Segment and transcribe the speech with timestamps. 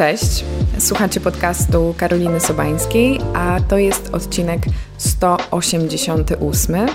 [0.00, 0.44] Cześć,
[0.78, 4.60] słuchacie podcastu Karoliny Sobańskiej, a to jest odcinek
[4.98, 6.86] 188.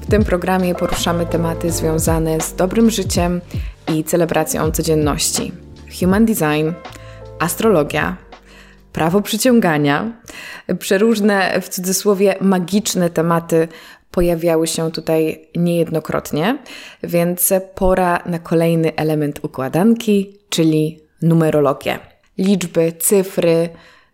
[0.00, 3.40] W tym programie poruszamy tematy związane z dobrym życiem
[3.94, 5.52] i celebracją codzienności.
[6.00, 6.72] Human design,
[7.38, 8.16] astrologia,
[8.92, 10.12] prawo przyciągania,
[10.78, 13.68] przeróżne w cudzysłowie magiczne tematy
[14.10, 16.58] pojawiały się tutaj niejednokrotnie,
[17.02, 22.15] więc pora na kolejny element układanki, czyli numerologię.
[22.38, 23.68] Liczby, cyfry,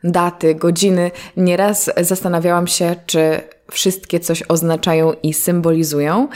[0.04, 1.10] daty, godziny.
[1.36, 3.40] Nieraz zastanawiałam się, czy
[3.70, 6.28] wszystkie coś oznaczają i symbolizują,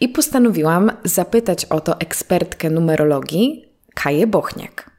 [0.00, 4.90] i postanowiłam zapytać o to ekspertkę numerologii, Kaję Bochniak.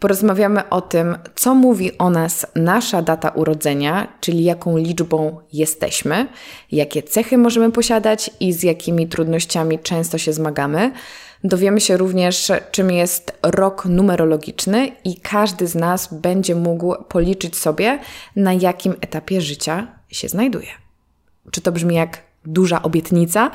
[0.00, 6.26] Porozmawiamy o tym, co mówi o nas nasza data urodzenia, czyli jaką liczbą jesteśmy,
[6.72, 10.92] jakie cechy możemy posiadać i z jakimi trudnościami często się zmagamy.
[11.44, 17.98] Dowiemy się również, czym jest rok numerologiczny i każdy z nas będzie mógł policzyć sobie,
[18.36, 20.68] na jakim etapie życia się znajduje.
[21.50, 23.50] Czy to brzmi jak duża obietnica.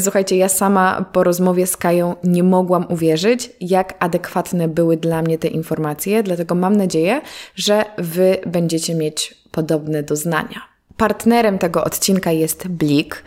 [0.00, 5.38] Słuchajcie, ja sama po rozmowie z Kają nie mogłam uwierzyć, jak adekwatne były dla mnie
[5.38, 7.20] te informacje, dlatego mam nadzieję,
[7.54, 10.71] że Wy będziecie mieć podobne doznania.
[11.02, 13.24] Partnerem tego odcinka jest Blik,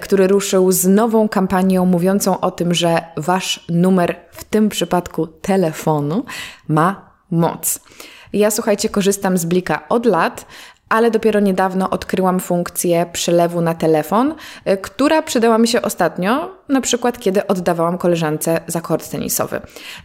[0.00, 6.24] który ruszył z nową kampanią mówiącą o tym, że Wasz numer, w tym przypadku telefonu,
[6.68, 7.80] ma moc.
[8.32, 10.46] Ja słuchajcie, korzystam z Blika od lat,
[10.88, 14.34] ale dopiero niedawno odkryłam funkcję przelewu na telefon,
[14.68, 19.60] y, która przydała mi się ostatnio, na przykład kiedy oddawałam koleżance za kort tenisowy.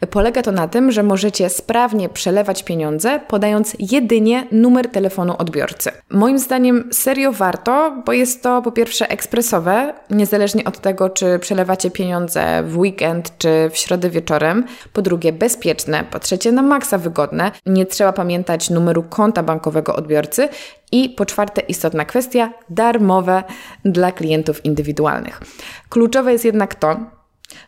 [0.09, 5.91] Polega to na tym, że możecie sprawnie przelewać pieniądze, podając jedynie numer telefonu odbiorcy.
[6.09, 11.91] Moim zdaniem serio warto, bo jest to po pierwsze ekspresowe, niezależnie od tego, czy przelewacie
[11.91, 14.65] pieniądze w weekend czy w środę wieczorem.
[14.93, 16.03] Po drugie, bezpieczne.
[16.11, 17.51] Po trzecie, na maksa wygodne.
[17.65, 20.49] Nie trzeba pamiętać numeru konta bankowego odbiorcy.
[20.91, 23.43] I po czwarte, istotna kwestia, darmowe
[23.85, 25.41] dla klientów indywidualnych.
[25.89, 26.97] Kluczowe jest jednak to,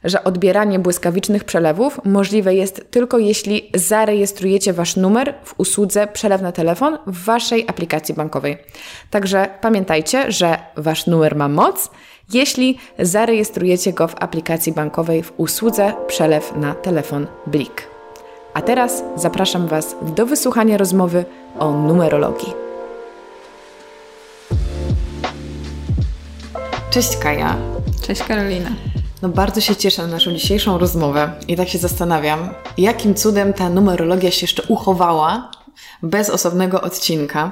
[0.03, 6.51] że odbieranie błyskawicznych przelewów możliwe jest tylko jeśli zarejestrujecie Wasz numer w usłudze przelew na
[6.51, 8.57] telefon w Waszej aplikacji bankowej.
[9.09, 11.89] Także pamiętajcie, że Wasz numer ma moc,
[12.33, 17.87] jeśli zarejestrujecie go w aplikacji bankowej w usłudze przelew na telefon Blik.
[18.53, 21.25] A teraz zapraszam Was do wysłuchania rozmowy
[21.59, 22.62] o numerologii.
[26.93, 27.57] Cześć Kaja.
[28.07, 28.75] Cześć Karolina.
[29.21, 33.69] No bardzo się cieszę na naszą dzisiejszą rozmowę i tak się zastanawiam, jakim cudem ta
[33.69, 35.51] numerologia się jeszcze uchowała
[36.03, 37.51] bez osobnego odcinka.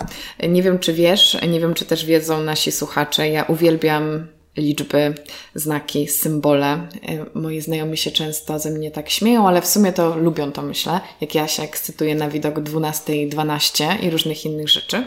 [0.50, 3.30] Nie wiem, czy wiesz, nie wiem, czy też wiedzą nasi słuchacze.
[3.30, 5.16] Ja uwielbiam liczby,
[5.56, 6.88] znaki, symbole.
[7.34, 11.00] Moi znajomi się często ze mnie tak śmieją, ale w sumie to lubią to, myślę,
[11.22, 15.04] jak ja się ekscytuję na widok 12.12 i różnych innych rzeczy.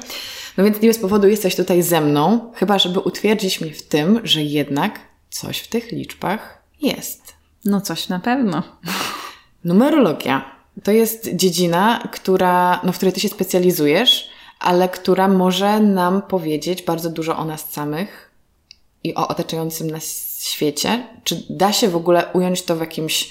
[0.57, 4.21] No więc nie bez powodu jesteś tutaj ze mną, chyba żeby utwierdzić mnie w tym,
[4.25, 5.01] że jednak
[5.31, 7.35] coś w tych liczbach jest.
[7.65, 8.63] No coś na pewno.
[9.65, 14.29] Numerologia to jest dziedzina, która, no, w której ty się specjalizujesz,
[14.61, 18.31] ale która może nam powiedzieć bardzo dużo o nas samych
[19.05, 21.07] i o otaczającym nas świecie.
[21.25, 23.31] Czy da się w ogóle ująć to w jakimś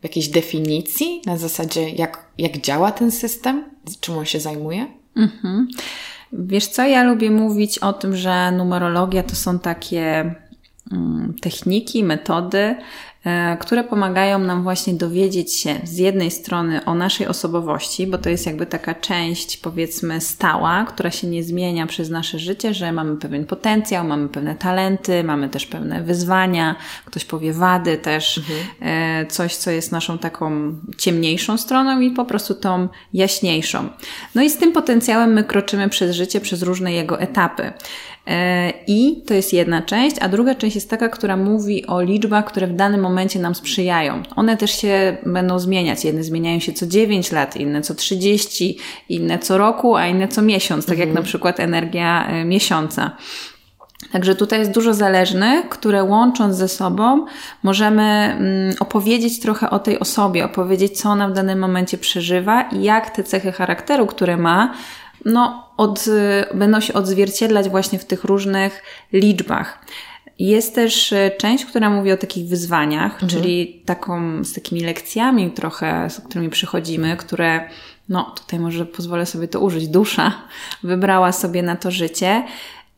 [0.00, 3.64] w jakiejś definicji, na zasadzie jak, jak działa ten system,
[4.00, 4.86] czym on się zajmuje?
[5.16, 5.68] Mhm.
[6.32, 10.34] Wiesz co, ja lubię mówić o tym, że numerologia to są takie
[10.92, 12.76] mm, techniki, metody,
[13.60, 18.46] które pomagają nam właśnie dowiedzieć się z jednej strony o naszej osobowości, bo to jest
[18.46, 23.46] jakby taka część, powiedzmy, stała, która się nie zmienia przez nasze życie, że mamy pewien
[23.46, 28.58] potencjał, mamy pewne talenty, mamy też pewne wyzwania, ktoś powie wady też, mhm.
[28.80, 33.88] E, coś, co jest naszą taką ciemniejszą stroną i po prostu tą jaśniejszą.
[34.34, 37.72] No i z tym potencjałem my kroczymy przez życie, przez różne jego etapy.
[38.26, 42.44] E, I to jest jedna część, a druga część jest taka, która mówi o liczbach,
[42.44, 44.22] które w danym momencie nam sprzyjają.
[44.36, 46.04] One też się będą zmieniać.
[46.04, 48.78] Jedne zmieniają się co 9 lat, inne co 30,
[49.08, 51.08] inne co roku, a inne co miesiąc, tak mhm.
[51.08, 53.16] jak na przykład energia e, miesiąca.
[54.12, 57.26] Także tutaj jest dużo zależnych, które łącząc ze sobą
[57.62, 62.82] możemy mm, opowiedzieć trochę o tej osobie, opowiedzieć, co ona w danym momencie przeżywa i
[62.82, 64.74] jak te cechy charakteru, które ma,
[65.24, 66.04] no, od,
[66.54, 68.82] będą się odzwierciedlać właśnie w tych różnych
[69.12, 69.86] liczbach.
[70.38, 73.28] Jest też e, część, która mówi o takich wyzwaniach, mhm.
[73.28, 77.68] czyli taką, z takimi lekcjami trochę, z którymi przychodzimy, które,
[78.08, 80.32] no tutaj może pozwolę sobie to użyć, dusza
[80.82, 82.44] wybrała sobie na to życie.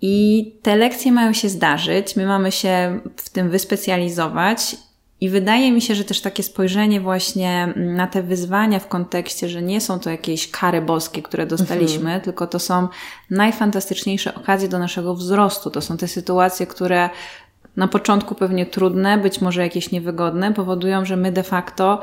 [0.00, 4.76] I te lekcje mają się zdarzyć, my mamy się w tym wyspecjalizować
[5.20, 9.62] I wydaje mi się, że też takie spojrzenie właśnie na te wyzwania w kontekście, że
[9.62, 12.20] nie są to jakieś kary boskie, które dostaliśmy, mhm.
[12.20, 12.88] tylko to są
[13.30, 15.70] najfantastyczniejsze okazje do naszego wzrostu.
[15.70, 17.10] To są te sytuacje, które
[17.78, 22.00] na początku pewnie trudne, być może jakieś niewygodne, powodują, że my de facto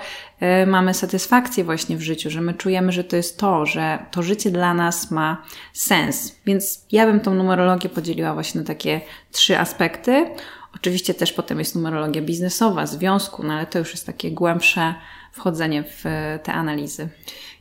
[0.63, 4.23] y, mamy satysfakcję właśnie w życiu, że my czujemy, że to jest to, że to
[4.23, 6.35] życie dla nas ma sens.
[6.45, 9.01] Więc ja bym tą numerologię podzieliła właśnie na takie
[9.31, 10.25] trzy aspekty.
[10.75, 14.95] Oczywiście też potem jest numerologia biznesowa, związku, no ale to już jest takie głębsze
[15.31, 16.03] wchodzenie w
[16.43, 17.09] te analizy.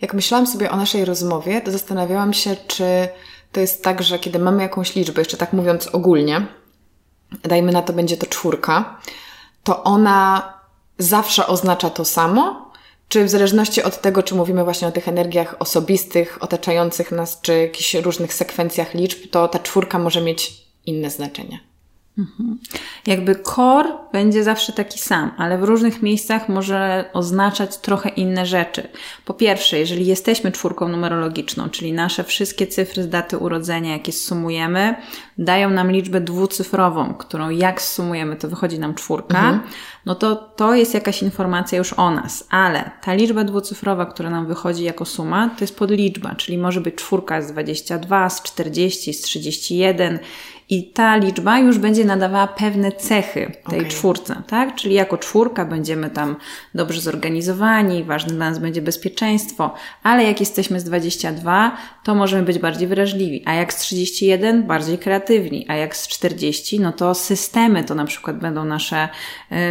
[0.00, 3.08] Jak myślałam sobie o naszej rozmowie, to zastanawiałam się, czy
[3.52, 6.46] to jest tak, że kiedy mamy jakąś liczbę, jeszcze tak mówiąc ogólnie,
[7.42, 9.00] dajmy na to będzie to czwórka,
[9.62, 10.52] to ona
[10.98, 12.72] zawsze oznacza to samo?
[13.08, 17.58] Czy w zależności od tego, czy mówimy właśnie o tych energiach osobistych, otaczających nas, czy
[17.58, 20.52] jakichś różnych sekwencjach liczb, to ta czwórka może mieć
[20.86, 21.73] inne znaczenie?
[22.18, 22.58] Mhm.
[23.06, 28.88] Jakby core będzie zawsze taki sam, ale w różnych miejscach może oznaczać trochę inne rzeczy.
[29.24, 34.94] Po pierwsze, jeżeli jesteśmy czwórką numerologiczną, czyli nasze wszystkie cyfry z daty urodzenia, jakie sumujemy,
[35.38, 39.60] dają nam liczbę dwucyfrową, którą jak sumujemy, to wychodzi nam czwórka, mhm.
[40.06, 44.46] no to to jest jakaś informacja już o nas, ale ta liczba dwucyfrowa, która nam
[44.46, 49.20] wychodzi jako suma, to jest podliczba, czyli może być czwórka z 22, z 40, z
[49.20, 50.18] 31
[50.70, 53.90] i ta liczba już będzie nadawała pewne cechy tej okay.
[53.90, 54.74] czwórce, tak?
[54.74, 56.36] Czyli jako czwórka będziemy tam
[56.74, 62.58] dobrze zorganizowani, ważne dla nas będzie bezpieczeństwo, ale jak jesteśmy z 22, to możemy być
[62.58, 67.84] bardziej wrażliwi, a jak z 31 bardziej kreatywni, a jak z 40, no to systemy
[67.84, 69.08] to na przykład będą nasze,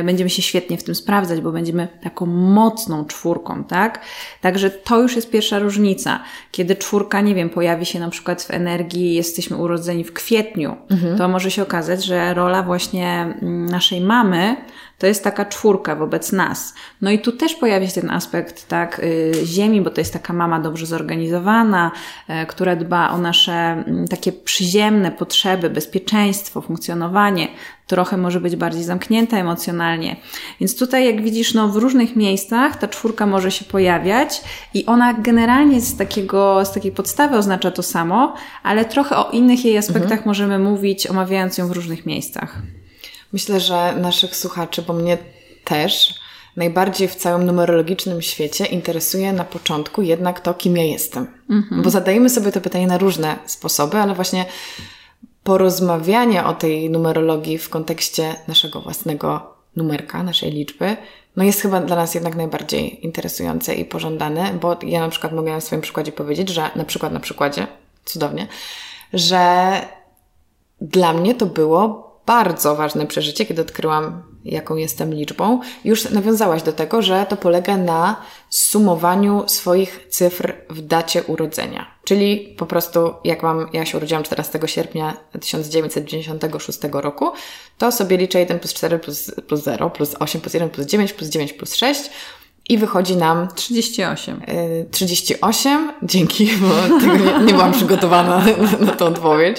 [0.04, 4.00] będziemy się świetnie w tym sprawdzać, bo będziemy taką mocną czwórką, tak?
[4.42, 6.20] Także to już jest pierwsza różnica.
[6.52, 11.18] Kiedy czwórka, nie wiem, pojawi się na przykład w energii, jesteśmy urodzeni w kwietniu, mhm.
[11.18, 14.56] to może się okazać, że rola właśnie mm, naszej mamy
[15.04, 16.74] to jest taka czwórka wobec nas.
[17.02, 20.34] No i tu też pojawia się ten aspekt, tak, y, ziemi, bo to jest taka
[20.34, 21.92] mama dobrze zorganizowana,
[22.30, 27.48] y, która dba o nasze mm, takie przyziemne potrzeby, bezpieczeństwo, funkcjonowanie.
[27.88, 30.16] Trochę może być bardziej zamknięta emocjonalnie.
[30.60, 34.42] Więc tutaj, jak widzisz, no, w różnych miejscach ta czwórka może się pojawiać
[34.74, 38.34] i ona generalnie z, takiego, z takiej podstawy oznacza to samo,
[38.64, 40.26] ale trochę o innych jej aspektach mhm.
[40.26, 42.62] możemy mówić, omawiając ją w różnych miejscach.
[43.34, 45.18] Myślę, że naszych słuchaczy, bo mnie
[45.64, 46.16] też
[46.56, 51.28] najbardziej w całym numerologicznym świecie interesuje na początku jednak to, kim ja jestem.
[51.50, 51.82] Mhm.
[51.82, 54.46] Bo zadajemy sobie to pytanie na różne sposoby, ale właśnie
[55.44, 60.98] porozmawianie o tej numerologii w kontekście naszego własnego numerka, naszej liczby,
[61.36, 65.52] no jest chyba dla nas jednak najbardziej interesujące i pożądane, bo ja na przykład mogę
[65.52, 67.68] na swoim przykładzie powiedzieć, że na przykład na przykładzie,
[68.06, 68.48] cudownie,
[69.14, 69.72] że
[70.82, 75.60] dla mnie to było bardzo ważne przeżycie, kiedy odkryłam, jaką jestem liczbą.
[75.86, 78.16] Już nawiązałaś do tego, że to polega na
[78.50, 81.96] sumowaniu swoich cyfr w dacie urodzenia.
[82.04, 87.32] Czyli po prostu, jak mam, ja się urodziłam 14 sierpnia 1996 roku,
[87.78, 91.14] to sobie liczę 1 plus 4 plus, plus 0, plus 8 plus 1 plus 9
[91.14, 92.10] plus 9 plus 6
[92.70, 94.42] i wychodzi nam 38.
[94.92, 98.46] 38, y, dzięki, bo tego nie, nie byłam przygotowana
[98.80, 99.58] na tą odpowiedź.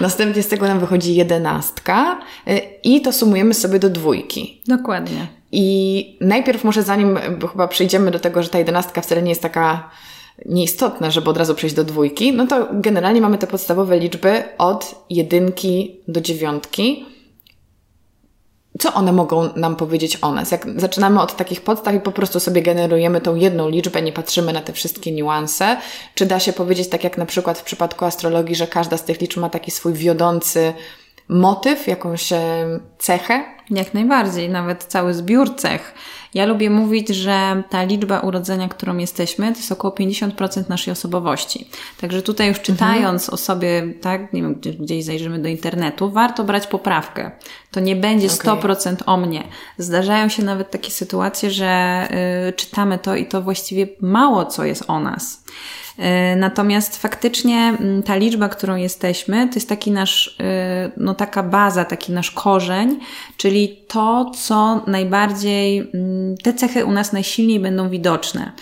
[0.00, 4.62] Następnie z tego nam wychodzi jedenastka y, i to sumujemy sobie do dwójki.
[4.66, 5.26] Dokładnie.
[5.52, 7.18] I najpierw może zanim,
[7.52, 9.90] chyba przejdziemy do tego, że ta jedenastka wcale nie jest taka
[10.46, 15.04] nieistotna, żeby od razu przejść do dwójki, no to generalnie mamy te podstawowe liczby od
[15.10, 17.04] jedynki do dziewiątki
[18.82, 20.50] co one mogą nam powiedzieć o nas?
[20.50, 24.52] Jak zaczynamy od takich podstaw i po prostu sobie generujemy tą jedną liczbę, nie patrzymy
[24.52, 25.76] na te wszystkie niuanse,
[26.14, 29.20] czy da się powiedzieć, tak jak na przykład w przypadku astrologii, że każda z tych
[29.20, 30.72] liczb ma taki swój wiodący
[31.28, 32.28] motyw, jakąś
[32.98, 33.44] cechę?
[33.70, 35.94] Jak najbardziej, nawet cały zbiór cech.
[36.34, 41.68] Ja lubię mówić, że ta liczba urodzenia, którą jesteśmy, to jest około 50% naszej osobowości.
[42.00, 43.34] Także tutaj już czytając mhm.
[43.34, 47.30] o sobie, tak, nie wiem, gdzieś zajrzymy do internetu, warto brać poprawkę.
[47.70, 49.06] To nie będzie 100% okay.
[49.06, 49.44] o mnie.
[49.78, 52.02] Zdarzają się nawet takie sytuacje, że
[52.48, 55.44] y, czytamy to i to właściwie mało co jest o nas.
[55.98, 61.42] E, natomiast faktycznie mm, ta liczba, którą jesteśmy, to jest taki nasz, e, no taka
[61.42, 62.98] baza, taki nasz korzeń,
[63.36, 68.52] czyli to, co najbardziej, mm, te cechy u nas najsilniej będą widoczne.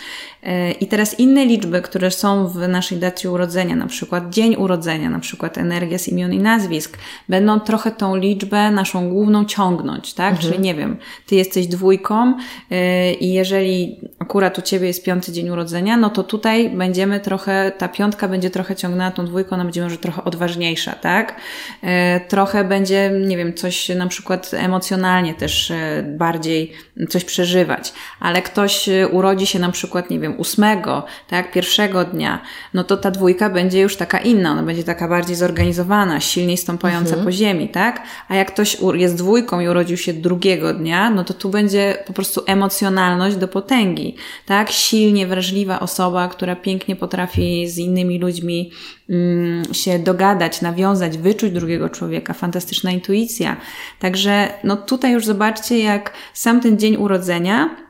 [0.80, 5.18] I teraz inne liczby, które są w naszej dacie urodzenia, na przykład dzień urodzenia, na
[5.18, 10.32] przykład energia z imion i nazwisk, będą trochę tą liczbę naszą główną ciągnąć, tak?
[10.32, 10.52] Mhm.
[10.52, 12.35] Czyli nie wiem, ty jesteś dwójką
[12.70, 17.73] e, i jeżeli akurat u ciebie jest piąty dzień urodzenia, no to tutaj będziemy trochę,
[17.78, 21.40] ta piątka będzie trochę ciągnęła tą dwójką, ona będzie może trochę odważniejsza, tak?
[21.82, 25.73] E, trochę będzie, nie wiem, coś na przykład emocjonalnie też
[26.18, 26.73] bardziej
[27.09, 32.43] coś przeżywać, ale ktoś urodzi się na przykład, nie wiem, ósmego, tak, pierwszego dnia,
[32.75, 37.09] no to ta dwójka będzie już taka inna, ona będzie taka bardziej zorganizowana, silniej stąpająca
[37.09, 37.25] mhm.
[37.25, 38.03] po ziemi, tak?
[38.29, 42.13] A jak ktoś jest dwójką i urodził się drugiego dnia, no to tu będzie po
[42.13, 44.71] prostu emocjonalność do potęgi, tak?
[44.71, 48.71] Silnie wrażliwa osoba, która pięknie potrafi z innymi ludźmi
[49.11, 53.57] mm, się dogadać, nawiązać, wyczuć drugiego człowieka, fantastyczna intuicja.
[53.99, 57.89] Także no tutaj już zobaczcie, jak sam ten dzień urodzenia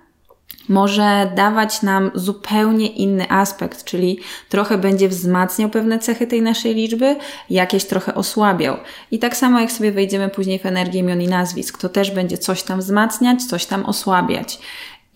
[0.68, 7.16] może dawać nam zupełnie inny aspekt, czyli trochę będzie wzmacniał pewne cechy tej naszej liczby,
[7.50, 8.76] jakieś trochę osłabiał.
[9.10, 12.38] I tak samo jak sobie wejdziemy później w energię imion i nazwisk, to też będzie
[12.38, 14.58] coś tam wzmacniać, coś tam osłabiać.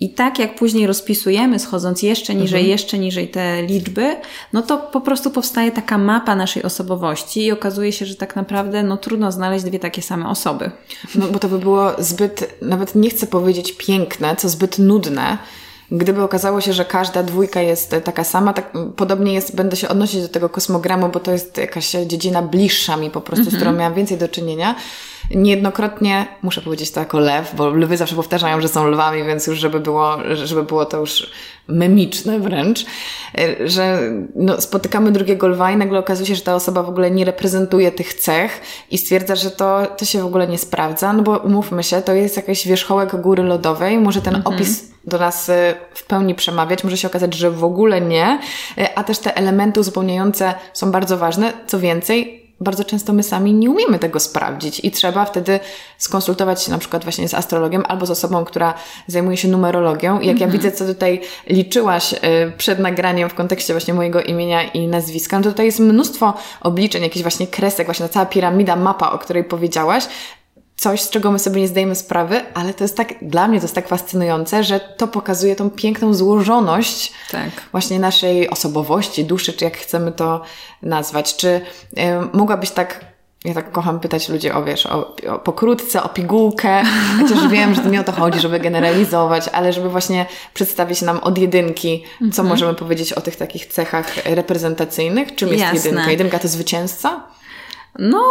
[0.00, 2.70] I tak jak później rozpisujemy, schodząc jeszcze niżej, mhm.
[2.70, 4.16] jeszcze niżej te liczby,
[4.52, 8.82] no to po prostu powstaje taka mapa naszej osobowości i okazuje się, że tak naprawdę
[8.82, 10.70] no trudno znaleźć dwie takie same osoby.
[11.14, 15.38] No bo to by było zbyt, nawet nie chcę powiedzieć piękne, co zbyt nudne,
[15.90, 20.22] Gdyby okazało się, że każda dwójka jest taka sama, tak podobnie jest, będę się odnosić
[20.22, 23.54] do tego kosmogramu, bo to jest jakaś dziedzina bliższa mi po prostu, mm -hmm.
[23.54, 23.78] z którą mhm.
[23.78, 24.74] miałam więcej do czynienia.
[25.30, 29.58] Niejednokrotnie, muszę powiedzieć to jako lew, bo lwy zawsze powtarzają, że są lwami, więc już
[29.58, 31.30] żeby było, żeby było to już
[31.68, 32.86] memiczne wręcz,
[33.64, 34.00] że
[34.34, 37.92] no, spotykamy drugiego lwa i nagle okazuje się, że ta osoba w ogóle nie reprezentuje
[37.92, 41.82] tych cech i stwierdza, że to, to się w ogóle nie sprawdza, no bo umówmy
[41.82, 44.56] się, to jest jakiś wierzchołek góry lodowej, może ten mhm.
[44.56, 48.38] opis do nas y, w pełni przemawiać, może się okazać, że w ogóle nie,
[48.78, 51.52] y, a też te elementy uzupełniające są bardzo ważne.
[51.66, 55.60] Co więcej, bardzo często my sami nie umiemy tego sprawdzić i trzeba wtedy
[55.98, 58.74] skonsultować się na przykład właśnie z astrologiem albo z osobą, która
[59.06, 60.20] zajmuje się numerologią.
[60.20, 60.50] I jak ja mhm.
[60.62, 62.18] widzę, co tutaj liczyłaś y,
[62.56, 67.02] przed nagraniem w kontekście właśnie mojego imienia i nazwiska, no to tutaj jest mnóstwo obliczeń,
[67.02, 70.04] jakichś właśnie kresek, właśnie ta cała piramida, mapa, o której powiedziałaś,
[70.76, 73.64] coś, z czego my sobie nie zdajemy sprawy, ale to jest tak, dla mnie to
[73.64, 77.50] jest tak fascynujące, że to pokazuje tą piękną złożoność tak.
[77.72, 80.42] właśnie naszej osobowości, duszy, czy jak chcemy to
[80.82, 81.36] nazwać.
[81.36, 81.60] Czy y,
[82.32, 83.14] mogłabyś tak
[83.44, 86.82] ja tak kocham pytać ludzi o, wiesz, o, o pokrótce, o pigułkę,
[87.20, 91.18] chociaż wiem, że to nie o to chodzi, żeby generalizować, ale żeby właśnie przedstawić nam
[91.18, 92.44] od jedynki, co mm -hmm.
[92.44, 95.34] możemy powiedzieć o tych takich cechach reprezentacyjnych.
[95.34, 95.78] Czym jest Jasne.
[95.78, 96.10] jedynka?
[96.10, 97.20] Jedynka to zwycięzca?
[97.98, 98.22] No,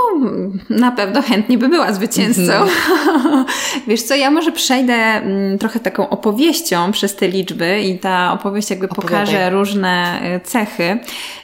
[0.70, 2.54] na pewno chętnie by była zwycięzcą.
[2.54, 3.46] Mm.
[3.88, 8.70] Wiesz co, ja może przejdę mm, trochę taką opowieścią przez te liczby i ta opowieść
[8.70, 9.26] jakby Opowiadaj.
[9.26, 11.00] pokaże różne e, cechy.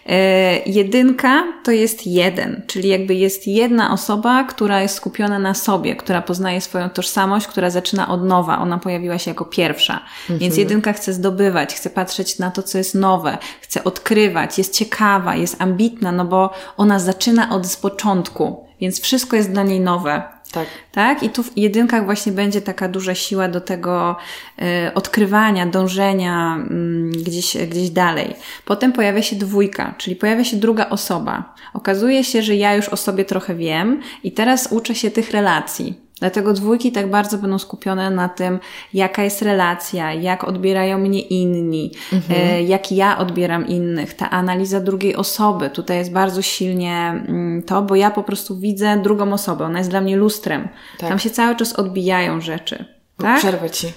[0.05, 5.95] E, jedynka to jest jeden, czyli jakby jest jedna osoba, która jest skupiona na sobie,
[5.95, 8.59] która poznaje swoją tożsamość, która zaczyna od nowa.
[8.59, 9.93] Ona pojawiła się jako pierwsza.
[10.21, 10.39] Mhm.
[10.39, 15.35] Więc jedynka chce zdobywać, chce patrzeć na to, co jest nowe, chce odkrywać, jest ciekawa,
[15.35, 17.77] jest ambitna, no bo ona zaczyna od z
[18.09, 20.23] początku, więc wszystko jest dla niej nowe.
[20.51, 20.67] Tak.
[20.91, 21.23] tak.
[21.23, 24.17] I tu w jedynkach właśnie będzie taka duża siła do tego
[24.61, 28.35] y, odkrywania, dążenia y, gdzieś, gdzieś dalej.
[28.65, 31.55] Potem pojawia się dwójka, czyli pojawia się druga osoba.
[31.73, 36.08] Okazuje się, że ja już o sobie trochę wiem i teraz uczę się tych relacji.
[36.19, 38.59] Dlatego dwójki tak bardzo będą skupione na tym,
[38.93, 42.41] jaka jest relacja, jak odbierają mnie inni, mhm.
[42.41, 45.69] e, jak ja odbieram innych, ta analiza drugiej osoby.
[45.69, 49.89] Tutaj jest bardzo silnie mm, to, bo ja po prostu widzę drugą osobę, ona jest
[49.89, 50.69] dla mnie lustrem.
[50.97, 51.09] Tak.
[51.09, 52.85] Tam się cały czas odbijają rzeczy.
[53.17, 53.39] Tak?
[53.39, 53.88] Przerwę ci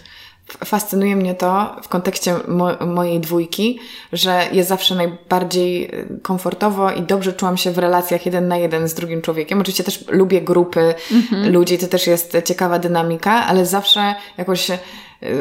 [0.64, 3.78] fascynuje mnie to w kontekście mo mojej dwójki,
[4.12, 8.88] że jest zawsze najbardziej y, komfortowo i dobrze czułam się w relacjach jeden na jeden
[8.88, 9.60] z drugim człowiekiem.
[9.60, 11.52] Oczywiście też lubię grupy mhm.
[11.52, 14.76] ludzi, to też jest ciekawa dynamika, ale zawsze jakoś y,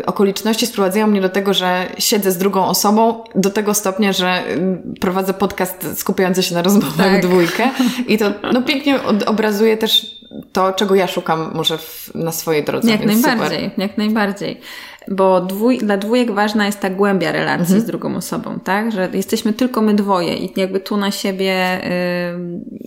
[0.06, 5.00] okoliczności sprowadzają mnie do tego, że siedzę z drugą osobą do tego stopnia, że y,
[5.00, 7.22] prowadzę podcast skupiający się na rozmowach tak.
[7.22, 7.70] dwójkę
[8.08, 12.91] i to no, pięknie obrazuje też to, czego ja szukam może w, na swojej drodze.
[12.91, 13.72] Jak najbardziej, super.
[13.77, 14.62] jak najbardziej
[15.08, 17.81] bo dwój, dla dwójek ważna jest ta głębia relacji mhm.
[17.81, 18.91] z drugą osobą, tak?
[18.91, 21.81] Że jesteśmy tylko my dwoje i jakby tu na siebie,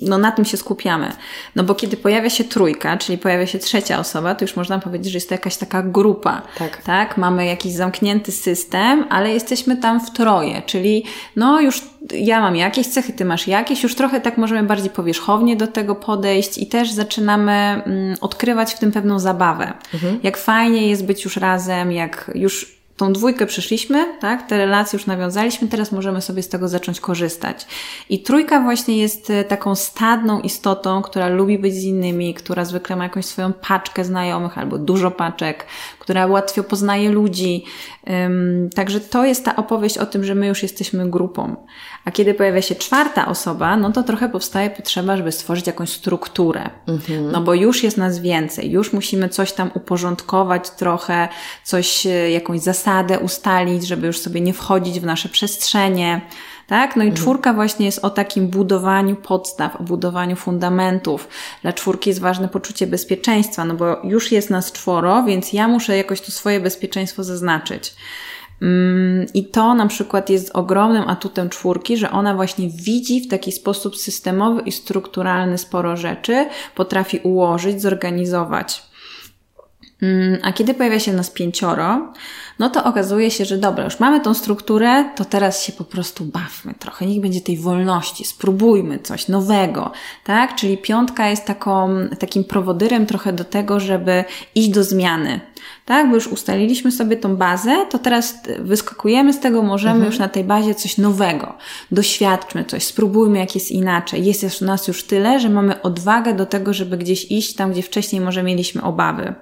[0.03, 1.13] no na tym się skupiamy.
[1.57, 5.13] No bo kiedy pojawia się trójka, czyli pojawia się trzecia osoba, to już można powiedzieć,
[5.13, 6.83] że jest to jakaś taka grupa, tak?
[6.83, 7.17] tak?
[7.17, 11.05] Mamy jakiś zamknięty system, ale jesteśmy tam w troje, czyli
[11.37, 15.57] no już ja mam jakieś cechy, ty masz jakieś, już trochę tak możemy bardziej powierzchownie
[15.57, 19.73] do tego podejść i też zaczynamy mm, odkrywać w tym pewną zabawę.
[19.95, 20.19] Mhm.
[20.23, 24.49] Jak fajnie jest być już razem, jak już tą dwójkę przeszliśmy, tak?
[24.49, 27.67] Te relacje już nawiązaliśmy, teraz możemy sobie z tego zacząć korzystać.
[28.09, 32.97] I trójka właśnie jest e, taką stadną istotą, która lubi być z innymi, która zwykle
[32.97, 35.67] ma jakąś swoją paczkę znajomych albo dużo paczek,
[36.05, 37.65] która łatwo poznaje ludzi.
[38.75, 41.57] Także to jest ta opowieść o tym, że my już jesteśmy grupą.
[42.05, 46.71] A kiedy pojawia się czwarta osoba, no to trochę powstaje potrzeba, żeby stworzyć jakąś strukturę.
[46.89, 47.33] Mhm.
[47.33, 51.29] No bo już jest nas więcej, już musimy coś tam uporządkować trochę,
[51.65, 56.21] coś, e, jakąś zasadę ustalić, żeby już sobie nie wchodzić w nasze przestrzenie.
[56.67, 56.97] Tak?
[56.97, 57.23] No i mhm.
[57.23, 61.29] czwórka właśnie jest o takim budowaniu podstaw, o budowaniu fundamentów.
[61.63, 65.97] Dla czwórki jest ważne poczucie bezpieczeństwa, no bo już jest nas czworo, więc ja muszę
[65.97, 67.95] jakoś to swoje bezpieczeństwo zaznaczyć.
[68.63, 73.53] Mm, I to na przykład jest ogromnym atutem czwórki, że ona właśnie widzi w taki
[73.53, 78.83] sposób systemowy i strukturalny sporo rzeczy, potrafi ułożyć, zorganizować.
[80.03, 82.13] Mm, a kiedy pojawia się nas pięcioro,
[82.59, 86.25] no to okazuje się, że dobra, już mamy tą strukturę, to teraz się po prostu
[86.25, 89.93] bawmy trochę, niech będzie tej wolności, spróbujmy coś nowego,
[90.25, 90.55] tak?
[90.55, 95.41] Czyli piątka jest taką, takim prowodyrem trochę do tego, żeby iść do zmiany,
[95.85, 96.09] tak?
[96.09, 100.13] Bo już ustaliliśmy sobie tą bazę, to teraz wyskakujemy z tego, możemy mhm.
[100.13, 101.55] już na tej bazie coś nowego.
[101.91, 104.25] Doświadczmy coś, spróbujmy jak jest inaczej.
[104.25, 107.83] Jest już nas już tyle, że mamy odwagę do tego, żeby gdzieś iść tam, gdzie
[107.83, 109.35] wcześniej może mieliśmy obawy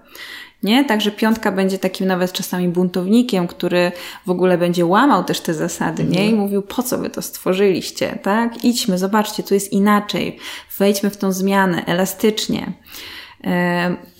[0.62, 0.85] nie?
[0.85, 3.92] Także piątka będzie takim nawet czasami buntownikiem, który
[4.26, 6.21] w ogóle będzie łamał też te zasady, nie?
[6.21, 6.38] I mhm.
[6.38, 8.64] mówił, po co wy to stworzyliście, tak?
[8.64, 10.38] Idźmy, zobaczcie, tu jest inaczej.
[10.78, 12.73] Wejdźmy w tą zmianę elastycznie.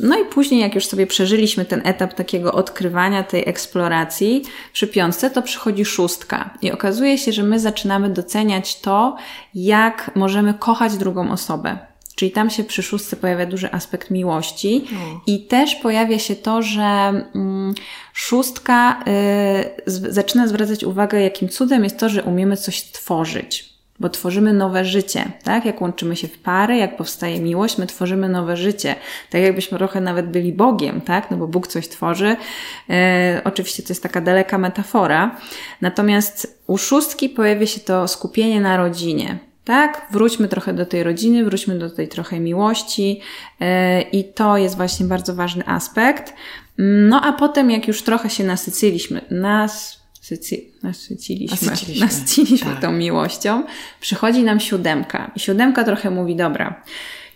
[0.00, 5.30] No i później, jak już sobie przeżyliśmy ten etap takiego odkrywania, tej eksploracji przy piątce,
[5.30, 6.50] to przychodzi szóstka.
[6.62, 9.16] I okazuje się, że my zaczynamy doceniać to,
[9.54, 11.91] jak możemy kochać drugą osobę.
[12.14, 15.21] Czyli tam się przy szóstce pojawia duży aspekt miłości o.
[15.26, 16.83] i też pojawia się to, że
[17.35, 17.75] mm,
[18.12, 23.73] szóstka y, z, zaczyna zwracać uwagę, jakim cudem jest to, że umiemy coś tworzyć.
[24.00, 25.64] Bo tworzymy nowe życie, tak?
[25.64, 28.95] Jak łączymy się w pary, jak powstaje miłość, my tworzymy nowe życie.
[29.31, 31.31] Tak jakbyśmy trochę nawet byli Bogiem, tak?
[31.31, 32.37] No bo Bóg coś tworzy.
[32.90, 35.37] E, oczywiście to jest taka daleka metafora.
[35.81, 40.07] Natomiast u szóstki pojawia się to skupienie na rodzinie tak?
[40.11, 43.21] Wróćmy trochę do tej rodziny, wróćmy do tej trochę miłości
[43.61, 43.66] yy,
[44.12, 46.35] i to jest właśnie bardzo ważny aspekt.
[46.79, 52.81] No a potem, jak już trochę się nasyciliśmy, nas nasyciliśmy, nasyciliśmy, nasyciliśmy tak.
[52.81, 53.64] tą miłością,
[54.01, 55.31] przychodzi nam siódemka.
[55.37, 56.83] I siódemka trochę mówi, dobra,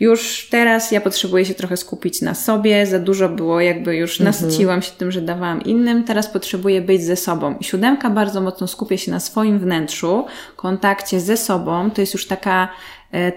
[0.01, 4.27] już teraz ja potrzebuję się trochę skupić na sobie, za dużo było, jakby już mhm.
[4.27, 7.57] nasyciłam się tym, że dawałam innym, teraz potrzebuję być ze sobą.
[7.61, 10.25] I siódemka bardzo mocno skupia się na swoim wnętrzu,
[10.57, 12.69] kontakcie ze sobą, to jest już taka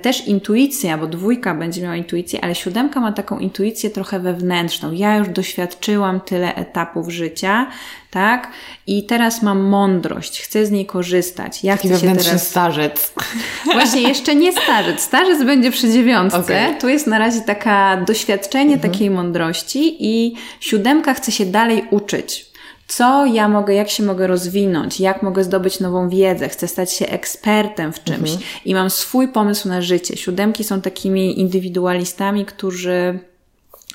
[0.01, 4.91] też intuicja, bo dwójka będzie miała intuicję, ale siódemka ma taką intuicję trochę wewnętrzną.
[4.91, 7.67] Ja już doświadczyłam tyle etapów życia,
[8.11, 8.51] tak?
[8.87, 11.63] I teraz mam mądrość, chcę z niej korzystać.
[11.63, 12.47] Ja Taki chcę się teraz...
[12.47, 13.13] starzec.
[13.73, 15.01] Właśnie jeszcze nie starzec.
[15.01, 16.39] Starzec będzie przy dziewiątce.
[16.39, 16.75] Okay.
[16.81, 18.91] Tu jest na razie taka doświadczenie mhm.
[18.91, 22.48] takiej mądrości i siódemka chce się dalej uczyć
[22.89, 27.07] co ja mogę, jak się mogę rozwinąć, jak mogę zdobyć nową wiedzę, chcę stać się
[27.07, 28.39] ekspertem w czymś mhm.
[28.65, 30.17] i mam swój pomysł na życie.
[30.17, 33.19] Siódemki są takimi indywidualistami, którzy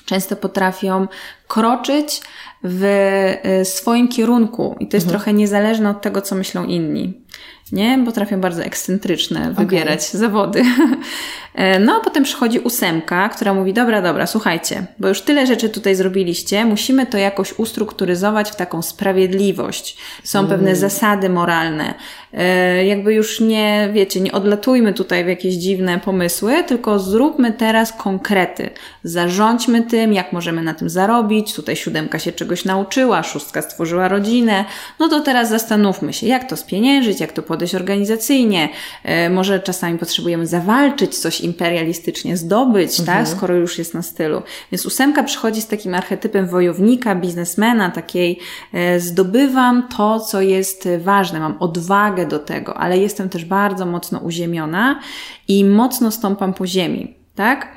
[0.05, 1.07] często potrafią
[1.47, 2.21] kroczyć
[2.63, 2.83] w
[3.61, 5.19] y, swoim kierunku i to jest mhm.
[5.19, 7.13] trochę niezależne od tego, co myślą inni.
[7.71, 8.03] Nie?
[8.05, 10.19] Potrafią bardzo ekscentryczne wybierać okay.
[10.19, 10.63] zawody.
[11.55, 15.69] E, no a potem przychodzi ósemka, która mówi, dobra, dobra, słuchajcie, bo już tyle rzeczy
[15.69, 19.97] tutaj zrobiliście, musimy to jakoś ustrukturyzować w taką sprawiedliwość.
[20.23, 20.51] Są mm.
[20.51, 21.93] pewne zasady moralne.
[22.33, 27.93] E, jakby już nie, wiecie, nie odlatujmy tutaj w jakieś dziwne pomysły, tylko zróbmy teraz
[27.93, 28.69] konkrety.
[29.03, 31.53] Zarządźmy tym, jak możemy na tym zarobić.
[31.53, 34.65] Tutaj siódemka się czegoś nauczyła, szóstka stworzyła rodzinę.
[34.99, 38.69] No to teraz zastanówmy się, jak to spieniężyć, jak to podejść organizacyjnie.
[39.03, 43.25] E, może czasami potrzebujemy zawalczyć coś imperialistycznie zdobyć, tak, mhm.
[43.25, 44.41] tak, skoro już jest na stylu.
[44.71, 48.39] Więc ósemka przychodzi z takim archetypem wojownika, biznesmena, takiej
[48.73, 54.19] e, zdobywam to, co jest ważne, mam odwagę do tego, ale jestem też bardzo mocno
[54.19, 54.99] uziemiona
[55.47, 57.75] i mocno stąpam po ziemi, tak?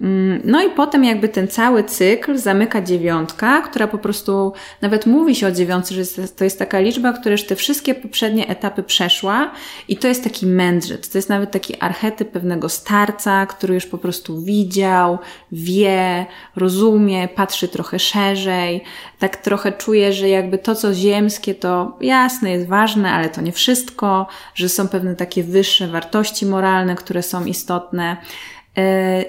[0.00, 4.52] Mm, no i potem jakby ten cały cykl zamyka dziewiątka, która po prostu,
[4.82, 8.48] nawet mówi się o dziewiątce, że to jest taka liczba, która już te wszystkie poprzednie
[8.48, 9.52] etapy przeszła
[9.88, 13.98] i to jest taki mędrzec, to jest nawet taki archetyp pewnego starca, który już po
[13.98, 15.18] prostu widział,
[15.52, 16.26] wie,
[16.56, 18.84] rozumie, patrzy trochę szerzej,
[19.18, 23.52] tak trochę czuje, że jakby to, co ziemskie, to jasne, jest ważne, ale to nie
[23.52, 28.16] wszystko, że są pewne takie wyższe wartości moralne, które są istotne.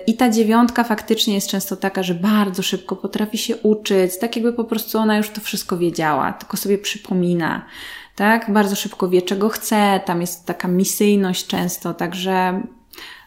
[0.07, 4.53] I ta dziewiątka faktycznie jest często taka, że bardzo szybko potrafi się uczyć, tak jakby
[4.53, 7.65] po prostu ona już to wszystko wiedziała, tylko sobie przypomina.
[8.15, 12.61] Tak, bardzo szybko wie, czego chce, tam jest taka misyjność często, także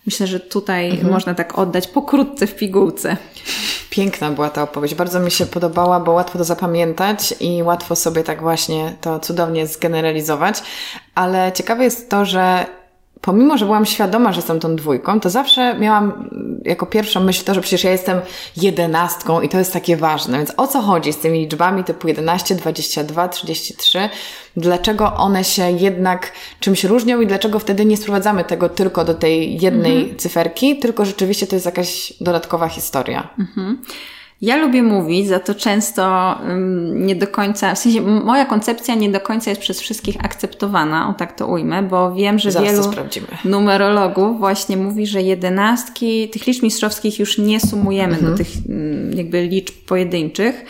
[0.06, 1.12] myślę, że tutaj mhm.
[1.12, 3.16] można tak oddać pokrótce w pigułce.
[3.90, 4.94] Piękna była ta opowieść.
[4.94, 9.66] Bardzo mi się podobała, bo łatwo to zapamiętać i łatwo sobie tak właśnie to cudownie
[9.66, 10.62] zgeneralizować.
[11.14, 12.66] Ale ciekawe jest to, że
[13.26, 16.30] pomimo, że byłam świadoma, że jestem tą dwójką, to zawsze miałam
[16.64, 18.20] jako pierwszą myśl to, że przecież ja jestem
[18.56, 20.38] jedenastką i to jest takie ważne.
[20.38, 24.08] Więc o co chodzi z tymi liczbami typu 11, 22, 33?
[24.56, 29.60] Dlaczego one się jednak czymś różnią i dlaczego wtedy nie sprowadzamy tego tylko do tej
[29.60, 30.18] jednej mhm.
[30.18, 33.28] cyferki, tylko rzeczywiście to jest jakaś dodatkowa historia?
[33.38, 33.82] Mhm.
[34.42, 39.10] Ja lubię mówić, za to często um, nie do końca, w sensie moja koncepcja nie
[39.10, 43.06] do końca jest przez wszystkich akceptowana, o tak to ujmę, bo wiem, że Zaraz wielu
[43.44, 48.32] numerologów właśnie mówi, że jedenastki, tych liczb mistrzowskich już nie sumujemy mhm.
[48.32, 48.48] do tych
[49.14, 50.64] jakby liczb pojedynczych,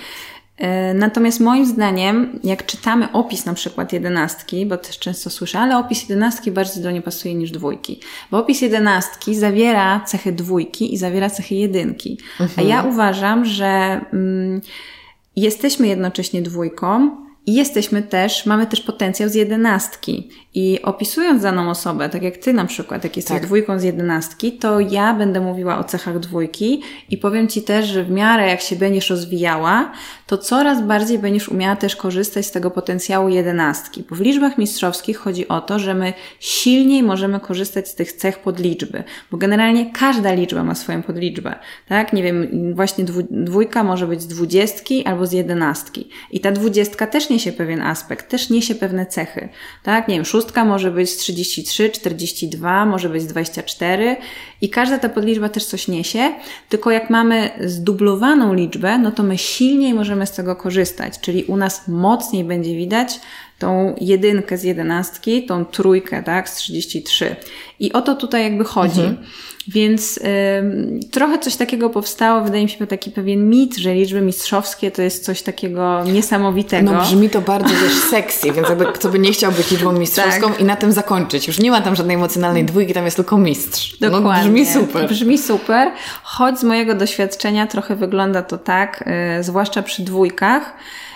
[0.95, 6.03] natomiast moim zdaniem, jak czytamy opis na przykład jedenastki, bo też często słyszę, ale opis
[6.03, 8.01] jedenastki bardziej do nie pasuje niż dwójki.
[8.31, 12.19] Bo opis jedenastki zawiera cechy dwójki i zawiera cechy jedynki.
[12.41, 12.67] Mhm.
[12.67, 14.61] A ja uważam, że mm,
[15.37, 20.29] jesteśmy jednocześnie dwójką, i jesteśmy też, mamy też potencjał z jedenastki.
[20.59, 23.47] I opisując daną osobę, tak jak ty na przykład, jak jesteś tak.
[23.47, 28.05] dwójką z jedenastki, to ja będę mówiła o cechach dwójki i powiem ci też, że
[28.05, 29.93] w miarę jak się będziesz rozwijała,
[30.27, 34.05] to coraz bardziej będziesz umiała też korzystać z tego potencjału jedenastki.
[34.11, 38.39] Bo w liczbach mistrzowskich chodzi o to, że my silniej możemy korzystać z tych cech
[38.39, 39.05] podliczby.
[39.31, 41.55] Bo generalnie każda liczba ma swoją podliczbę.
[41.89, 42.13] Tak?
[42.13, 46.09] Nie wiem, właśnie dwójka może być z dwudziestki albo z jedenastki.
[46.31, 49.49] I ta dwudziestka też niesie pewien aspekt, też niesie pewne cechy.
[49.83, 50.09] Tak?
[50.09, 54.17] Nie wiem, szóstka może być z 33, 42, może być z 24
[54.61, 56.35] i każda ta podliczba też coś niesie,
[56.69, 61.57] tylko jak mamy zdublowaną liczbę, no to my silniej możemy z tego korzystać, czyli u
[61.57, 63.21] nas mocniej będzie widać
[63.59, 67.37] tą jedynkę z jedenastki, tą trójkę, tak, z 33.
[67.81, 69.01] I o to tutaj jakby chodzi.
[69.01, 69.27] Mhm.
[69.69, 70.21] Więc
[71.11, 75.25] trochę coś takiego powstało, wydaje mi się, taki pewien mit, że liczby mistrzowskie to jest
[75.25, 76.93] coś takiego niesamowitego.
[76.93, 80.49] No brzmi to bardzo też sexy, więc jakby kto by nie chciał być liczbą mistrzowską
[80.49, 80.61] tak.
[80.61, 81.47] i na tym zakończyć.
[81.47, 83.97] Już nie ma tam żadnej emocjonalnej dwójki, tam jest tylko mistrz.
[84.01, 84.31] No, Dokładnie.
[84.33, 85.09] No, brzmi super.
[85.09, 89.05] Brzmi super, choć z mojego doświadczenia trochę wygląda to tak,
[89.39, 90.75] y, zwłaszcza przy dwójkach,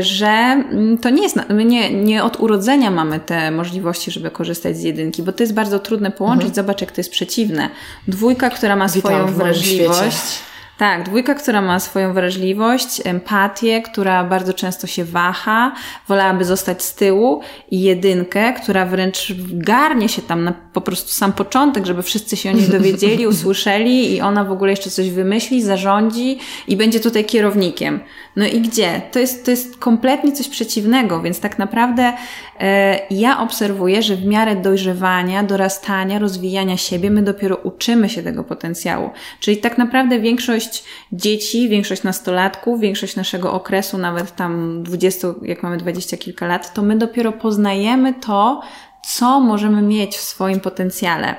[0.00, 4.76] że mm, to nie jest, my nie, nie od urodzenia mamy te możliwości, żeby korzystać
[4.76, 6.48] z jedynki, bo to jest bardzo trudne połączyć.
[6.48, 6.54] Mhm.
[6.54, 7.68] Zobacz, jak to jest przeciwne.
[8.08, 10.40] Dwójka, która ma Witam swoją wrażliwość.
[10.78, 15.74] Tak, dwójka, która ma swoją wrażliwość, empatię, która bardzo często się waha,
[16.08, 21.32] wolałaby zostać z tyłu i jedynkę, która wręcz garnie się tam na po prostu sam
[21.32, 25.62] początek, żeby wszyscy się o niej dowiedzieli, usłyszeli i ona w ogóle jeszcze coś wymyśli,
[25.62, 28.00] zarządzi i będzie tutaj kierownikiem.
[28.36, 29.02] No i gdzie?
[29.12, 32.12] To jest, to jest kompletnie coś przeciwnego, więc tak naprawdę
[32.60, 38.44] e, ja obserwuję, że w miarę dojrzewania, dorastania, rozwijania siebie, my dopiero uczymy się tego
[38.44, 39.10] potencjału.
[39.40, 45.76] Czyli tak naprawdę większość dzieci, większość nastolatków, większość naszego okresu, nawet tam 20, jak mamy
[45.76, 48.60] dwadzieścia kilka lat, to my dopiero poznajemy to,
[49.08, 51.36] co możemy mieć w swoim potencjale.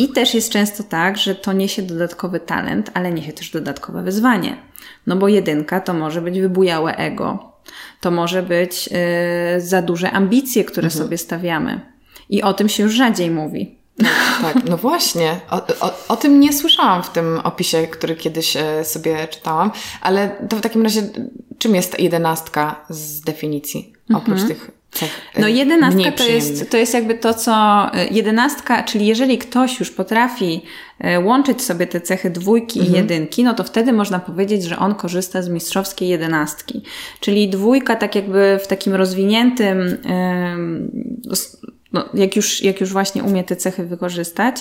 [0.00, 4.56] I też jest często tak, że to niesie dodatkowy talent, ale niesie też dodatkowe wyzwanie.
[5.06, 7.52] No bo jedynka to może być wybujałe ego,
[8.00, 11.04] to może być yy, za duże ambicje, które mhm.
[11.04, 11.80] sobie stawiamy.
[12.28, 13.78] I o tym się już rzadziej mówi.
[13.98, 14.08] No,
[14.42, 15.40] tak, no właśnie.
[15.50, 20.36] O, o, o, tym nie słyszałam w tym opisie, który kiedyś e, sobie czytałam, ale
[20.48, 21.02] to w takim razie
[21.58, 24.48] czym jest jedenastka z definicji, oprócz mhm.
[24.48, 24.79] tych
[25.38, 27.52] No jedenastka to jest, to jest jakby to, co
[27.94, 30.62] e, jedenastka, czyli jeżeli ktoś już potrafi
[30.98, 32.94] e, łączyć sobie te cechy dwójki mhm.
[32.94, 36.82] i jedynki, no to wtedy można powiedzieć, że on korzysta z mistrzowskiej jedenastki.
[37.20, 39.98] Czyli dwójka tak jakby w takim rozwiniętym
[41.92, 44.56] no, jak, już, jak już właśnie umie te cechy wykorzystać,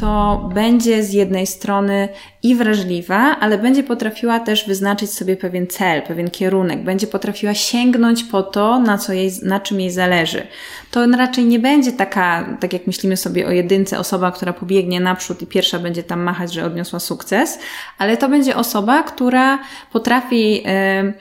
[0.00, 2.08] to będzie z jednej strony
[2.42, 8.24] i wrażliwa, ale będzie potrafiła też wyznaczyć sobie pewien cel, pewien kierunek, będzie potrafiła sięgnąć
[8.24, 10.46] po to, na, co jej, na czym jej zależy.
[10.90, 15.42] To raczej nie będzie taka, tak jak myślimy sobie o jedynce, osoba, która pobiegnie naprzód
[15.42, 17.58] i pierwsza będzie tam machać, że odniosła sukces,
[17.98, 19.58] ale to będzie osoba, która
[19.92, 20.62] potrafi.
[20.62, 21.14] Yy,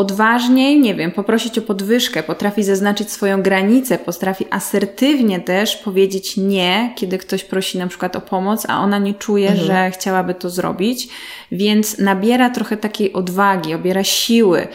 [0.00, 6.92] odważniej, nie wiem, poprosić o podwyżkę, potrafi zaznaczyć swoją granicę, potrafi asertywnie też powiedzieć nie,
[6.96, 9.66] kiedy ktoś prosi na przykład o pomoc, a ona nie czuje, mhm.
[9.66, 11.08] że chciałaby to zrobić,
[11.52, 14.68] więc nabiera trochę takiej odwagi, obiera siły,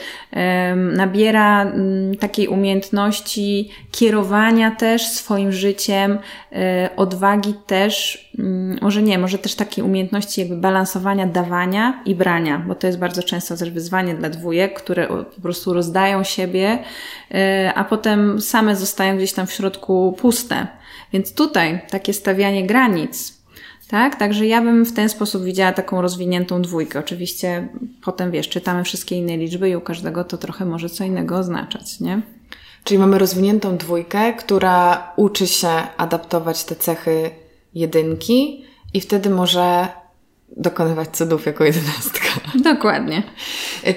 [0.75, 6.19] nabiera um, takiej umiejętności kierowania też swoim życiem, um,
[6.95, 8.24] odwagi też mm,
[8.81, 13.23] może nie, może też takiej umiejętności jakby balansowania dawania i brania, bo to jest bardzo
[13.23, 16.79] często też wyzwanie dla dwójek, które po prostu rozdają siebie,
[17.31, 17.35] y,
[17.75, 20.67] a potem same zostają gdzieś tam w środku puste.
[21.13, 23.33] Więc tutaj takie stawianie granic,
[23.87, 24.15] tak?
[24.15, 26.99] Także ja bym w ten sposób widziała taką rozwiniętą dwójkę.
[26.99, 27.67] Oczywiście
[28.03, 31.99] potem wiesz, czytamy wszystkie inne liczby i u każdego to trochę może co innego oznaczać,
[31.99, 32.21] nie?
[32.83, 37.44] Czyli mamy rozwiniętą dwójkę, która uczy się adaptować te cechy
[37.75, 39.87] jedynki i wtedy może
[40.57, 42.25] dokonywać cudów jako jedenastka.
[42.73, 43.23] Dokładnie.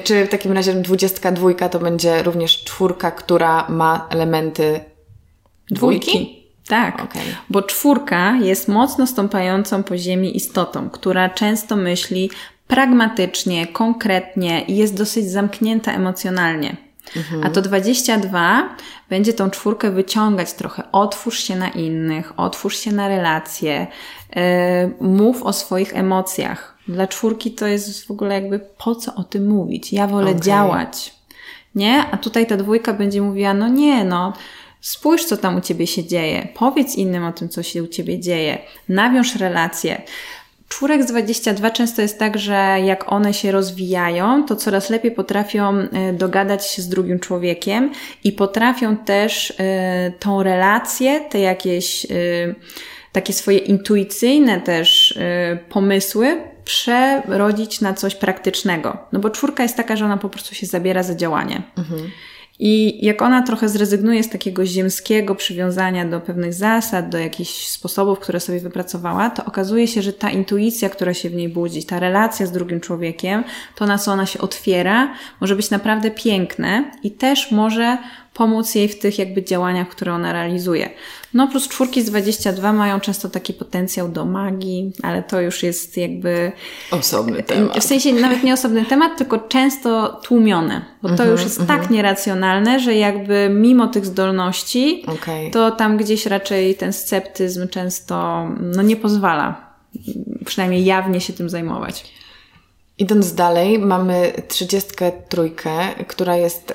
[0.05, 4.81] Czy w takim razie dwudziestka dwójka to będzie również czwórka, która ma elementy
[5.71, 6.11] dwójki?
[6.11, 6.39] dwójki?
[6.69, 7.23] Tak, okay.
[7.51, 12.31] bo czwórka jest mocno stąpającą po ziemi istotą, która często myśli
[12.67, 16.88] pragmatycznie, konkretnie i jest dosyć zamknięta emocjonalnie.
[17.17, 17.45] Mhm.
[17.45, 18.77] A to 22
[19.11, 20.83] będzie tą czwórkę wyciągać trochę.
[20.93, 23.87] Otwórz się na innych, otwórz się na relacje,
[24.37, 24.43] yy,
[25.01, 26.79] mów o swoich emocjach.
[26.89, 29.93] Dla czwórki to jest w ogóle jakby po co o tym mówić?
[29.93, 30.43] Ja wolę okay.
[30.43, 31.15] działać.
[31.75, 32.05] Nie?
[32.11, 34.33] A tutaj ta dwójka będzie mówiła, no nie, no
[34.81, 36.49] Spójrz, co tam u ciebie się dzieje.
[36.55, 38.59] Powiedz innym o tym, co się u ciebie dzieje.
[38.89, 40.03] Nawiąż relacje.
[40.69, 45.79] Czwórek z 22 często jest tak, że jak one się rozwijają, to coraz lepiej potrafią
[45.79, 47.93] e, dogadać się z drugim człowiekiem
[48.25, 52.09] i potrafią też e, tą relację, te jakieś e,
[53.13, 55.19] takie swoje intuicyjne też
[55.69, 58.99] pomysły przerodzić na coś praktycznego.
[59.13, 61.63] No bo czwórka jest taka, że ona po prostu się zabiera za działanie.
[61.79, 62.11] Mhm.
[62.59, 68.19] I jak ona trochę zrezygnuje z takiego ziemskiego przywiązania do pewnych zasad, do jakichś sposobów,
[68.19, 72.01] które sobie wypracowała, to okazuje się, że ta intuicja, która się w niej budzi, ta
[72.01, 73.45] relacja z drugim człowiekiem,
[73.77, 77.99] to na co ona się otwiera, może być naprawdę piękne i też może
[78.39, 80.91] pomóc jej w tych jakby działaniach, które ona realizuje.
[81.35, 85.97] No plus czwórki z 22 mają często taki potencjał do magii, ale to już jest
[85.97, 86.53] jakby...
[86.91, 87.79] Osobny temat.
[87.79, 91.61] W sensie nawet nie osobny temat, tylko często tłumione, bo to mm -hmm, już jest
[91.61, 91.81] mm -hmm.
[91.81, 95.51] tak nieracjonalne, że jakby mimo tych zdolności, okay.
[95.51, 99.69] to tam gdzieś raczej ten sceptyzm często no, nie pozwala
[100.45, 102.05] przynajmniej jawnie się tym zajmować.
[102.99, 105.71] Idąc dalej, mamy trzydziestkę trójkę,
[106.09, 106.75] która jest y,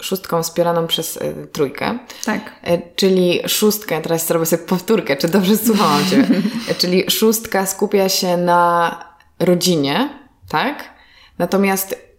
[0.00, 1.98] szóstką wspieraną przez y, trójkę.
[2.24, 2.52] Tak.
[2.68, 6.26] Y, czyli szóstkę, teraz zrobię sobie powtórkę, czy dobrze słuchałam Cię.
[6.80, 8.98] czyli szóstka skupia się na
[9.38, 10.08] rodzinie,
[10.48, 10.84] tak?
[11.38, 12.10] Natomiast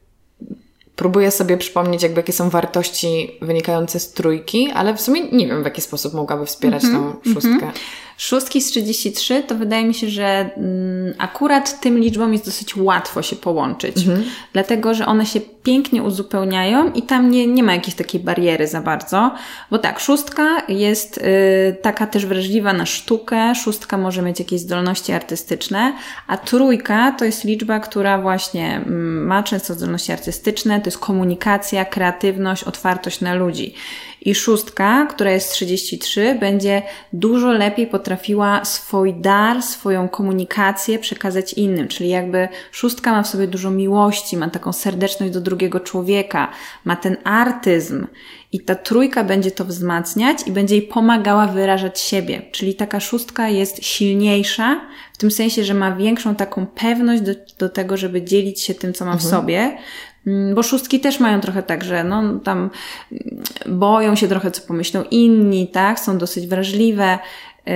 [0.95, 5.61] próbuję sobie przypomnieć, jakby jakie są wartości wynikające z trójki, ale w sumie nie wiem,
[5.61, 7.49] w jaki sposób mogłaby wspierać mm -hmm, tą szóstkę.
[7.49, 7.79] Mm -hmm.
[8.21, 13.21] Szóstki z 33 to wydaje mi się, że mm, akurat tym liczbom jest dosyć łatwo
[13.21, 14.23] się połączyć, mhm.
[14.53, 18.81] dlatego że one się pięknie uzupełniają i tam nie, nie ma jakiejś takiej bariery za
[18.81, 19.31] bardzo,
[19.71, 21.21] bo tak, szóstka jest y,
[21.81, 25.93] taka też wrażliwa na sztukę, szóstka może mieć jakieś zdolności artystyczne,
[26.27, 31.85] a trójka to jest liczba, która właśnie mm, ma często zdolności artystyczne, to jest komunikacja,
[31.85, 33.73] kreatywność, otwartość na ludzi.
[34.21, 36.81] I szóstka, która jest 33, będzie
[37.13, 41.87] dużo lepiej potrafiła swój dar, swoją komunikację przekazać innym.
[41.87, 46.51] Czyli jakby szóstka ma w sobie dużo miłości, ma taką serdeczność do drugiego człowieka,
[46.85, 48.07] ma ten artyzm.
[48.51, 52.41] I ta trójka będzie to wzmacniać i będzie jej pomagała wyrażać siebie.
[52.51, 54.81] Czyli taka szóstka jest silniejsza,
[55.13, 58.93] w tym sensie, że ma większą taką pewność do, do tego, żeby dzielić się tym,
[58.93, 59.31] co ma w mhm.
[59.31, 59.77] sobie.
[60.27, 62.69] Mm, bo szóstki też mają trochę tak, że no, tam
[63.69, 65.99] boją się trochę, co pomyślą inni, tak?
[65.99, 67.19] Są dosyć wrażliwe.
[67.65, 67.73] Yy,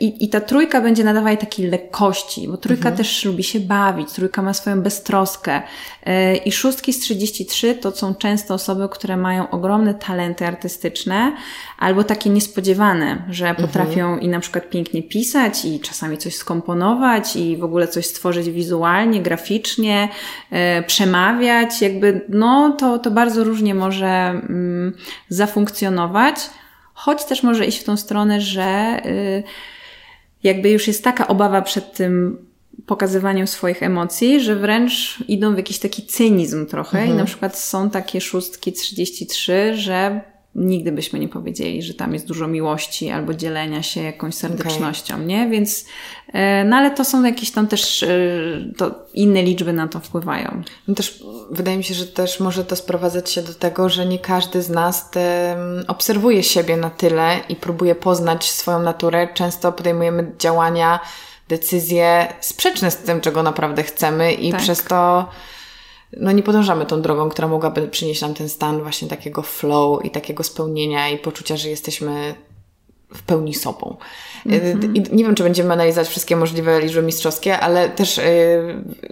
[0.00, 2.96] I, I ta trójka będzie nadawała takiej lekkości, bo trójka mhm.
[2.96, 5.62] też lubi się bawić, trójka ma swoją beztroskę.
[6.06, 11.32] Yy, I szóstki z 33 to są często osoby, które mają ogromne talenty artystyczne,
[11.78, 13.68] albo takie niespodziewane, że mhm.
[13.68, 14.20] potrafią mhm.
[14.20, 19.22] i na przykład pięknie pisać, i czasami coś skomponować, i w ogóle coś stworzyć wizualnie,
[19.22, 20.08] graficznie,
[20.50, 24.94] yy, przemawiać, jakby, no to, to bardzo różnie może mm,
[25.28, 26.36] zafunkcjonować
[26.96, 29.42] choć też może iść w tą stronę, że y,
[30.42, 32.38] jakby już jest taka obawa przed tym
[32.86, 37.14] pokazywaniem swoich emocji, że wręcz idą w jakiś taki cynizm trochę mhm.
[37.14, 40.20] i na przykład są takie szóstki 33, że
[40.56, 45.26] nigdy byśmy nie powiedzieli, że tam jest dużo miłości albo dzielenia się jakąś serdecznością, okay.
[45.26, 45.48] nie?
[45.48, 45.86] Więc,
[46.32, 48.08] e, no ale to są jakieś tam też, e,
[48.76, 50.62] to inne liczby na to wpływają.
[50.88, 54.18] No też wydaje mi się, że też może to sprowadzać się do tego, że nie
[54.18, 55.56] każdy z nas te,
[55.88, 59.28] obserwuje siebie na tyle i próbuje poznać swoją naturę.
[59.34, 61.00] Często podejmujemy działania,
[61.48, 64.60] decyzje sprzeczne z tym, czego naprawdę chcemy i tak.
[64.60, 65.28] przez to
[66.12, 70.10] no nie podążamy tą drogą, która mogłaby przynieść nam ten stan właśnie takiego flow i
[70.10, 72.34] takiego spełnienia i poczucia, że jesteśmy
[73.14, 73.96] w pełni sobą.
[74.46, 74.96] Mm-hmm.
[74.96, 78.24] I nie wiem, czy będziemy analizować wszystkie możliwe liczby mistrzowskie, ale też yy,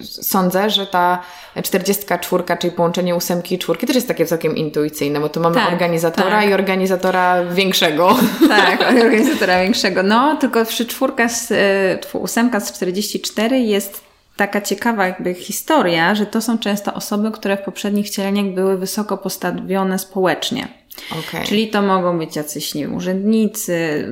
[0.03, 1.23] sądzę, że ta
[1.63, 5.73] 44, czyli połączenie ósemki i czwórki też jest takie całkiem intuicyjne, bo tu mamy tak,
[5.73, 6.51] organizatora tak.
[6.51, 8.17] i organizatora większego.
[8.49, 10.03] Tak, organizatora większego.
[10.03, 16.27] No, tylko przy czwórka z, yy, ósemka z 44 jest taka ciekawa jakby historia, że
[16.27, 20.69] to są często osoby, które w poprzednich wcieleniach były wysoko postawione społecznie.
[21.11, 21.47] Okay.
[21.47, 24.09] Czyli to mogą być jacyś, nie wiem, urzędnicy.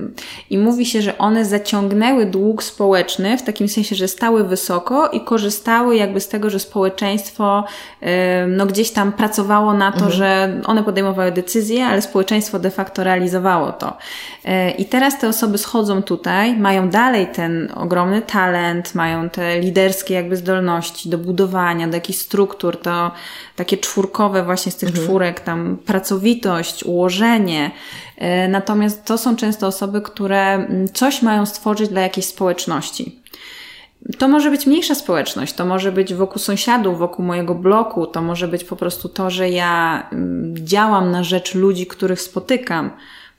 [0.50, 5.20] I mówi się, że one zaciągnęły dług społeczny w takim sensie, że stały wysoko i
[5.20, 7.64] korzystały jakby z tego, że społeczeństwo
[8.48, 10.12] no, gdzieś tam pracowało na to, mhm.
[10.12, 13.96] że one podejmowały decyzje, ale społeczeństwo de facto realizowało to.
[14.44, 20.14] E, I teraz te osoby schodzą tutaj, mają dalej ten ogromny talent, mają te liderskie
[20.14, 23.10] jakby zdolności do budowania, do jakichś struktur, to
[23.56, 25.06] takie czwórkowe właśnie z tych mhm.
[25.06, 27.70] czwórek, tam pracowitość, ułożenie.
[28.16, 33.22] E, natomiast to są często osoby, które mm, coś mają stworzyć dla jakiejś społeczności.
[34.18, 38.48] To może być mniejsza społeczność, to może być wokół sąsiadów, wokół mojego bloku, to może
[38.48, 42.90] być po prostu to, że ja mm, działam na rzecz ludzi, których spotykam.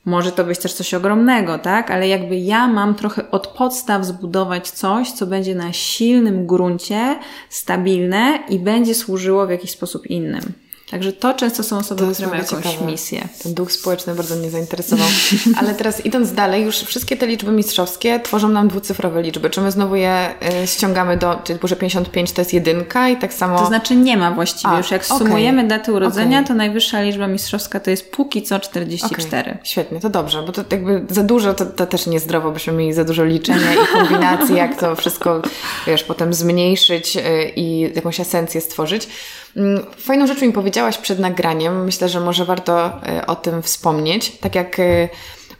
[0.06, 1.91] Może to być też coś ogromnego, tak?
[1.91, 7.19] Ale jakby ja mam trochę od podstaw zbudować coś, co będzie na silnym gruncie,
[7.50, 10.62] stabilne i będzie służyło w jakiś sposób innym.
[10.93, 12.91] Także to często są osoby, które mają jakąś ciekawe.
[12.91, 13.27] misję.
[13.43, 15.08] Ten duch społeczny bardzo mnie zainteresował.
[15.60, 19.49] Ale teraz idąc dalej, już wszystkie te liczby mistrzowskie tworzą nam dwucyfrowe liczby.
[19.49, 23.34] Czy my znowu je y, ściągamy do, czyli że 55 to jest jedynka i tak
[23.34, 23.60] samo...
[23.60, 24.73] To znaczy nie ma właściwie.
[24.73, 25.17] A, już jak okay.
[25.17, 26.47] sumujemy daty urodzenia, okay.
[26.47, 29.51] to najwyższa liczba mistrzowska to jest póki co 44.
[29.51, 29.58] Okay.
[29.63, 33.03] Świetnie, to dobrze, bo to jakby za dużo, to, to też niezdrowo, byśmy mieli za
[33.03, 35.41] dużo liczenia i kombinacji, jak to wszystko,
[35.88, 37.21] wiesz, potem zmniejszyć y,
[37.56, 39.08] i jakąś esencję stworzyć.
[39.57, 41.83] Mm, fajną rzecz mi powiedziałaś przed nagraniem.
[41.85, 44.37] Myślę, że może warto e, o tym wspomnieć.
[44.37, 45.09] Tak jak e,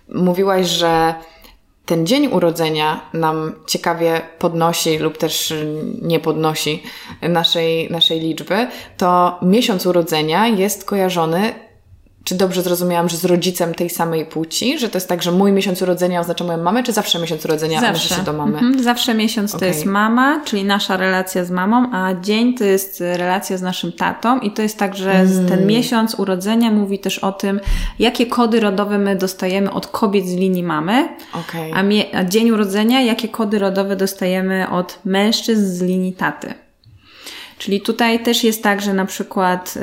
[0.10, 1.14] mówiłaś, że
[1.86, 5.54] ten dzień urodzenia nam ciekawie podnosi lub też
[6.02, 6.84] nie podnosi
[7.22, 11.54] naszej, naszej liczby, to miesiąc urodzenia jest kojarzony
[12.24, 14.80] czy dobrze zrozumiałam, że z rodzicem tej samej płci?
[14.80, 17.82] Że to jest tak, że mój miesiąc urodzenia oznacza moją mamę, czy zawsze miesiąc urodzenia
[17.82, 18.16] zawsze.
[18.16, 18.54] się do mamy?
[18.54, 18.84] Mhm.
[18.84, 19.60] Zawsze miesiąc okay.
[19.60, 23.92] to jest mama, czyli nasza relacja z mamą, a dzień to jest relacja z naszym
[23.92, 25.48] tatą i to jest tak, że mm.
[25.48, 27.60] ten miesiąc urodzenia mówi też o tym,
[28.00, 31.72] jakie kody rodowe my dostajemy od kobiet z linii mamy, okay.
[31.74, 36.63] a, a dzień urodzenia, jakie kody rodowe dostajemy od mężczyzn z linii taty.
[37.58, 39.76] Czyli tutaj też jest tak, że na przykład.
[39.76, 39.82] Yy,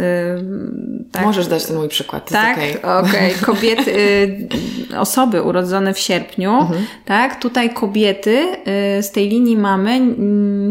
[1.13, 2.31] tak, Możesz dać ten mój przykład.
[2.31, 2.77] Tak, okej.
[2.77, 3.35] Okay.
[3.47, 3.91] Kobiety,
[4.91, 6.87] yy, osoby urodzone w sierpniu, mhm.
[7.05, 8.47] tak, tutaj kobiety
[8.97, 10.01] yy, z tej linii mamy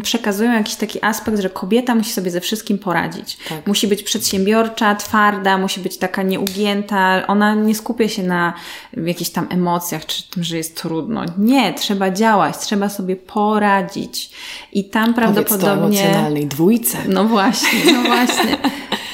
[0.04, 3.38] przekazują jakiś taki aspekt, że kobieta musi sobie ze wszystkim poradzić.
[3.50, 3.68] Tak.
[3.68, 7.28] Musi być przedsiębiorcza, twarda, musi być taka nieugięta.
[7.28, 8.54] Ona nie skupia się na
[8.98, 11.26] jakichś tam emocjach, czy tym, że jest trudno.
[11.38, 14.32] Nie, trzeba działać, trzeba sobie poradzić.
[14.74, 15.68] I tam prawdopodobnie.
[15.68, 16.98] Powiedz to emocjonalnej dwójce.
[17.16, 18.58] No właśnie, no właśnie.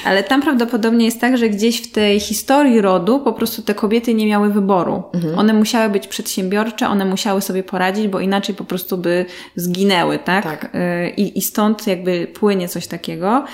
[0.04, 4.14] Ale tam prawdopodobnie jest tak, że gdzieś w tej historii rodu po prostu te kobiety
[4.14, 5.02] nie miały wyboru.
[5.14, 5.38] Mhm.
[5.38, 10.44] One musiały być przedsiębiorcze, one musiały sobie poradzić, bo inaczej po prostu by zginęły, tak?
[10.44, 10.74] tak.
[10.74, 13.44] Y, I, I stąd jakby płynie coś takiego.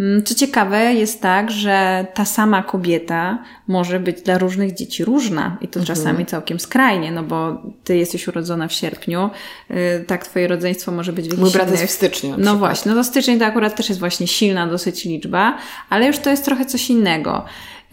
[0.00, 5.56] Mm, co ciekawe jest tak, że ta sama kobieta może być dla różnych dzieci różna
[5.60, 5.96] i to mhm.
[5.96, 9.30] czasami całkiem skrajnie, no bo ty jesteś urodzona w sierpniu,
[9.70, 12.34] y, tak twoje rodzeństwo może być w Mój brat jest w styczniu.
[12.38, 15.58] No właśnie, no to styczeń to akurat też jest właśnie silna dosyć liczba,
[15.90, 17.44] ale już to jest trochę coś innego.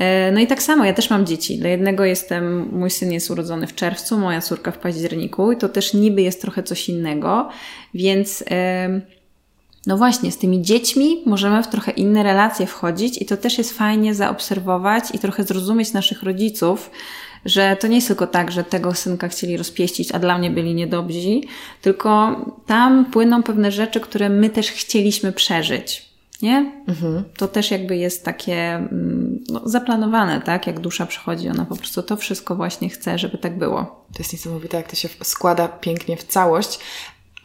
[0.02, 1.58] Y, no i tak samo, ja też mam dzieci.
[1.58, 5.70] Dla jednego jestem, mój syn jest urodzony w czerwcu, moja córka w październiku i to
[5.70, 7.50] też niby jest trochę coś innego,
[7.94, 8.40] więc...
[8.40, 9.19] Yy,
[9.88, 13.78] no właśnie, z tymi dziećmi możemy w trochę inne relacje wchodzić i to też jest
[13.78, 16.92] fajnie zaobserwować i trochę zrozumieć naszych rodziców,
[17.46, 20.76] że to nie jest tylko tak, że tego synka chcieli rozpieścić, a dla mnie byli
[20.76, 21.42] niedobrzy,
[21.82, 26.10] tylko tam płyną pewne rzeczy, które my też chcieliśmy przeżyć.
[26.42, 26.72] Nie?
[26.88, 27.24] Mhm.
[27.38, 30.68] To też jakby jest takie mm, no, zaplanowane, tak?
[30.68, 34.06] Jak dusza przychodzi, ona po prostu to wszystko właśnie chce, żeby tak było.
[34.14, 36.80] To jest niesamowite, jak to się składa pięknie w całość.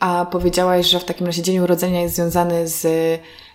[0.05, 2.87] A powiedziałaś, że w takim razie dzień urodzenia jest związany z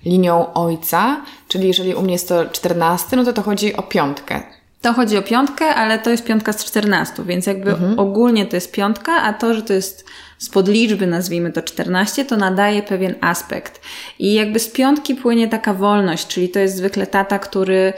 [0.05, 4.41] linią ojca, czyli jeżeli u mnie jest to 14, no to to chodzi o piątkę.
[4.81, 7.99] To chodzi o piątkę, ale to jest piątka z 14, więc jakby mhm.
[7.99, 10.05] ogólnie to jest piątka, a to, że to jest
[10.39, 13.81] z podliczby, nazwijmy to 14, to nadaje pewien aspekt.
[14.19, 17.93] I jakby z piątki płynie taka wolność, czyli to jest zwykle tata, który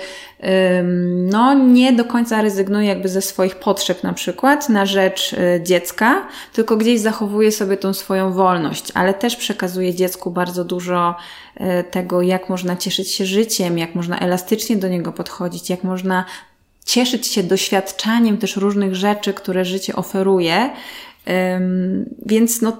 [1.15, 6.27] no, nie do końca rezygnuje jakby ze swoich potrzeb na przykład na rzecz y, dziecka,
[6.53, 11.15] tylko gdzieś zachowuje sobie tą swoją wolność, ale też przekazuje dziecku bardzo dużo
[11.55, 16.25] y, tego, jak można cieszyć się życiem, jak można elastycznie do niego podchodzić, jak można
[16.85, 20.69] cieszyć się doświadczaniem też różnych rzeczy, które życie oferuje.
[22.25, 22.77] Więc no,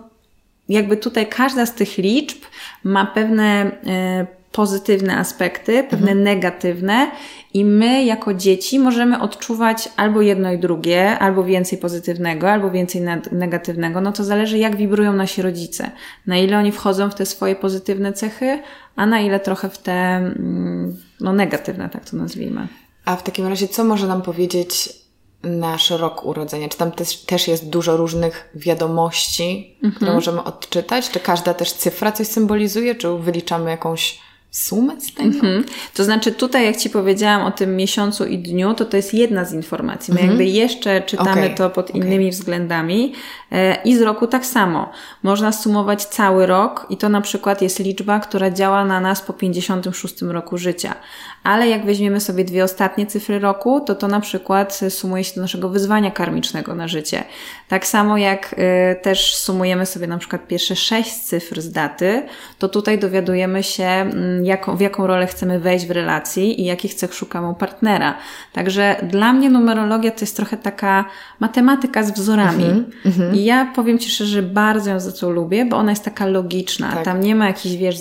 [0.70, 2.38] jakby tutaj każda z tych liczb
[2.84, 6.24] ma pewne e, pozytywne aspekty, pewne mhm.
[6.24, 7.12] negatywne
[7.54, 13.02] i my jako dzieci możemy odczuwać albo jedno i drugie, albo więcej pozytywnego, albo więcej
[13.32, 14.02] negatywnego.
[14.02, 15.92] No to zależy jak wibrują nasi rodzice.
[16.28, 18.60] Na ile oni wchodzą w te swoje pozytywne cechy,
[18.96, 22.68] a na ile trochę w te mm, no negatywne, tak to nazwijmy.
[23.06, 25.01] A w takim razie co może nam powiedzieć
[25.44, 26.70] nasz rok urodzenia?
[26.70, 29.94] Czy tam też, też jest dużo różnych wiadomości, mhm.
[29.96, 31.10] które możemy odczytać?
[31.10, 32.96] Czy każda też cyfra coś symbolizuje?
[32.96, 34.20] Czy wyliczamy jakąś
[34.52, 35.30] sumę z tego?
[35.30, 35.66] Mhm.
[35.94, 39.46] To znaczy tutaj, jak Ci powiedziałam o tym miesiącu i dniu, to to jest jedna
[39.46, 40.14] z informacji.
[40.14, 40.30] My mhm.
[40.30, 41.56] jakby jeszcze czytamy okay.
[41.56, 42.02] to pod okay.
[42.02, 43.14] innymi względami
[43.52, 44.90] e, i z roku tak samo.
[45.24, 49.34] Można sumować cały rok i to na przykład jest liczba, która działa na nas po
[49.34, 50.96] 56 roku życia
[51.44, 55.42] ale jak weźmiemy sobie dwie ostatnie cyfry roku, to to na przykład sumuje się do
[55.42, 57.24] naszego wyzwania karmicznego na życie.
[57.68, 62.24] Tak samo jak y, też sumujemy sobie na przykład pierwsze sześć cyfr z daty,
[62.60, 66.94] to tutaj dowiadujemy się, mm, jaką, w jaką rolę chcemy wejść w relacji i jakich
[66.94, 68.18] cech szukamy u partnera.
[68.54, 71.06] Także dla mnie numerologia to jest trochę taka
[71.40, 72.64] matematyka z wzorami.
[72.64, 73.36] Mm -hmm.
[73.36, 76.26] I ja powiem Ci szczerze, że bardzo ją za to lubię, bo ona jest taka
[76.26, 76.92] logiczna.
[76.92, 77.06] Tak.
[77.06, 77.98] Tam nie ma jakichś, wiesz,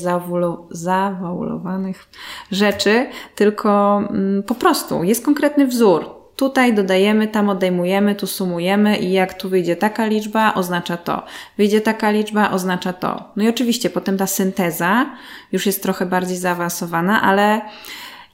[0.71, 2.09] zawaulowanych
[2.51, 3.07] rzeczy,
[3.41, 6.11] tylko mm, po prostu jest konkretny wzór.
[6.37, 11.23] Tutaj dodajemy, tam odejmujemy, tu sumujemy i jak tu wyjdzie taka liczba, oznacza to.
[11.59, 13.25] Wyjdzie taka liczba, oznacza to.
[13.37, 15.07] No i oczywiście potem ta synteza
[15.53, 17.61] już jest trochę bardziej zaawansowana, ale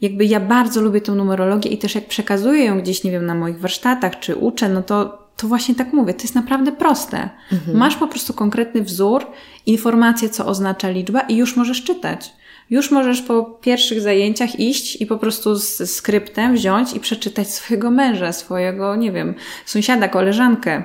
[0.00, 3.34] jakby ja bardzo lubię tą numerologię i też jak przekazuję ją gdzieś, nie wiem, na
[3.34, 7.30] moich warsztatach czy uczę, no to to właśnie tak mówię, to jest naprawdę proste.
[7.52, 7.76] Mhm.
[7.76, 9.26] Masz po prostu konkretny wzór,
[9.66, 12.32] informację, co oznacza liczba i już możesz czytać
[12.70, 17.90] już możesz po pierwszych zajęciach iść i po prostu z skryptem wziąć i przeczytać swojego
[17.90, 19.34] męża, swojego, nie wiem,
[19.66, 20.84] sąsiada, koleżankę.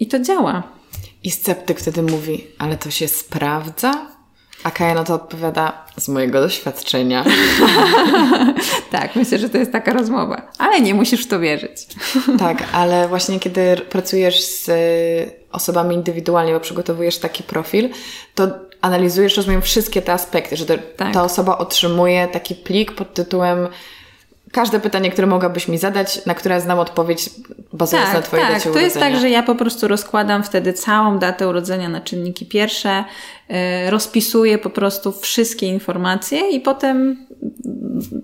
[0.00, 0.62] I to działa.
[1.22, 4.12] I sceptyk wtedy mówi, ale to się sprawdza?
[4.64, 7.24] A Kaja na to odpowiada z mojego doświadczenia.
[8.90, 10.50] tak, myślę, że to jest taka rozmowa.
[10.58, 11.86] Ale nie musisz w to wierzyć.
[12.38, 14.70] tak, ale właśnie kiedy pracujesz z
[15.52, 17.88] osobami indywidualnie, bo przygotowujesz taki profil,
[18.34, 18.48] to
[18.82, 21.14] analizujesz, rozumiem, wszystkie te aspekty, że tak.
[21.14, 23.68] ta osoba otrzymuje taki plik pod tytułem
[24.52, 27.30] każde pytanie, które mogłabyś mi zadać, na które znam odpowiedź
[27.72, 28.54] bazując tak, na Twojej tak.
[28.54, 28.90] dacie urodzenia.
[28.90, 33.04] To jest tak, że ja po prostu rozkładam wtedy całą datę urodzenia na czynniki pierwsze,
[33.48, 33.56] yy,
[33.90, 37.26] rozpisuję po prostu wszystkie informacje i potem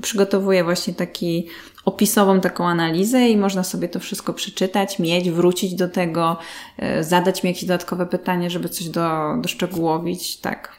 [0.02, 1.46] przygotowuję właśnie taki
[1.88, 6.36] opisową taką analizę i można sobie to wszystko przeczytać, mieć, wrócić do tego,
[6.78, 10.76] yy, zadać mi jakieś dodatkowe pytanie, żeby coś do, doszczegółowić, tak.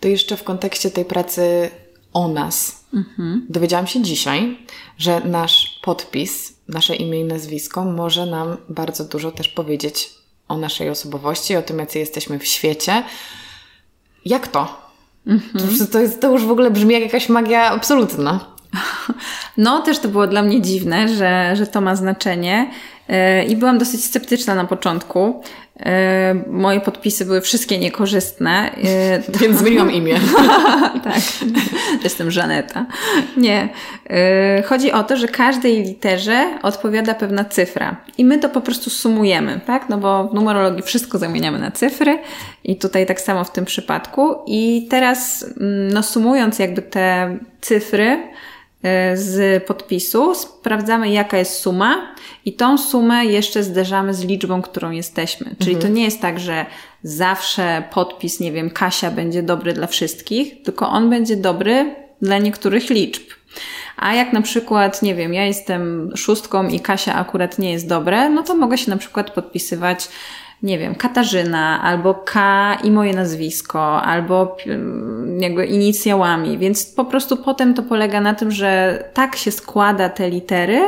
[0.00, 1.70] To jeszcze w kontekście tej pracy
[2.12, 2.84] o nas.
[2.94, 3.46] Mhm.
[3.48, 4.58] Dowiedziałam się dzisiaj,
[4.98, 10.10] że nasz podpis, nasze imię i nazwisko może nam bardzo dużo też powiedzieć
[10.48, 13.02] o naszej osobowości, o tym, jacy jesteśmy w świecie.
[14.24, 14.92] Jak to?
[15.26, 15.78] Mhm.
[15.78, 18.51] To, to, jest, to już w ogóle brzmi jak jakaś magia absolutna.
[19.56, 22.70] No, też to było dla mnie dziwne, że, że to ma znaczenie.
[23.08, 25.42] E, I byłam dosyć sceptyczna na początku.
[25.80, 28.70] E, moje podpisy były wszystkie niekorzystne.
[28.84, 30.14] E, Więc zmieniłam imię.
[31.04, 31.22] tak.
[32.04, 32.86] Jestem Żaneta.
[33.36, 33.68] Nie.
[34.66, 37.96] Chodzi o to, że każdej literze odpowiada pewna cyfra.
[38.18, 39.88] I my to po prostu sumujemy, tak?
[39.88, 42.18] No bo w numerologii wszystko zamieniamy na cyfry.
[42.64, 44.34] I tutaj tak samo w tym przypadku.
[44.46, 48.18] I teraz, mm, no sumując jakby te cyfry,
[49.14, 52.14] z podpisu, sprawdzamy jaka jest suma
[52.44, 55.54] i tą sumę jeszcze zderzamy z liczbą, którą jesteśmy.
[55.58, 55.92] Czyli mhm.
[55.92, 56.66] to nie jest tak, że
[57.02, 62.90] zawsze podpis, nie wiem, Kasia będzie dobry dla wszystkich, tylko on będzie dobry dla niektórych
[62.90, 63.22] liczb.
[63.96, 68.30] A jak na przykład, nie wiem, ja jestem szóstką i Kasia akurat nie jest dobre,
[68.30, 70.08] no to mogę się na przykład podpisywać
[70.62, 76.58] nie wiem, Katarzyna, albo K i moje nazwisko, albo mm, jakby inicjałami.
[76.58, 80.80] Więc po prostu potem to polega na tym, że tak się składa te litery,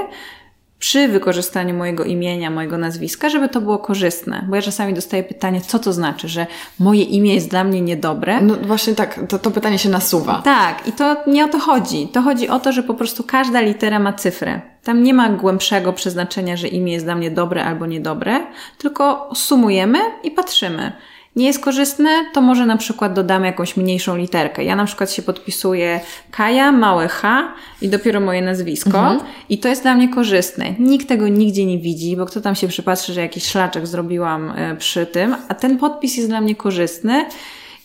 [0.84, 4.44] przy wykorzystaniu mojego imienia, mojego nazwiska, żeby to było korzystne.
[4.48, 6.46] Bo ja czasami dostaję pytanie, co to znaczy, że
[6.78, 8.40] moje imię jest dla mnie niedobre.
[8.40, 10.42] No właśnie tak, to, to pytanie się nasuwa.
[10.42, 12.08] Tak, i to nie o to chodzi.
[12.08, 14.60] To chodzi o to, że po prostu każda litera ma cyfrę.
[14.82, 18.40] Tam nie ma głębszego przeznaczenia, że imię jest dla mnie dobre albo niedobre,
[18.78, 20.92] tylko sumujemy i patrzymy
[21.36, 24.64] nie jest korzystne, to może na przykład dodamy jakąś mniejszą literkę.
[24.64, 29.20] Ja na przykład się podpisuję Kaja, małe H i dopiero moje nazwisko mhm.
[29.48, 30.74] i to jest dla mnie korzystne.
[30.78, 34.76] Nikt tego nigdzie nie widzi, bo kto tam się przypatrzy, że jakiś szlaczek zrobiłam e,
[34.76, 37.24] przy tym, a ten podpis jest dla mnie korzystny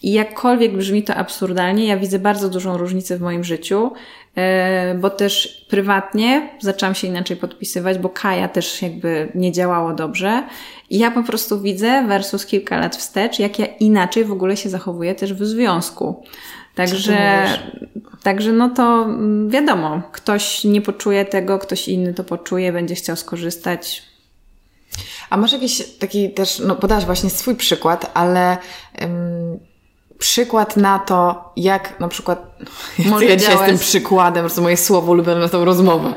[0.04, 3.92] I jakkolwiek brzmi to absurdalnie, ja widzę bardzo dużą różnicę w moim życiu,
[5.00, 10.44] bo też prywatnie zaczęłam się inaczej podpisywać, bo Kaja też jakby nie działało dobrze.
[10.90, 14.70] I ja po prostu widzę versus kilka lat wstecz, jak ja inaczej w ogóle się
[14.70, 16.24] zachowuję też w związku.
[16.76, 17.46] Także,
[18.24, 23.16] także no to mm, wiadomo, ktoś nie poczuje tego, ktoś inny to poczuje, będzie chciał
[23.16, 24.04] skorzystać.
[25.30, 28.58] A masz jakiś taki też, no podałaś właśnie swój przykład, ale
[29.02, 29.60] um,
[30.20, 32.46] przykład na to, jak na przykład,
[33.10, 36.14] może ja dzisiaj jestem przykładem, po moje słowo ulubione na tą rozmowę.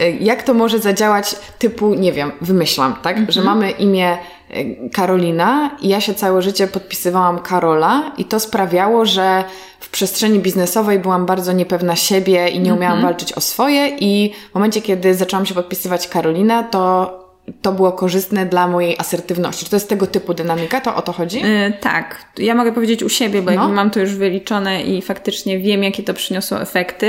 [0.00, 3.16] Y, jak to może zadziałać typu, nie wiem, wymyślam, tak?
[3.16, 3.32] Mhm.
[3.32, 4.18] Że mamy imię
[4.50, 9.44] y, Karolina i ja się całe życie podpisywałam Karola i to sprawiało, że
[9.80, 13.02] w przestrzeni biznesowej byłam bardzo niepewna siebie i nie umiałam mhm.
[13.02, 17.27] walczyć o swoje i w momencie, kiedy zaczęłam się podpisywać Karolina, to
[17.62, 19.64] to było korzystne dla mojej asertywności.
[19.64, 20.80] Czy to jest tego typu dynamika?
[20.80, 21.40] To o to chodzi?
[21.40, 22.24] Yy, tak.
[22.38, 23.68] Ja mogę powiedzieć u siebie, bo no.
[23.68, 27.06] mam to już wyliczone i faktycznie wiem, jakie to przyniosło efekty.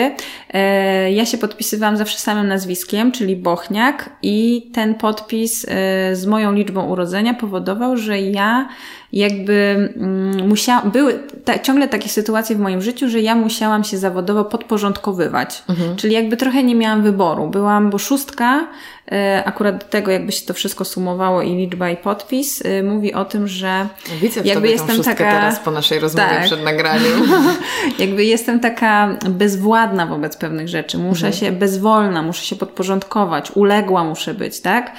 [0.54, 5.70] Yy, ja się podpisywałam zawsze samym nazwiskiem, czyli Bochniak i ten podpis yy,
[6.16, 8.70] z moją liczbą urodzenia powodował, że ja
[9.14, 13.98] jakby mm, musiałam, były ta, ciągle takie sytuacje w moim życiu, że ja musiałam się
[13.98, 15.64] zawodowo podporządkowywać.
[15.70, 15.96] Mhm.
[15.96, 17.48] Czyli jakby trochę nie miałam wyboru.
[17.48, 18.68] Byłam, bo szóstka,
[19.12, 23.14] e, akurat do tego jakby się to wszystko sumowało i liczba i podpis, e, mówi
[23.14, 23.88] o tym, że
[24.22, 26.46] Widzę jakby jestem taka teraz po naszej rozmowie tak.
[26.46, 27.32] przed nagraniem.
[28.00, 30.98] jakby jestem taka bezwładna wobec pewnych rzeczy.
[30.98, 31.34] Muszę mhm.
[31.34, 34.92] się bezwolna, muszę się podporządkować, uległa muszę być, tak?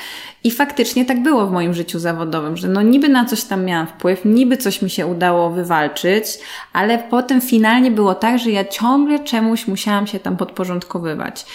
[0.44, 3.86] I faktycznie tak było w moim życiu zawodowym, że no niby na coś tam miałam
[3.86, 6.24] wpływ, niby coś mi się udało wywalczyć,
[6.72, 11.46] ale potem finalnie było tak, że ja ciągle czemuś musiałam się tam podporządkowywać.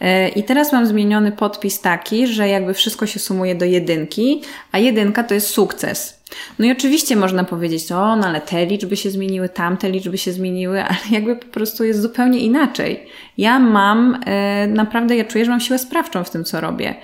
[0.00, 4.42] E, I teraz mam zmieniony podpis taki, że jakby wszystko się sumuje do jedynki,
[4.72, 6.13] a jedynka to jest sukces.
[6.58, 10.32] No i oczywiście można powiedzieć, o, no ale te liczby się zmieniły, tamte liczby się
[10.32, 13.06] zmieniły, ale jakby po prostu jest zupełnie inaczej.
[13.38, 16.94] Ja mam, e, naprawdę ja czuję, że mam siłę sprawczą w tym, co robię.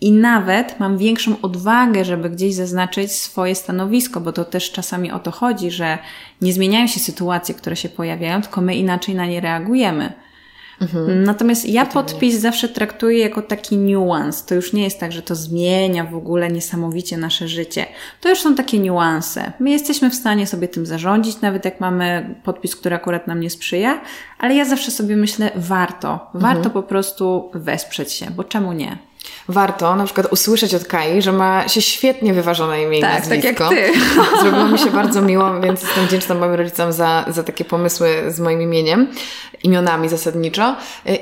[0.00, 5.18] I nawet mam większą odwagę, żeby gdzieś zaznaczyć swoje stanowisko, bo to też czasami o
[5.18, 5.98] to chodzi, że
[6.40, 10.12] nie zmieniają się sytuacje, które się pojawiają, tylko my inaczej na nie reagujemy.
[10.80, 11.24] Mhm.
[11.24, 14.44] Natomiast ja podpis zawsze traktuję jako taki niuans.
[14.44, 17.86] To już nie jest tak, że to zmienia w ogóle niesamowicie nasze życie.
[18.20, 19.52] To już są takie niuanse.
[19.60, 23.50] My jesteśmy w stanie sobie tym zarządzić, nawet jak mamy podpis, który akurat nam nie
[23.50, 24.00] sprzyja,
[24.38, 26.30] ale ja zawsze sobie myślę, warto.
[26.34, 26.72] Warto mhm.
[26.72, 29.09] po prostu wesprzeć się, bo czemu nie?
[29.48, 33.68] Warto na przykład usłyszeć od Kai, że ma się świetnie wyważone imię tak, i nazwisko.
[33.68, 34.00] Tak, jak ty.
[34.42, 38.40] Zrobiło mi się bardzo miło, więc jestem wdzięczna moim rodzicom za, za takie pomysły z
[38.40, 39.06] moim imieniem,
[39.62, 40.76] imionami zasadniczo.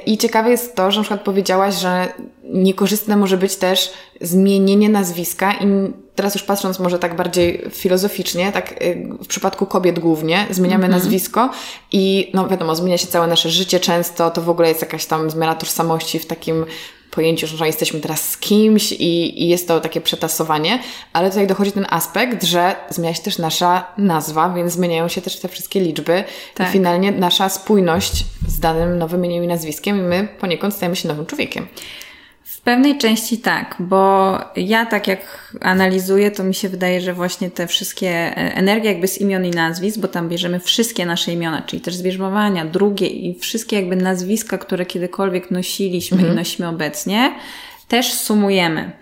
[0.07, 2.09] I ciekawe jest to, że na przykład powiedziałaś, że
[2.45, 8.83] niekorzystne może być też zmienienie nazwiska i teraz już patrząc może tak bardziej filozoficznie, tak
[8.83, 11.03] y, w przypadku kobiet głównie, zmieniamy mm -hmm.
[11.03, 11.51] nazwisko
[11.93, 15.31] i no wiadomo, zmienia się całe nasze życie często, to w ogóle jest jakaś tam
[15.31, 16.65] zmiana tożsamości w takim
[17.11, 20.79] pojęciu, że jesteśmy teraz z kimś i, i, jest to takie przetasowanie,
[21.13, 25.41] ale tutaj dochodzi ten aspekt, że zmienia się też nasza nazwa, więc zmieniają się też
[25.41, 26.69] te wszystkie liczby tak.
[26.69, 31.09] i finalnie nasza spójność z danym nowym imieniem i nazwiskiem i my poniekąd stajemy się
[31.09, 31.67] nowym człowiekiem.
[32.69, 37.51] W pewnej części tak, bo ja tak jak analizuję, to mi się wydaje, że właśnie
[37.51, 41.63] te wszystkie e, energie jakby z imion i nazwisk, bo tam bierzemy wszystkie nasze imiona,
[41.63, 46.35] czyli też zwierzmowania, drugie i wszystkie jakby nazwiska, które kiedykolwiek nosiliśmy mhm.
[46.35, 47.35] i nosimy obecnie,
[47.89, 48.93] też sumujemy.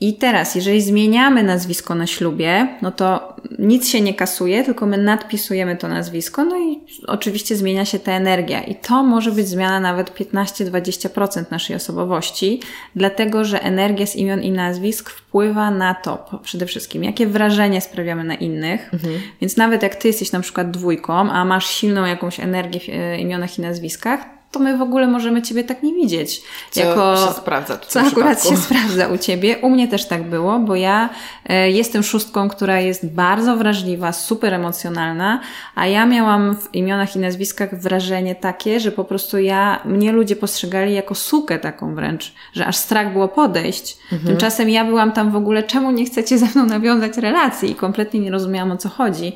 [0.00, 4.98] I teraz, jeżeli zmieniamy nazwisko na ślubie, no to nic się nie kasuje, tylko my
[4.98, 8.62] nadpisujemy to nazwisko, no i oczywiście zmienia się ta energia.
[8.62, 12.60] I to może być zmiana nawet 15-20% naszej osobowości,
[12.96, 18.24] dlatego że energia z imion i nazwisk wpływa na to przede wszystkim, jakie wrażenie sprawiamy
[18.24, 18.94] na innych.
[18.94, 19.14] Mhm.
[19.40, 23.18] Więc nawet jak ty jesteś na przykład dwójką, a masz silną jakąś energię w e,
[23.18, 24.20] imionach i nazwiskach,
[24.54, 26.42] to my w ogóle możemy Ciebie tak nie widzieć.
[26.70, 27.78] Co jako, się sprawdza.
[27.78, 29.58] Co akurat się sprawdza u Ciebie.
[29.58, 31.08] U mnie też tak było, bo ja
[31.46, 35.40] e, jestem szóstką, która jest bardzo wrażliwa, super emocjonalna,
[35.74, 40.36] a ja miałam w imionach i nazwiskach wrażenie takie, że po prostu ja, mnie ludzie
[40.36, 43.96] postrzegali jako sukę taką wręcz, że aż strach było podejść.
[44.12, 44.26] Mhm.
[44.26, 48.20] Tymczasem ja byłam tam w ogóle, czemu nie chcecie ze mną nawiązać relacji i kompletnie
[48.20, 49.32] nie rozumiałam o co chodzi.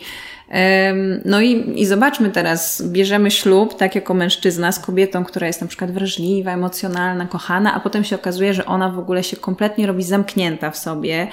[1.25, 5.67] No i, i zobaczmy teraz, bierzemy ślub, tak jako mężczyzna z kobietą, która jest na
[5.67, 10.03] przykład wrażliwa, emocjonalna, kochana, a potem się okazuje, że ona w ogóle się kompletnie robi
[10.03, 11.29] zamknięta w sobie,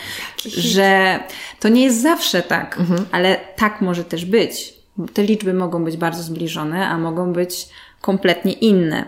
[0.46, 1.20] że
[1.60, 3.06] to nie jest zawsze tak, mhm.
[3.12, 4.74] ale tak może też być.
[5.14, 7.68] Te liczby mogą być bardzo zbliżone, a mogą być
[8.02, 9.06] kompletnie inne.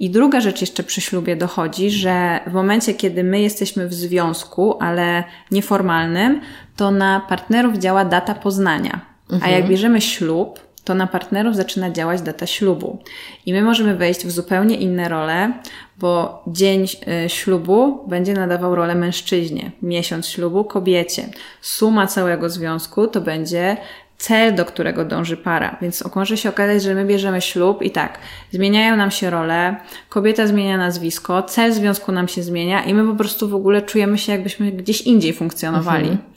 [0.00, 4.78] I druga rzecz jeszcze przy ślubie dochodzi, że w momencie, kiedy my jesteśmy w związku,
[4.80, 6.40] ale nieformalnym,
[6.76, 9.07] to na partnerów działa data poznania.
[9.30, 9.42] Mhm.
[9.42, 9.70] A jak mhm.
[9.70, 12.98] bierzemy ślub, to na partnerów zaczyna działać data ślubu.
[13.46, 15.52] I my możemy wejść w zupełnie inne role,
[15.98, 16.84] bo dzień
[17.24, 21.28] y, ślubu będzie nadawał rolę mężczyźnie, miesiąc ślubu kobiecie.
[21.60, 23.76] Suma całego związku to będzie
[24.18, 25.76] cel, do którego dąży para.
[25.82, 28.18] Więc może się okazać, że my bierzemy ślub i tak,
[28.52, 29.76] zmieniają nam się role,
[30.08, 34.18] kobieta zmienia nazwisko, cel związku nam się zmienia i my po prostu w ogóle czujemy
[34.18, 36.08] się, jakbyśmy gdzieś indziej funkcjonowali.
[36.08, 36.28] Mhm.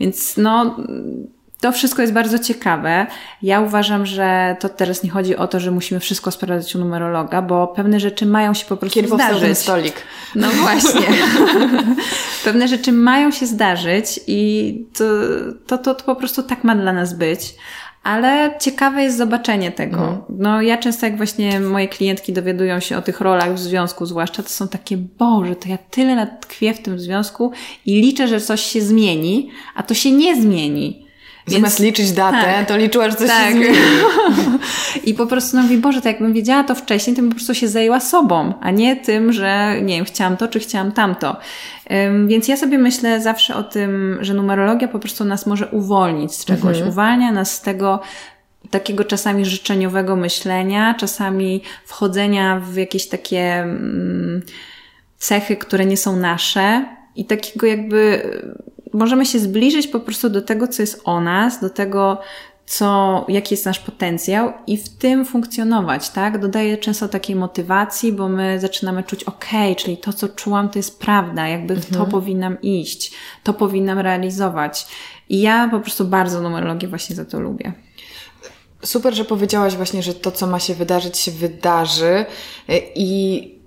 [0.00, 0.76] Więc no,
[1.62, 3.06] to wszystko jest bardzo ciekawe.
[3.42, 7.42] Ja uważam, że to teraz nie chodzi o to, że musimy wszystko sprawdzać u numerologa,
[7.42, 9.58] bo pewne rzeczy mają się po prostu Kiedy zdarzyć.
[9.58, 9.94] stolik.
[10.34, 11.06] No właśnie.
[12.44, 15.04] pewne rzeczy mają się zdarzyć i to,
[15.66, 17.54] to, to, to po prostu tak ma dla nas być.
[18.02, 19.96] Ale ciekawe jest zobaczenie tego.
[19.96, 20.22] Mhm.
[20.28, 24.42] No ja często jak właśnie moje klientki dowiadują się o tych rolach w związku zwłaszcza,
[24.42, 27.52] to są takie, Boże, to ja tyle lat tkwię w tym związku
[27.86, 31.11] i liczę, że coś się zmieni, a to się nie zmieni.
[31.46, 33.48] Więc, Zamiast liczyć datę, tak, to liczyła, że coś tak.
[33.48, 33.76] się zmieni.
[35.04, 37.54] I po prostu no mówi, Boże, to jakbym wiedziała to wcześniej, to bym po prostu
[37.54, 41.36] się zajęła sobą, a nie tym, że nie wiem, chciałam to, czy chciałam tamto.
[41.90, 46.34] Um, więc ja sobie myślę zawsze o tym, że numerologia po prostu nas może uwolnić
[46.34, 46.76] z czegoś.
[46.76, 46.88] Mhm.
[46.88, 48.00] Uwalnia nas z tego,
[48.70, 54.42] takiego czasami życzeniowego myślenia, czasami wchodzenia w jakieś takie mm,
[55.18, 56.84] cechy, które nie są nasze
[57.16, 58.22] i takiego jakby
[58.92, 62.18] możemy się zbliżyć po prostu do tego, co jest o nas, do tego,
[62.66, 66.38] co, jaki jest nasz potencjał i w tym funkcjonować, tak?
[66.38, 70.98] Dodaję często takiej motywacji, bo my zaczynamy czuć, ok, czyli to, co czułam, to jest
[71.00, 72.04] prawda, jakby w mhm.
[72.04, 73.12] to powinnam iść,
[73.42, 74.86] to powinnam realizować.
[75.28, 77.72] I ja po prostu bardzo numerologię właśnie za to lubię.
[78.84, 82.24] Super, że powiedziałaś właśnie, że to, co ma się wydarzyć, się wydarzy
[82.94, 83.61] i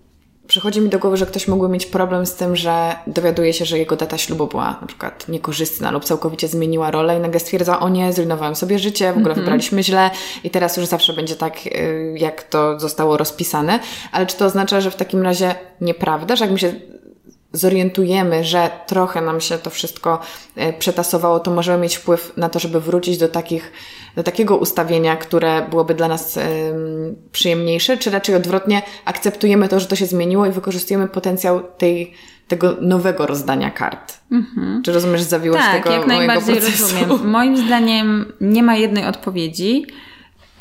[0.47, 3.77] Przychodzi mi do głowy, że ktoś mógłby mieć problem z tym, że dowiaduje się, że
[3.77, 7.89] jego data ślubu była na przykład niekorzystna lub całkowicie zmieniła rolę i nagle stwierdza, o
[7.89, 9.39] nie, zrujnowałem sobie życie, w ogóle mm -hmm.
[9.39, 10.09] wybraliśmy źle
[10.43, 13.79] i teraz już zawsze będzie tak, y, jak to zostało rozpisane.
[14.11, 16.73] Ale czy to oznacza, że w takim razie nieprawda, że jak mi się
[17.55, 20.19] zorientujemy, że trochę nam się to wszystko
[20.57, 23.71] y, przetasowało, to możemy mieć wpływ na to, żeby wrócić do takich
[24.15, 26.39] do takiego ustawienia, które byłoby dla nas
[27.31, 32.13] przyjemniejsze, czy raczej odwrotnie akceptujemy to, że to się zmieniło i wykorzystujemy potencjał tej,
[32.47, 34.19] tego nowego rozdania kart.
[34.31, 34.83] Mhm.
[34.83, 37.29] Czy rozumiesz zawiłość tak, tego jak najbardziej rozumiem.
[37.29, 39.85] Moim zdaniem nie ma jednej odpowiedzi,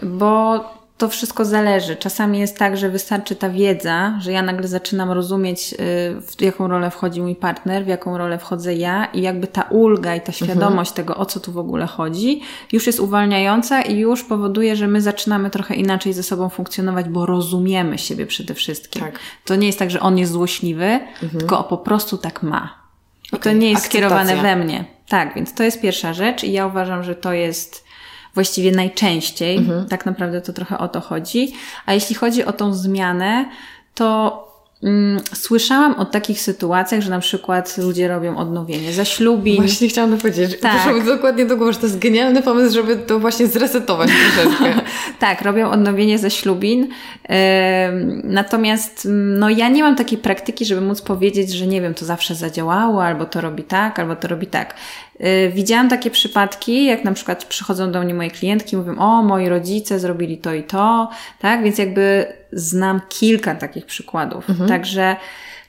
[0.02, 0.64] bo
[0.98, 1.96] to wszystko zależy.
[1.96, 5.76] Czasami jest tak, że wystarczy ta wiedza, że ja nagle zaczynam rozumieć, y,
[6.20, 10.14] w jaką rolę wchodzi mój partner, w jaką rolę wchodzę ja i jakby ta ulga
[10.16, 11.06] i ta świadomość mhm.
[11.06, 12.40] tego, o co tu w ogóle chodzi,
[12.72, 17.26] już jest uwalniająca i już powoduje, że my zaczynamy trochę inaczej ze sobą funkcjonować, bo
[17.26, 19.02] rozumiemy siebie przede wszystkim.
[19.02, 19.18] Tak.
[19.44, 21.30] To nie jest tak, że on jest złośliwy, mhm.
[21.38, 22.84] tylko po prostu tak ma.
[23.32, 23.52] I okay.
[23.52, 24.84] to nie jest skierowane we mnie.
[25.08, 27.83] Tak, więc to jest pierwsza rzecz i ja uważam, że to jest
[28.34, 29.56] właściwie najczęściej.
[29.56, 29.88] Mhm.
[29.88, 31.52] Tak naprawdę to trochę o to chodzi.
[31.86, 33.44] A jeśli chodzi o tą zmianę,
[33.94, 34.44] to
[34.84, 39.56] Mm, słyszałam o takich sytuacjach, że na przykład ludzie robią odnowienie zaślubin.
[39.56, 40.60] Właśnie chciałam powiedzieć.
[40.60, 40.72] Tak.
[40.72, 44.80] Proszę mi dokładnie do głowy, że to jest genialny pomysł, żeby to właśnie zresetować troszeczkę.
[45.18, 46.88] tak, robią odnowienie zaślubin.
[48.24, 52.04] Natomiast mm, no, ja nie mam takiej praktyki, żeby móc powiedzieć, że nie wiem, to
[52.04, 54.74] zawsze zadziałało, albo to robi tak, albo to robi tak.
[55.20, 59.48] Y, widziałam takie przypadki, jak na przykład przychodzą do mnie moje klientki, mówią, o, moi
[59.48, 61.62] rodzice zrobili to i to, tak?
[61.62, 64.50] Więc jakby znam kilka takich przykładów.
[64.50, 64.68] Mhm.
[64.68, 65.16] Także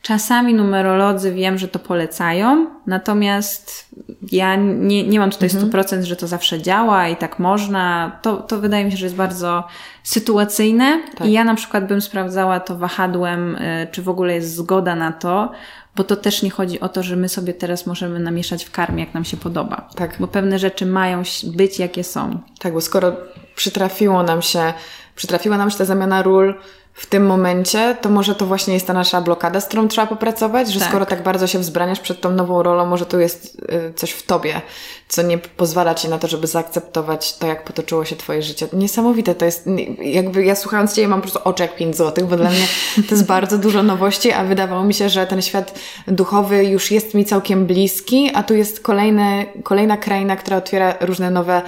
[0.05, 3.89] czasami numerolodzy wiem, że to polecają, natomiast
[4.31, 5.71] ja nie, nie mam tutaj mhm.
[5.71, 8.11] 100%, że to zawsze działa i tak można.
[8.21, 9.67] To, to wydaje mi się, że jest bardzo
[10.03, 11.27] sytuacyjne tak.
[11.27, 15.11] i ja na przykład bym sprawdzała to wahadłem, y, czy w ogóle jest zgoda na
[15.11, 15.51] to,
[15.95, 19.03] bo to też nie chodzi o to, że my sobie teraz możemy namieszać w karmie,
[19.03, 19.89] jak nam się podoba.
[19.95, 20.15] Tak.
[20.19, 22.39] Bo pewne rzeczy mają być, jakie są.
[22.59, 23.15] Tak, bo skoro
[23.55, 24.73] przytrafiło nam się,
[25.15, 26.55] przytrafiła nam się ta zamiana ról,
[26.95, 30.73] w tym momencie, to może to właśnie jest ta nasza blokada, z którą trzeba popracować,
[30.73, 30.89] że tak.
[30.89, 34.23] skoro tak bardzo się wzbraniasz przed tą nową rolą, może tu jest y, coś w
[34.23, 34.61] tobie,
[35.07, 38.67] co nie pozwala ci na to, żeby zaakceptować to, jak potoczyło się twoje życie.
[38.73, 39.69] Niesamowite to jest,
[40.01, 42.67] jakby ja słuchając ciebie mam po prostu oczy jak 5 złotych, bo dla mnie
[43.09, 47.13] to jest bardzo dużo nowości, a wydawało mi się, że ten świat duchowy już jest
[47.13, 51.61] mi całkiem bliski, a tu jest kolejne, kolejna kraina, która otwiera różne nowe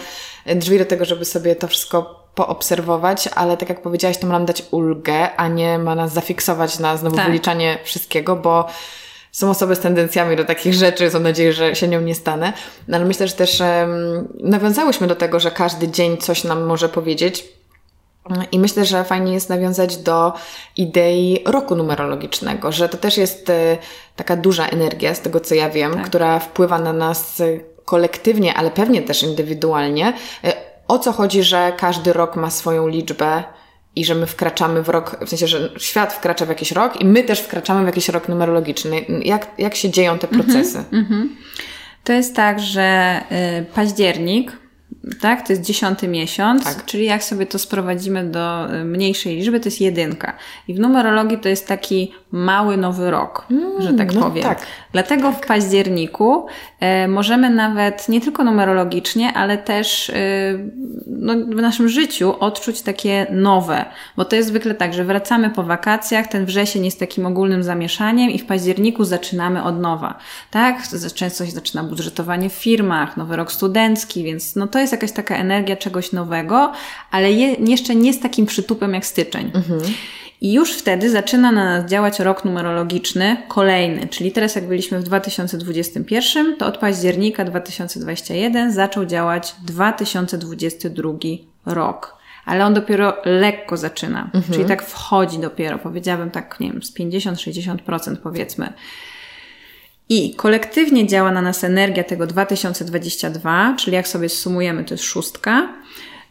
[0.56, 4.46] drzwi do tego, żeby sobie to wszystko poobserwować, ale tak jak powiedziałaś, to ma nam
[4.46, 7.26] dać ulgę, a nie ma nas zafiksować na znowu tak.
[7.26, 8.68] wyliczanie wszystkiego, bo
[9.32, 12.54] są osoby z tendencjami do takich rzeczy, mam nadzieję, że się nią nie stanę.
[12.88, 16.90] No, ale myślę, że też um, nawiązałyśmy do tego, że każdy dzień coś nam może
[16.90, 17.46] powiedzieć.
[18.52, 20.34] I myślę, że fajnie jest nawiązać do
[20.78, 23.78] idei roku numerologicznego, że to też jest e,
[24.16, 26.06] taka duża energia, z tego co ja wiem, tak.
[26.06, 27.42] która wpływa na nas
[27.88, 30.14] kolektywnie, ale pewnie też indywidualnie.
[30.88, 33.44] O co chodzi, że każdy rok ma swoją liczbę
[33.96, 37.06] i że my wkraczamy w rok, w sensie, że świat wkracza w jakiś rok i
[37.06, 39.06] my też wkraczamy w jakiś rok numerologiczny.
[39.24, 40.84] Jak, jak się dzieją te procesy?
[40.92, 41.28] Mm -hmm.
[42.04, 43.22] To jest tak, że
[43.62, 44.52] y, październik
[45.22, 45.48] tak?
[45.48, 46.86] To jest dziesiąty miesiąc, tak.
[46.86, 50.34] czyli jak sobie to sprowadzimy do y, mniejszej liczby, to jest jedynka.
[50.68, 54.44] I w numerologii to jest taki mały nowy rok, mm, że tak no powiem.
[54.44, 54.62] Tak.
[54.92, 55.44] Dlatego tak.
[55.44, 56.46] w październiku
[56.80, 60.14] e, możemy nawet nie tylko numerologicznie, ale też e,
[61.08, 63.86] no, w naszym życiu odczuć takie nowe,
[64.18, 68.30] bo to jest zwykle tak, że wracamy po wakacjach, ten wrzesień jest takim ogólnym zamieszaniem
[68.32, 70.18] i w październiku zaczynamy od nowa.
[70.52, 70.84] Tak?
[71.16, 75.36] Często się zaczyna budżetowanie w firmach, nowy rok studencki, więc no to jest jakaś taka
[75.36, 76.72] energia czegoś nowego,
[77.12, 79.52] ale je, jeszcze nie z takim przytupem jak styczeń.
[79.56, 79.82] Mhm.
[80.42, 85.04] I już wtedy zaczyna na nas działać rok numerologiczny kolejny, czyli teraz jak byliśmy w
[85.04, 91.12] 2021, to od października 2021 zaczął działać 2022
[91.66, 92.18] rok.
[92.46, 94.44] Ale on dopiero lekko zaczyna, mhm.
[94.54, 98.74] czyli tak wchodzi dopiero, powiedziałabym tak, nie wiem, z 50-60% powiedzmy.
[100.10, 105.74] I kolektywnie działa na nas energia tego 2022, czyli jak sobie sumujemy, to jest szóstka.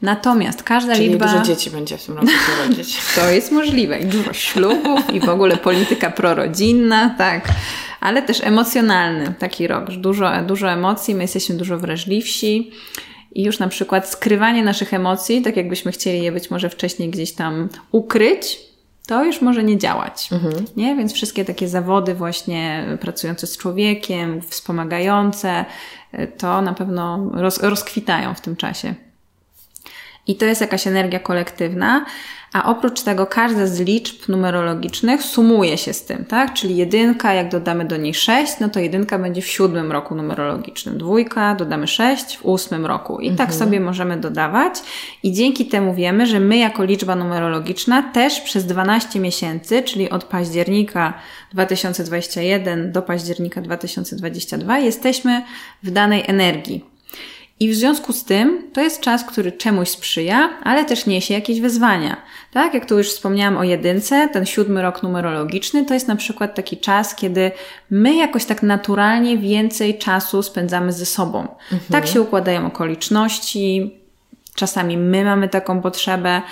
[0.03, 1.27] Natomiast każda czyli liczba.
[1.27, 2.99] Dużo dzieci będzie w tym roku urodzić.
[3.17, 3.99] to jest możliwe.
[3.99, 7.49] I dużo ślubów, i w ogóle polityka prorodzinna, tak.
[8.01, 9.91] Ale też emocjonalny taki rok.
[9.91, 12.71] Dużo, dużo emocji, my jesteśmy dużo wrażliwsi.
[13.33, 17.33] I już na przykład skrywanie naszych emocji, tak jakbyśmy chcieli je być może wcześniej gdzieś
[17.33, 18.59] tam ukryć,
[19.07, 20.29] to już może nie działać.
[20.33, 20.65] Mhm.
[20.77, 20.97] Nie?
[20.97, 25.65] Więc wszystkie takie zawody właśnie pracujące z człowiekiem, wspomagające,
[26.39, 28.95] to na pewno roz, rozkwitają w tym czasie.
[30.27, 32.05] I to jest jakaś energia kolektywna,
[32.53, 36.55] a oprócz tego każda z liczb numerologicznych sumuje się z tym, tak?
[36.55, 40.99] Czyli jedynka, jak dodamy do niej sześć, no to jedynka będzie w siódmym roku numerologicznym.
[40.99, 43.21] Dwójka, dodamy sześć w ósmym roku.
[43.21, 43.49] I tak mhm.
[43.49, 44.75] tak sobie możemy dodawać.
[45.23, 50.25] I dzięki temu wiemy, że my jako liczba numerologiczna też przez 12 miesięcy, czyli od
[50.25, 51.15] października
[51.53, 55.43] 2021 do października 2022 jesteśmy
[55.83, 56.96] w danej energii.
[57.61, 61.61] I w związku z tym to jest czas, który czemuś sprzyja, ale też niesie jakieś
[61.61, 62.17] wyzwania.
[62.53, 66.55] Tak, jak tu już wspomniałam o jedynce, ten siódmy rok numerologiczny to jest na przykład
[66.55, 67.51] taki czas, kiedy
[67.91, 71.41] my jakoś tak naturalnie więcej czasu spędzamy ze sobą.
[71.41, 71.81] Mhm.
[71.91, 74.01] Tak się układają okoliczności,
[74.55, 76.43] czasami my mamy taką potrzebę.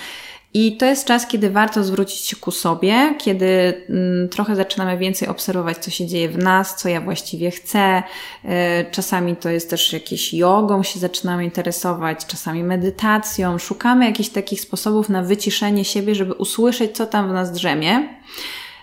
[0.57, 3.46] I to jest czas, kiedy warto zwrócić się ku sobie, kiedy
[3.88, 8.02] mm, trochę zaczynamy więcej obserwować, co się dzieje w nas, co ja właściwie chcę.
[8.44, 13.59] E, czasami to jest też jakieś jogą się zaczynamy interesować, czasami medytacją.
[13.59, 18.09] Szukamy jakichś takich sposobów na wyciszenie siebie, żeby usłyszeć, co tam w nas drzemie.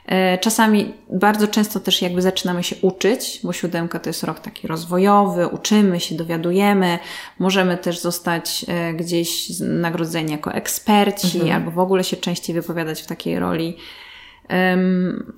[0.05, 4.67] E, czasami bardzo często też jakby zaczynamy się uczyć, bo siódemka to jest rok taki
[4.67, 6.99] rozwojowy, uczymy się, dowiadujemy,
[7.39, 11.55] możemy też zostać e, gdzieś nagrodzeni jako eksperci, mhm.
[11.55, 13.77] albo w ogóle się częściej wypowiadać w takiej roli.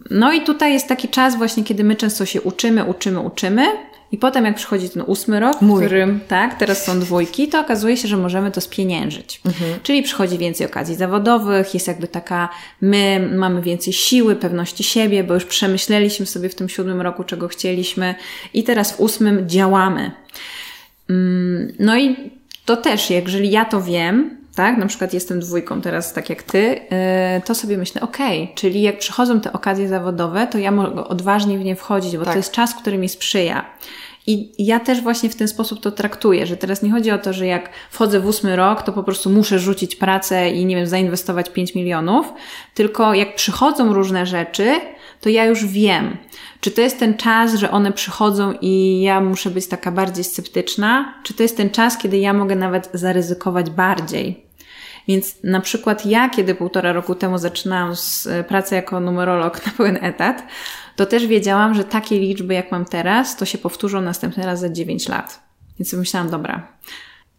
[0.09, 3.65] No i tutaj jest taki czas właśnie, kiedy my często się uczymy, uczymy, uczymy,
[4.13, 5.81] i potem jak przychodzi ten ósmy rok, Mój.
[5.81, 9.41] w którym tak, teraz są dwójki, to okazuje się, że możemy to spieniężyć.
[9.45, 9.79] Mhm.
[9.83, 12.49] Czyli przychodzi więcej okazji zawodowych, jest jakby taka,
[12.81, 17.47] my mamy więcej siły, pewności siebie, bo już przemyśleliśmy sobie w tym siódmym roku, czego
[17.47, 18.15] chcieliśmy
[18.53, 20.11] i teraz w ósmym działamy.
[21.09, 22.15] Mm, no i
[22.65, 26.79] to też, jeżeli ja to wiem, tak, na przykład jestem dwójką teraz, tak jak ty,
[27.37, 31.03] y, to sobie myślę, okej, okay, czyli jak przychodzą te okazje zawodowe, to ja mogę
[31.03, 32.33] odważnie w nie wchodzić, bo tak.
[32.33, 33.65] to jest czas, który mi sprzyja.
[34.27, 37.33] I ja też właśnie w ten sposób to traktuję, że teraz nie chodzi o to,
[37.33, 40.87] że jak wchodzę w ósmy rok, to po prostu muszę rzucić pracę i nie wiem,
[40.87, 42.33] zainwestować 5 milionów,
[42.73, 44.71] tylko jak przychodzą różne rzeczy,
[45.21, 46.17] to ja już wiem,
[46.59, 51.13] czy to jest ten czas, że one przychodzą i ja muszę być taka bardziej sceptyczna,
[51.23, 54.43] czy to jest ten czas, kiedy ja mogę nawet zaryzykować bardziej.
[55.07, 57.93] Więc na przykład ja, kiedy półtora roku temu zaczynałam
[58.29, 60.43] e, pracę jako numerolog na pełen etat,
[60.95, 64.69] to też wiedziałam, że takie liczby, jak mam teraz, to się powtórzą następny raz za
[64.69, 65.43] 9 lat.
[65.79, 66.67] Więc myślałam, dobra,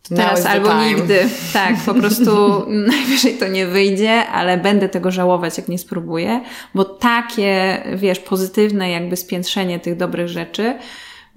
[0.08, 1.28] teraz albo nigdy.
[1.52, 2.30] Tak, po prostu
[2.90, 6.40] najwyżej to nie wyjdzie, ale będę tego żałować, jak nie spróbuję,
[6.74, 10.74] bo takie, wiesz, pozytywne jakby spiętrzenie tych dobrych rzeczy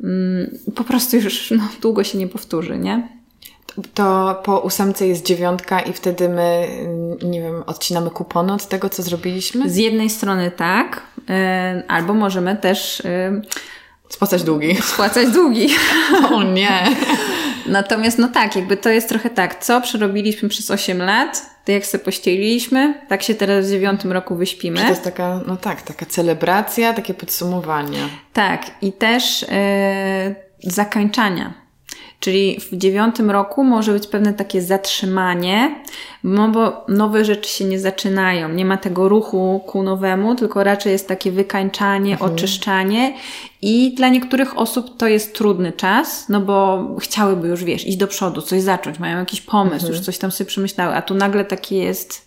[0.03, 3.17] mm, po prostu już no, długo się nie powtórzy, nie?
[3.93, 6.67] To po ósemce jest dziewiątka i wtedy my,
[7.23, 9.69] nie wiem, odcinamy kupony od tego, co zrobiliśmy?
[9.69, 13.01] Z jednej strony tak, e, albo możemy też...
[13.05, 13.41] E,
[14.09, 14.75] spłacać długi.
[14.93, 15.69] Spłacać długi.
[16.31, 16.83] O nie.
[17.65, 21.85] Natomiast no tak, jakby to jest trochę tak, co przerobiliśmy przez 8 lat, to jak
[21.85, 24.81] sobie pościeliliśmy, tak się teraz w dziewiątym roku wyśpimy.
[24.81, 27.99] To jest taka, no tak, taka celebracja, takie podsumowanie.
[28.33, 31.66] Tak, i też yy, zakańczania
[32.19, 35.83] Czyli w dziewiątym roku może być pewne takie zatrzymanie,
[36.23, 40.91] no bo nowe rzeczy się nie zaczynają, nie ma tego ruchu ku nowemu, tylko raczej
[40.91, 42.31] jest takie wykańczanie, mhm.
[42.31, 43.13] oczyszczanie
[43.61, 48.07] i dla niektórych osób to jest trudny czas, no bo chciałyby już, wiesz, iść do
[48.07, 49.93] przodu, coś zacząć, mają jakiś pomysł, mhm.
[49.93, 52.26] już coś tam sobie przemyślały, a tu nagle taki jest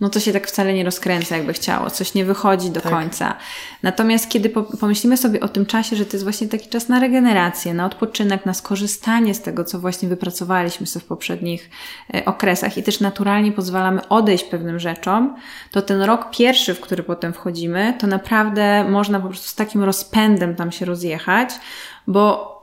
[0.00, 2.92] no to się tak wcale nie rozkręca, jakby chciało, coś nie wychodzi do tak.
[2.92, 3.36] końca.
[3.82, 7.74] Natomiast kiedy pomyślimy sobie o tym czasie, że to jest właśnie taki czas na regenerację,
[7.74, 11.70] na odpoczynek, na skorzystanie z tego, co właśnie wypracowaliśmy sobie w poprzednich
[12.14, 15.36] e, okresach i też naturalnie pozwalamy odejść pewnym rzeczom,
[15.70, 19.84] to ten rok pierwszy, w który potem wchodzimy, to naprawdę można po prostu z takim
[19.84, 21.50] rozpędem tam się rozjechać,
[22.06, 22.60] bo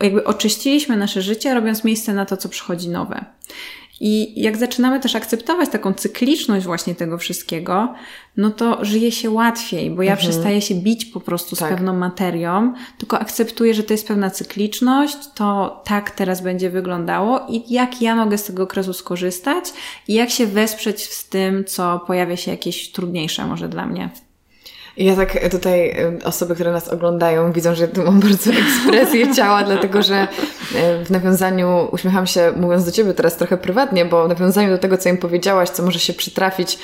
[0.00, 3.24] jakby oczyściliśmy nasze życie, robiąc miejsce na to, co przychodzi nowe.
[4.00, 7.94] I jak zaczynamy też akceptować taką cykliczność właśnie tego wszystkiego,
[8.36, 10.30] no to żyje się łatwiej, bo ja mhm.
[10.30, 11.68] przestaję się bić po prostu tak.
[11.68, 17.40] z pewną materią, tylko akceptuję, że to jest pewna cykliczność, to tak teraz będzie wyglądało
[17.48, 19.64] i jak ja mogę z tego okresu skorzystać
[20.08, 24.10] i jak się wesprzeć z tym, co pojawia się jakieś trudniejsze może dla mnie.
[24.96, 30.02] Ja tak tutaj osoby, które nas oglądają, widzą, że tu mam bardzo ekspresję ciała, dlatego
[30.02, 30.28] że
[31.04, 34.98] w nawiązaniu, uśmiecham się mówiąc do Ciebie teraz trochę prywatnie, bo w nawiązaniu do tego,
[34.98, 36.78] co im powiedziałaś, co może się przytrafić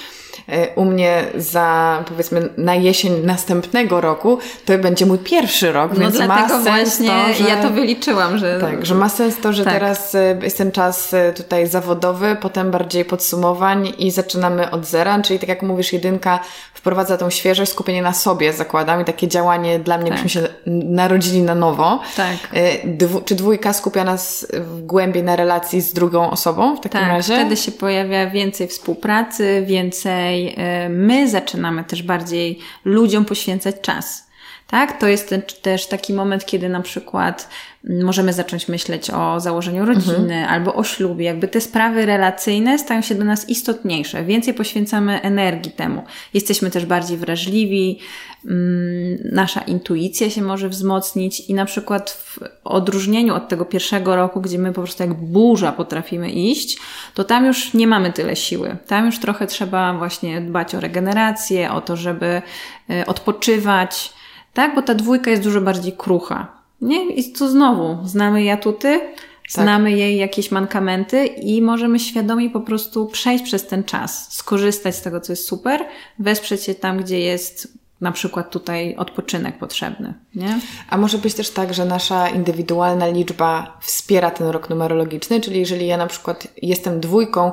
[0.74, 6.18] u mnie za powiedzmy na jesień następnego roku, to będzie mój pierwszy rok, no więc
[6.18, 8.60] ma sens właśnie to, że, ja to wyliczyłam, że...
[8.60, 9.74] Tak, że ma sens to, że tak.
[9.74, 15.22] teraz e, jest ten czas e, tutaj zawodowy, potem bardziej podsumowań i zaczynamy od zera,
[15.22, 16.40] czyli tak jak mówisz, jedynka
[16.74, 20.22] wprowadza tą świeżość, skupienie na sobie zakładam i takie działanie dla mnie, tak.
[20.22, 22.00] byśmy się narodzili na nowo.
[22.16, 22.36] Tak.
[22.84, 24.46] Dwu, czy dwójka skupia nas
[24.82, 27.34] głębiej na relacji z drugą osobą w takim tak, razie?
[27.34, 34.26] wtedy się pojawia więcej współpracy, więcej E, my zaczynamy też bardziej ludziom poświęcać czas.
[34.66, 35.00] Tak?
[35.00, 37.48] To jest też taki moment, kiedy na przykład
[37.86, 40.48] możemy zacząć myśleć o założeniu rodziny mhm.
[40.48, 41.24] albo o ślubie.
[41.24, 44.24] Jakby te sprawy relacyjne stają się dla nas istotniejsze.
[44.24, 46.02] Więcej poświęcamy energii temu.
[46.34, 47.98] Jesteśmy też bardziej wrażliwi,
[48.44, 54.40] mm, nasza intuicja się może wzmocnić i na przykład w odróżnieniu od tego pierwszego roku,
[54.40, 56.78] gdzie my po prostu jak burza potrafimy iść,
[57.14, 58.76] to tam już nie mamy tyle siły.
[58.86, 62.42] Tam już trochę trzeba właśnie dbać o regenerację, o to, żeby
[62.90, 64.12] e, odpoczywać,
[64.54, 64.74] tak?
[64.74, 66.55] Bo ta dwójka jest dużo bardziej krucha.
[66.80, 67.10] Nie?
[67.10, 69.64] I tu znowu znamy jej atuty, tak.
[69.64, 75.02] znamy jej jakieś mankamenty i możemy świadomie po prostu przejść przez ten czas, skorzystać z
[75.02, 75.84] tego, co jest super,
[76.18, 77.68] wesprzeć się tam, gdzie jest
[78.00, 80.14] na przykład tutaj odpoczynek potrzebny.
[80.34, 80.60] Nie?
[80.90, 85.86] A może być też tak, że nasza indywidualna liczba wspiera ten rok numerologiczny, czyli jeżeli
[85.86, 87.52] ja na przykład jestem dwójką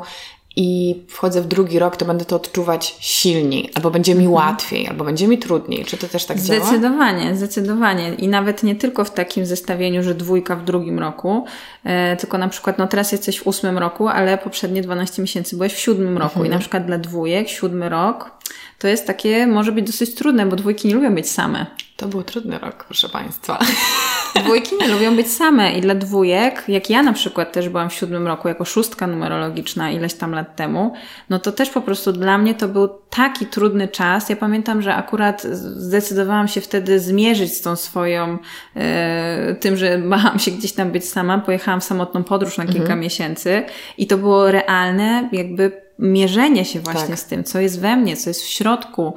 [0.56, 4.34] i wchodzę w drugi rok, to będę to odczuwać silniej, albo będzie mi mhm.
[4.34, 5.86] łatwiej, albo będzie mi trudniej.
[5.86, 6.80] Czy to też tak zdecydowanie, działa?
[6.80, 8.14] Zdecydowanie, zdecydowanie.
[8.14, 11.46] I nawet nie tylko w takim zestawieniu, że dwójka w drugim roku,
[11.84, 15.74] e, tylko na przykład, no teraz jesteś w ósmym roku, ale poprzednie 12 miesięcy byłeś
[15.74, 16.46] w siódmym roku mhm.
[16.46, 18.32] i na przykład dla dwójek, siódmy rok,
[18.80, 21.66] to jest takie, może być dosyć trudne, bo dwójki nie lubią być same.
[22.04, 23.60] To był trudny rok, proszę Państwa.
[24.44, 27.94] Dwójki nie lubią być same i dla dwójek, jak ja na przykład też byłam w
[27.94, 30.94] siódmym roku jako szóstka numerologiczna ileś tam lat temu,
[31.30, 34.30] no to też po prostu dla mnie to był taki trudny czas.
[34.30, 38.38] Ja pamiętam, że akurat zdecydowałam się wtedy zmierzyć z tą swoją,
[38.76, 41.38] e, tym, że bałam się gdzieś tam być sama.
[41.38, 43.00] Pojechałam w samotną podróż na kilka mhm.
[43.00, 43.64] miesięcy
[43.98, 47.20] i to było realne, jakby mierzenie się właśnie tak.
[47.20, 49.14] z tym, co jest we mnie, co jest w środku.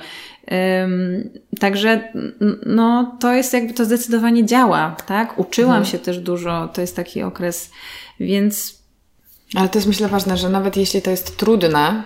[1.61, 2.12] Także
[2.66, 5.38] no, to jest jakby to zdecydowanie działa, tak?
[5.38, 5.92] Uczyłam mhm.
[5.92, 7.70] się też dużo, to jest taki okres,
[8.20, 8.82] więc.
[9.55, 12.03] Ale to jest myślę ważne, że nawet jeśli to jest trudne,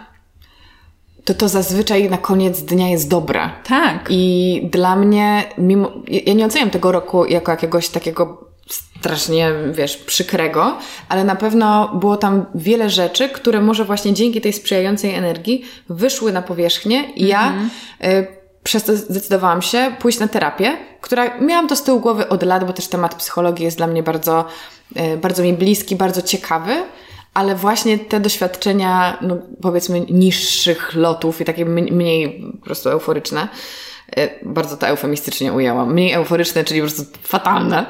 [1.24, 3.50] to to zazwyczaj na koniec dnia jest dobre.
[3.64, 4.06] Tak.
[4.10, 8.49] I dla mnie, mimo, ja nie oceniam tego roku jako jakiegoś takiego
[9.00, 10.78] strasznie, wiesz, przykrego,
[11.08, 16.32] ale na pewno było tam wiele rzeczy, które może właśnie dzięki tej sprzyjającej energii wyszły
[16.32, 17.70] na powierzchnię i ja mhm.
[18.04, 18.26] y,
[18.62, 22.64] przez to zdecydowałam się pójść na terapię, która miałam to z tyłu głowy od lat,
[22.64, 24.44] bo też temat psychologii jest dla mnie bardzo,
[24.96, 26.72] y, bardzo mi bliski, bardzo ciekawy,
[27.34, 33.48] ale właśnie te doświadczenia, no powiedzmy, niższych lotów i takie mniej po prostu euforyczne,
[34.42, 37.86] bardzo to eufemistycznie ujęłam, mniej euforyczne, czyli po prostu fatalne,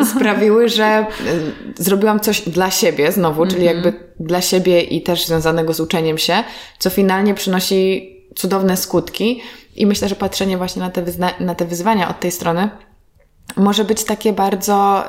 [0.00, 1.06] e, sprawiły, że e,
[1.78, 3.76] zrobiłam coś dla siebie znowu, czyli mhm.
[3.76, 6.44] jakby dla siebie i też związanego z uczeniem się,
[6.78, 9.42] co finalnie przynosi cudowne skutki.
[9.76, 11.04] I myślę, że patrzenie właśnie na te,
[11.40, 12.70] na te wyzwania od tej strony
[13.56, 15.04] może być takie bardzo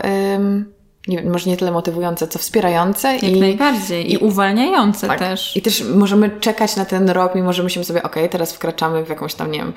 [1.07, 3.13] nie, może nie tyle motywujące, co wspierające.
[3.13, 4.11] Jak i, najbardziej.
[4.11, 5.57] I, i uwalniające tak, też.
[5.57, 9.09] I też możemy czekać na ten rok, mimo że myślimy sobie, ok, teraz wkraczamy w
[9.09, 9.73] jakąś tam, nie wiem,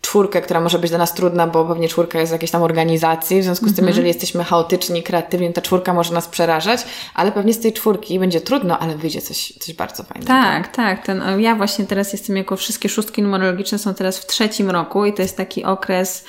[0.00, 3.40] czwórkę, która może być dla nas trudna, bo pewnie czwórka jest w jakiejś tam organizacji,
[3.40, 3.88] w związku z tym, mhm.
[3.88, 6.80] jeżeli jesteśmy chaotyczni, kreatywni, ta czwórka może nas przerażać,
[7.14, 10.28] ale pewnie z tej czwórki będzie trudno, ale wyjdzie coś, coś bardzo fajnego.
[10.28, 11.06] Tak, tak.
[11.06, 15.12] Ten, ja właśnie teraz jestem jako wszystkie szóstki numerologiczne są teraz w trzecim roku i
[15.12, 16.24] to jest taki okres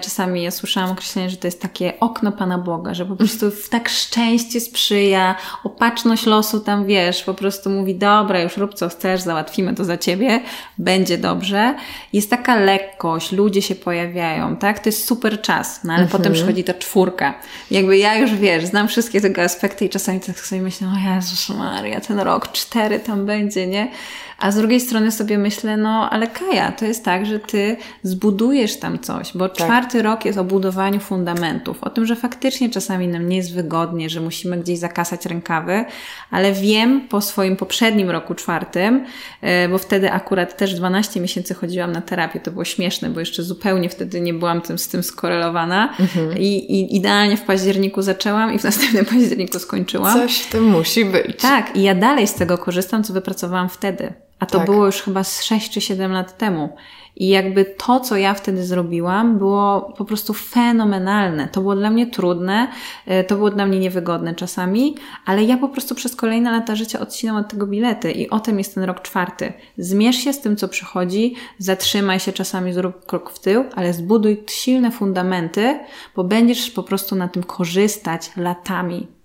[0.00, 3.88] czasami ja słyszałam określenie, że to jest takie okno Pana Boga, że po prostu tak
[3.88, 9.74] szczęście sprzyja, opatrzność losu tam wiesz, po prostu mówi, dobra, już rób co chcesz, załatwimy
[9.74, 10.40] to za ciebie,
[10.78, 11.74] będzie dobrze.
[12.12, 14.78] Jest taka lekkość, ludzie się pojawiają, tak?
[14.78, 16.20] To jest super czas, no ale mhm.
[16.20, 17.34] potem przychodzi ta czwórka.
[17.70, 21.48] Jakby ja już wiesz, znam wszystkie tego aspekty i czasami tak sobie myślę, o Jezus
[21.48, 23.90] Maria, ten rok cztery tam będzie, nie?
[24.38, 28.76] A z drugiej strony sobie myślę, no ale Kaja, to jest tak, że ty zbudujesz
[28.76, 29.56] tam coś, bo tak.
[29.56, 34.10] czwarty rok jest o budowaniu fundamentów, o tym, że faktycznie czasami nam nie jest wygodnie,
[34.10, 35.84] że musimy gdzieś zakasać rękawy,
[36.30, 39.04] ale wiem po swoim poprzednim roku czwartym,
[39.40, 43.42] e, bo wtedy akurat też 12 miesięcy chodziłam na terapię, to było śmieszne, bo jeszcze
[43.42, 46.38] zupełnie wtedy nie byłam tym, z tym skorelowana mhm.
[46.38, 50.14] I, i idealnie w październiku zaczęłam i w następnym październiku skończyłam.
[50.14, 51.36] Coś w tym musi być.
[51.36, 54.25] Tak, i ja dalej z tego korzystam, co wypracowałam wtedy.
[54.46, 54.66] A to tak.
[54.66, 56.68] było już chyba z 6 czy 7 lat temu.
[57.16, 61.48] I jakby to, co ja wtedy zrobiłam, było po prostu fenomenalne.
[61.48, 62.68] To było dla mnie trudne,
[63.06, 64.94] e, to było dla mnie niewygodne czasami,
[65.24, 68.58] ale ja po prostu przez kolejne lata życia odcinam od tego bilety i o tym
[68.58, 69.52] jest ten rok czwarty.
[69.78, 74.44] Zmierz się z tym, co przychodzi, zatrzymaj się czasami, zrób krok w tył, ale zbuduj
[74.50, 75.78] silne fundamenty,
[76.16, 79.15] bo będziesz po prostu na tym korzystać latami.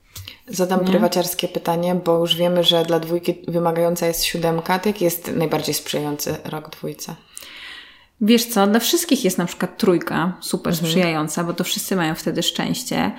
[0.51, 0.87] Zadam nie?
[0.87, 4.79] prywaciarskie pytanie, bo już wiemy, że dla dwójki wymagająca jest siódemka.
[4.79, 7.15] To jaki jest najbardziej sprzyjający rok dwójce?
[8.23, 10.87] Wiesz co, dla wszystkich jest na przykład trójka super mhm.
[10.87, 13.11] sprzyjająca, bo to wszyscy mają wtedy szczęście.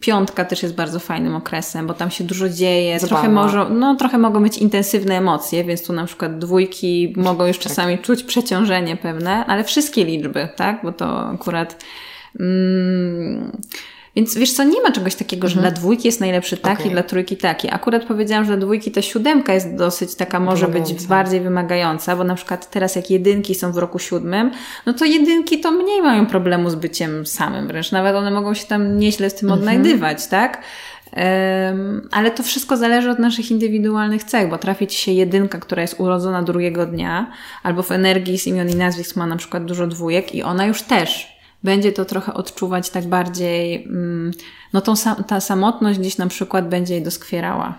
[0.00, 4.18] Piątka też jest bardzo fajnym okresem, bo tam się dużo dzieje, trochę, może, no, trochę
[4.18, 8.06] mogą być intensywne emocje, więc tu na przykład dwójki mogą już czasami tak.
[8.06, 10.80] czuć przeciążenie pewne, ale wszystkie liczby, tak?
[10.82, 11.84] Bo to akurat.
[12.40, 13.60] Mm,
[14.16, 15.74] więc wiesz co, nie ma czegoś takiego, że mhm.
[15.74, 16.92] dla dwójki jest najlepszy taki, okay.
[16.92, 17.68] dla trójki taki.
[17.70, 22.24] Akurat powiedziałam, że dla dwójki ta siódemka jest dosyć taka, może być bardziej wymagająca, bo
[22.24, 24.50] na przykład teraz jak jedynki są w roku siódmym,
[24.86, 28.66] no to jedynki to mniej mają problemu z byciem samym, wręcz nawet one mogą się
[28.66, 29.60] tam nieźle z tym mhm.
[29.60, 30.62] odnajdywać, tak?
[31.16, 35.82] Um, ale to wszystko zależy od naszych indywidualnych cech, bo trafi ci się jedynka, która
[35.82, 37.30] jest urodzona drugiego dnia,
[37.62, 40.82] albo w energii z imion i nazwisk ma na przykład dużo dwójek i ona już
[40.82, 44.30] też będzie to trochę odczuwać tak bardziej, mm,
[44.72, 44.94] no tą,
[45.26, 47.78] ta samotność gdzieś na przykład będzie jej doskwierała.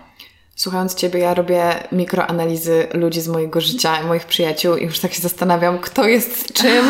[0.56, 5.22] Słuchając Ciebie, ja robię mikroanalizy ludzi z mojego życia, moich przyjaciół i już tak się
[5.22, 6.84] zastanawiam, kto jest czym,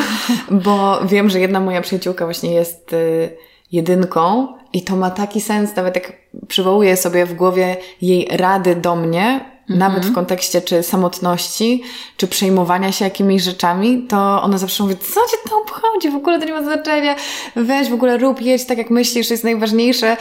[0.65, 3.37] bo wiem, że jedna moja przyjaciółka właśnie jest y,
[3.73, 6.13] jedynką i to ma taki sens, nawet jak
[6.49, 10.15] przywołuję sobie w głowie jej rady do mnie, nawet w mhm.
[10.15, 11.83] kontekście czy samotności,
[12.17, 16.39] czy przejmowania się jakimiś rzeczami, to ona zawsze mówi, co cię to obchodzi, w ogóle
[16.41, 17.15] to nie ma znaczenia,
[17.57, 20.17] weź w ogóle rób, jedź tak jak myślisz, jest najważniejsze.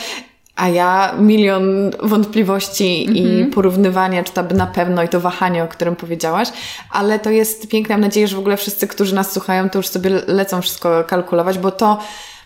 [0.56, 3.52] A ja milion wątpliwości i mhm.
[3.52, 6.48] porównywania, czy to by na pewno i to wahanie, o którym powiedziałaś,
[6.92, 7.96] ale to jest piękne.
[7.96, 11.58] Mam nadzieję, że w ogóle wszyscy, którzy nas słuchają, to już sobie lecą wszystko kalkulować,
[11.58, 12.00] bo to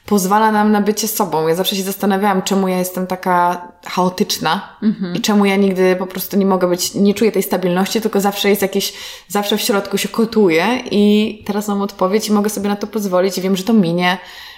[0.06, 1.48] pozwala nam na bycie sobą.
[1.48, 5.16] Ja zawsze się zastanawiałam, czemu ja jestem taka chaotyczna mhm.
[5.16, 8.50] i czemu ja nigdy po prostu nie mogę być, nie czuję tej stabilności, tylko zawsze
[8.50, 8.94] jest jakieś,
[9.28, 13.38] zawsze w środku się kotuje i teraz mam odpowiedź i mogę sobie na to pozwolić
[13.38, 14.18] i wiem, że to minie,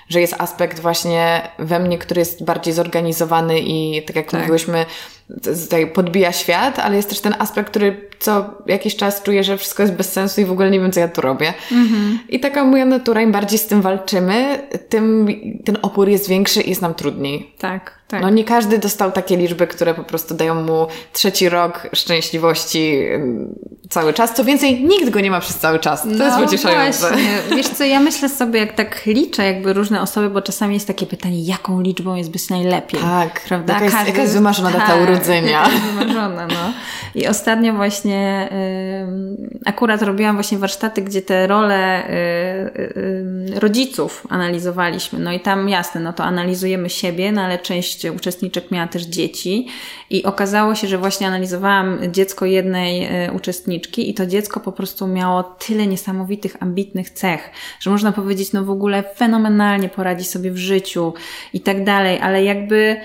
[0.09, 4.39] że jest aspekt właśnie we mnie, który jest bardziej zorganizowany i tak jak tak.
[4.39, 4.85] mówiłyśmy,
[5.43, 9.83] tutaj podbija świat, ale jest też ten aspekt, który co jakiś czas czuję, że wszystko
[9.83, 11.53] jest bez sensu i w ogóle nie wiem, co ja tu robię.
[11.71, 12.19] Mhm.
[12.29, 15.27] I taka moja natura, im bardziej z tym walczymy, tym
[15.65, 17.53] ten opór jest większy i jest nam trudniej.
[17.57, 17.97] Tak.
[18.07, 18.21] Tak.
[18.21, 23.55] No nie każdy dostał takie liczby, które po prostu dają mu trzeci rok szczęśliwości mm,
[23.89, 24.33] cały czas.
[24.33, 26.01] Co więcej, nikt go nie ma przez cały czas.
[26.01, 27.09] To no jest pocieszające.
[27.09, 27.41] Właśnie.
[27.57, 31.05] Wiesz co, ja myślę sobie, jak tak liczę jakby różne osoby, bo czasami jest takie
[31.05, 32.99] pytanie, jaką liczbą jest być najlepiej.
[33.01, 33.73] Tak, prawda?
[33.73, 35.16] Jaka jest, jaka jest wymarzona tak, data urodzenia.
[35.69, 36.73] Wymarzona, no.
[37.15, 42.13] I ostatnio właśnie y, akurat robiłam właśnie warsztaty, gdzie te role y,
[42.97, 45.19] y, rodziców analizowaliśmy.
[45.19, 49.67] No i tam jasne, no to analizujemy siebie, no ale część uczestniczek miała też dzieci
[50.09, 55.07] i okazało się, że właśnie analizowałam dziecko jednej e, uczestniczki i to dziecko po prostu
[55.07, 57.49] miało tyle niesamowitych, ambitnych cech,
[57.79, 61.13] że można powiedzieć, no w ogóle fenomenalnie poradzi sobie w życiu
[61.53, 62.97] i tak dalej, ale jakby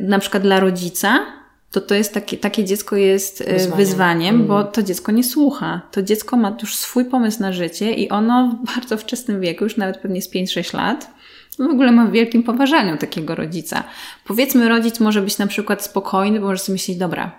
[0.00, 1.41] na przykład dla rodzica
[1.72, 4.46] to to jest takie, takie dziecko jest e, wyzwaniem, wyzwaniem mm.
[4.46, 5.80] bo to dziecko nie słucha.
[5.90, 9.76] To dziecko ma już swój pomysł na życie i ono w bardzo wczesnym wieku, już
[9.76, 11.10] nawet pewnie z 5-6 lat,
[11.58, 13.84] w ogóle ma w wielkim poważaniu takiego rodzica.
[14.24, 17.38] Powiedzmy, rodzic może być na przykład spokojny, bo może sobie myśleć, dobra,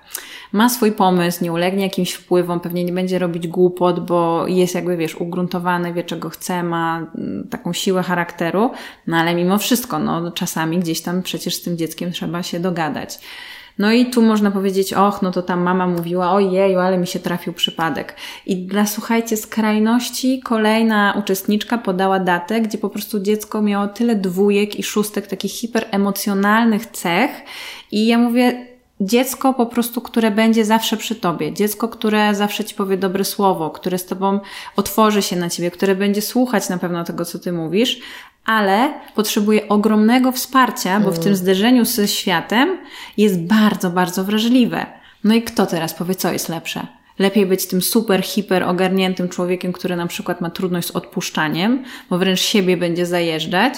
[0.52, 4.98] ma swój pomysł, nie ulegnie jakimś wpływom, pewnie nie będzie robić głupot, bo jest jakby,
[4.98, 8.72] wiesz, ugruntowany, wie czego chce, ma mm, taką siłę charakteru,
[9.08, 13.20] no ale mimo wszystko, no czasami gdzieś tam przecież z tym dzieckiem trzeba się dogadać.
[13.80, 17.20] No i tu można powiedzieć, och, no to tam mama mówiła, ojeju, ale mi się
[17.20, 18.16] trafił przypadek.
[18.46, 24.80] I dla, słuchajcie, skrajności kolejna uczestniczka podała datę, gdzie po prostu dziecko miało tyle dwójek
[24.80, 27.32] i szóstek takich hiperemocjonalnych cech
[27.92, 32.76] i ja mówię, dziecko po prostu, które będzie zawsze przy tobie, dziecko, które zawsze ci
[32.76, 34.40] powie dobre słowo, które z tobą
[34.76, 38.00] otworzy się na ciebie, które będzie słuchać na pewno tego, co ty mówisz,
[38.46, 41.36] ale potrzebuje ogromnego wsparcia, bo w tym mm.
[41.36, 42.78] zderzeniu ze światem
[43.18, 44.86] jest bardzo, bardzo wrażliwe.
[45.24, 46.88] No i kto teraz powie, co jest lepsze?
[47.20, 52.18] Lepiej być tym super, hiper ogarniętym człowiekiem, który na przykład ma trudność z odpuszczaniem, bo
[52.18, 53.74] wręcz siebie będzie zajeżdżać,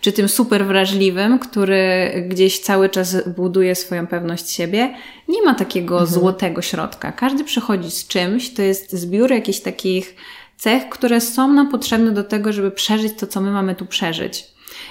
[0.00, 4.94] czy tym super wrażliwym, który gdzieś cały czas buduje swoją pewność siebie.
[5.28, 6.20] Nie ma takiego mhm.
[6.20, 7.12] złotego środka.
[7.12, 10.16] Każdy przychodzi z czymś, to jest zbiór jakichś takich
[10.60, 14.46] cech, które są nam potrzebne do tego, żeby przeżyć to, co my mamy tu przeżyć.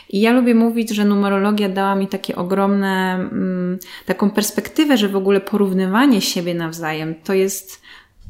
[0.09, 5.15] I ja lubię mówić, że numerologia dała mi takie ogromne, mm, taką perspektywę, że w
[5.15, 7.81] ogóle porównywanie siebie nawzajem to jest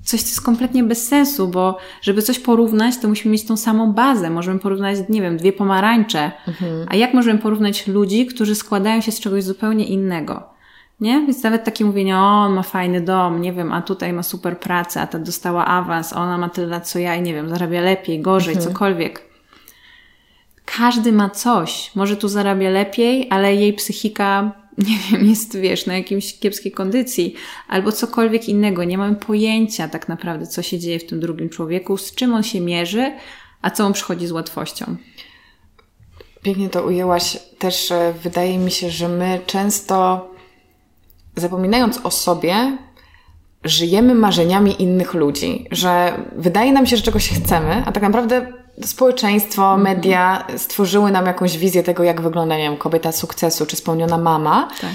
[0.04, 3.94] coś, co jest kompletnie bez sensu, bo żeby coś porównać, to musimy mieć tą samą
[3.94, 4.30] bazę.
[4.30, 6.32] Możemy porównać, nie wiem, dwie pomarańcze.
[6.48, 6.86] Mhm.
[6.90, 10.59] A jak możemy porównać ludzi, którzy składają się z czegoś zupełnie innego?
[11.02, 11.14] Nie?
[11.26, 14.60] Więc nawet takie mówienie, o, on ma fajny dom, nie wiem, a tutaj ma super
[14.60, 17.50] pracę, a ta dostała awans, a ona ma tyle lat co ja i nie wiem,
[17.50, 18.74] zarabia lepiej, gorzej, mhm.
[18.74, 19.30] cokolwiek.
[20.78, 21.92] Każdy ma coś.
[21.96, 24.52] Może tu zarabia lepiej, ale jej psychika,
[24.88, 27.36] nie wiem, jest, wiesz, na jakimś kiepskiej kondycji,
[27.68, 28.84] albo cokolwiek innego.
[28.84, 32.44] Nie mamy pojęcia tak naprawdę, co się dzieje w tym drugim człowieku, z czym on
[32.44, 33.12] się mierzy,
[33.62, 34.96] a co on przychodzi z łatwością.
[36.42, 37.38] Pięknie to ujęłaś.
[37.60, 40.28] Też e, wydaje mi się, że my często
[41.40, 42.78] zapominając o sobie,
[43.64, 48.48] żyjemy marzeniami innych ludzi, że wydaje nam się, że czegoś chcemy, a tak naprawdę
[48.86, 49.82] społeczeństwo, mhm.
[49.82, 54.68] media stworzyły nam jakąś wizję tego, jak wygląda, nie wiem, kobieta sukcesu, czy spełniona mama.
[54.82, 54.92] Tak.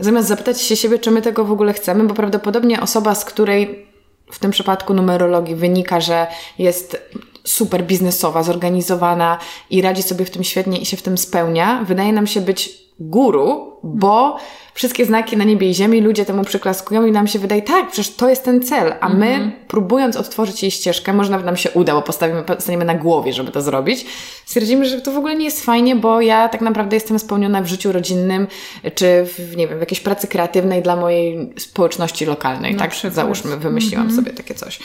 [0.00, 3.86] Zamiast zapytać się siebie, czy my tego w ogóle chcemy, bo prawdopodobnie osoba, z której
[4.32, 6.26] w tym przypadku numerologii wynika, że
[6.58, 7.02] jest
[7.44, 9.38] super biznesowa, zorganizowana
[9.70, 12.85] i radzi sobie w tym świetnie i się w tym spełnia, wydaje nam się być
[13.00, 14.36] guru, bo
[14.74, 18.14] wszystkie znaki na niebie i ziemi, ludzie temu przyklaskują i nam się wydaje, tak, przecież
[18.14, 19.52] to jest ten cel, a my mm -hmm.
[19.68, 23.52] próbując odtworzyć jej ścieżkę, może nawet nam się uda, bo postawimy, staniemy na głowie, żeby
[23.52, 24.06] to zrobić,
[24.44, 27.66] stwierdzimy, że to w ogóle nie jest fajnie, bo ja tak naprawdę jestem spełniona w
[27.66, 28.46] życiu rodzinnym,
[28.94, 32.90] czy w, nie wiem, w jakiejś pracy kreatywnej dla mojej społeczności lokalnej, na tak?
[32.90, 33.14] Przykład.
[33.14, 34.24] Załóżmy, wymyśliłam mm -hmm.
[34.24, 34.78] sobie takie coś.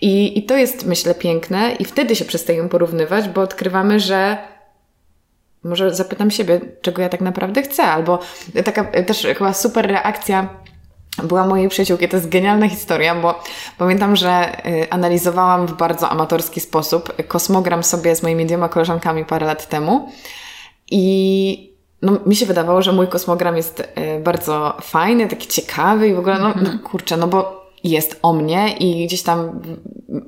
[0.00, 4.38] I, I to jest, myślę, piękne i wtedy się przestajemy porównywać, bo odkrywamy, że
[5.66, 8.18] może zapytam siebie, czego ja tak naprawdę chcę, albo
[8.64, 10.48] taka też chyba super reakcja
[11.22, 12.08] była mojej przyjaciółki.
[12.08, 13.40] To jest genialna historia, bo
[13.78, 19.46] pamiętam, że y, analizowałam w bardzo amatorski sposób kosmogram sobie z moimi dwiema koleżankami parę
[19.46, 20.12] lat temu
[20.90, 26.14] i no, mi się wydawało, że mój kosmogram jest y, bardzo fajny, taki ciekawy i
[26.14, 26.78] w ogóle, no, no mhm.
[26.78, 29.60] kurczę, no bo jest o mnie i gdzieś tam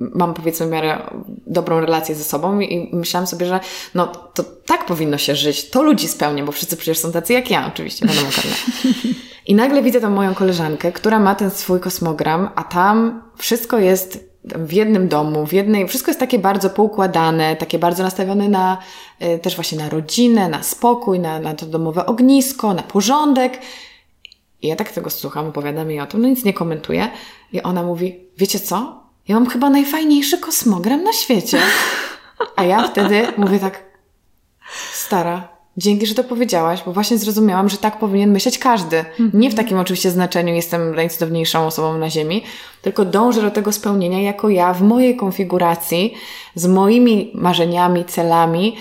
[0.01, 0.99] mam powiedzmy w miarę
[1.47, 3.61] dobrą relację ze sobą i myślałam sobie, że
[3.95, 7.51] no to tak powinno się żyć, to ludzi spełnia, bo wszyscy przecież są tacy jak
[7.51, 8.57] ja, oczywiście, wiadomo, Karla.
[9.47, 14.29] I nagle widzę tam moją koleżankę, która ma ten swój kosmogram, a tam wszystko jest
[14.45, 18.79] w jednym domu, w jednej, wszystko jest takie bardzo poukładane, takie bardzo nastawione na,
[19.23, 23.61] y, też właśnie na rodzinę, na spokój, na, na to domowe ognisko, na porządek.
[24.63, 27.09] I ja tak tego słucham, opowiadam jej o tym, no nic nie komentuję.
[27.53, 29.03] I ona mówi, wiecie co?
[29.29, 31.59] Ja mam chyba najfajniejszy kosmogram na świecie.
[32.57, 33.85] A ja wtedy mówię tak,
[34.93, 39.05] stara, dzięki, że to powiedziałaś, bo właśnie zrozumiałam, że tak powinien myśleć każdy.
[39.35, 42.45] Nie w takim oczywiście znaczeniu jestem najcudowniejszą osobą na Ziemi,
[42.83, 46.15] tylko dążę do tego spełnienia jako ja w mojej konfiguracji,
[46.55, 48.77] z moimi marzeniami, celami,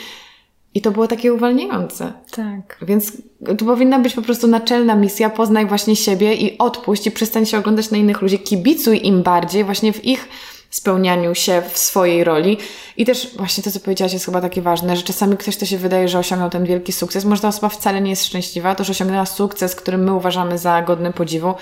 [0.78, 2.14] i to było takie uwalniające.
[2.32, 2.78] Tak.
[2.82, 3.12] Więc
[3.58, 7.58] tu powinna być po prostu naczelna misja, poznaj właśnie siebie i odpuść i przestań się
[7.58, 10.30] oglądać na innych ludzi, kibicuj im bardziej właśnie w ich
[10.70, 12.58] spełnianiu się w swojej roli.
[12.98, 15.78] I też właśnie to, co powiedziałaś, jest chyba takie ważne, że czasami ktoś to się
[15.78, 17.26] wydaje, że osiągnął ten wielki sukces.
[17.26, 20.82] Może ta osoba wcale nie jest szczęśliwa, to, że osiągnęła sukces, który my uważamy za
[20.82, 21.56] godny podziwu.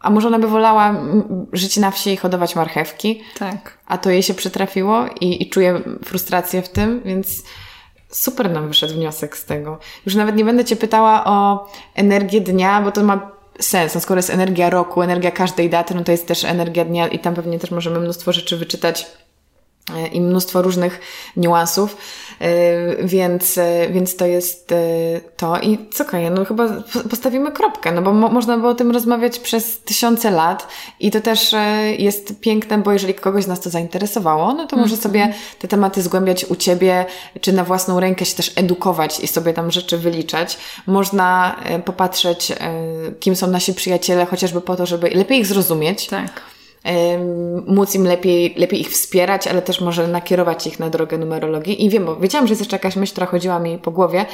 [0.00, 1.02] A może ona by wolała
[1.52, 3.22] żyć na wsi i hodować marchewki.
[3.38, 3.78] Tak.
[3.86, 7.42] A to jej się przytrafiło i, i czuje frustrację w tym, więc
[8.10, 9.78] super nam wyszedł wniosek z tego.
[10.06, 13.30] Już nawet nie będę Cię pytała o energię dnia, bo to ma
[13.60, 13.94] sens.
[13.94, 17.18] No skoro jest energia roku, energia każdej daty, no to jest też energia dnia i
[17.18, 19.06] tam pewnie też możemy mnóstwo rzeczy wyczytać
[20.12, 21.00] i mnóstwo różnych
[21.36, 21.96] niuansów.
[22.42, 24.74] Y, więc, y, więc to jest
[25.36, 25.60] to.
[25.60, 26.68] I co Kaja, no chyba
[27.10, 30.68] postawimy kropkę, no bo mo można było o tym rozmawiać przez tysiące lat
[31.00, 31.54] i to też
[31.98, 35.02] jest piękne, bo jeżeli kogoś z nas to zainteresowało, no to może mhm.
[35.02, 37.06] sobie te tematy zgłębiać u Ciebie,
[37.40, 40.58] czy na własną rękę się też edukować i sobie tam rzeczy wyliczać.
[40.86, 42.52] Można popatrzeć,
[43.20, 46.06] kim są nasi przyjaciele, chociażby po to, żeby lepiej ich zrozumieć.
[46.06, 46.57] Tak
[47.66, 51.84] móc im lepiej, lepiej ich wspierać, ale też może nakierować ich na drogę numerologii.
[51.84, 54.26] I wiem, bo wiedziałam, że jest jeszcze jakaś myśl, która chodziła mi po głowie.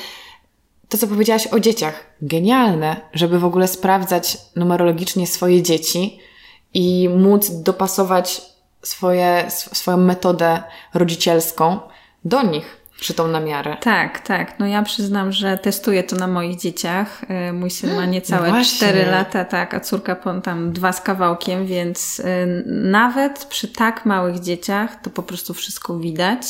[0.88, 2.06] To, co powiedziałaś o dzieciach.
[2.22, 6.18] Genialne, żeby w ogóle sprawdzać numerologicznie swoje dzieci
[6.74, 8.42] i móc dopasować
[8.82, 10.62] swoje, swoją metodę
[10.94, 11.78] rodzicielską
[12.24, 13.76] do nich tą na miarę.
[13.81, 14.59] Tak, tak.
[14.59, 17.22] No ja przyznam, że testuję to na moich dzieciach.
[17.48, 21.66] Y, mój syn ma niecałe no 4 lata, tak, a córka tam dwa z kawałkiem,
[21.66, 22.24] więc y,
[22.66, 26.47] nawet przy tak małych dzieciach to po prostu wszystko widać.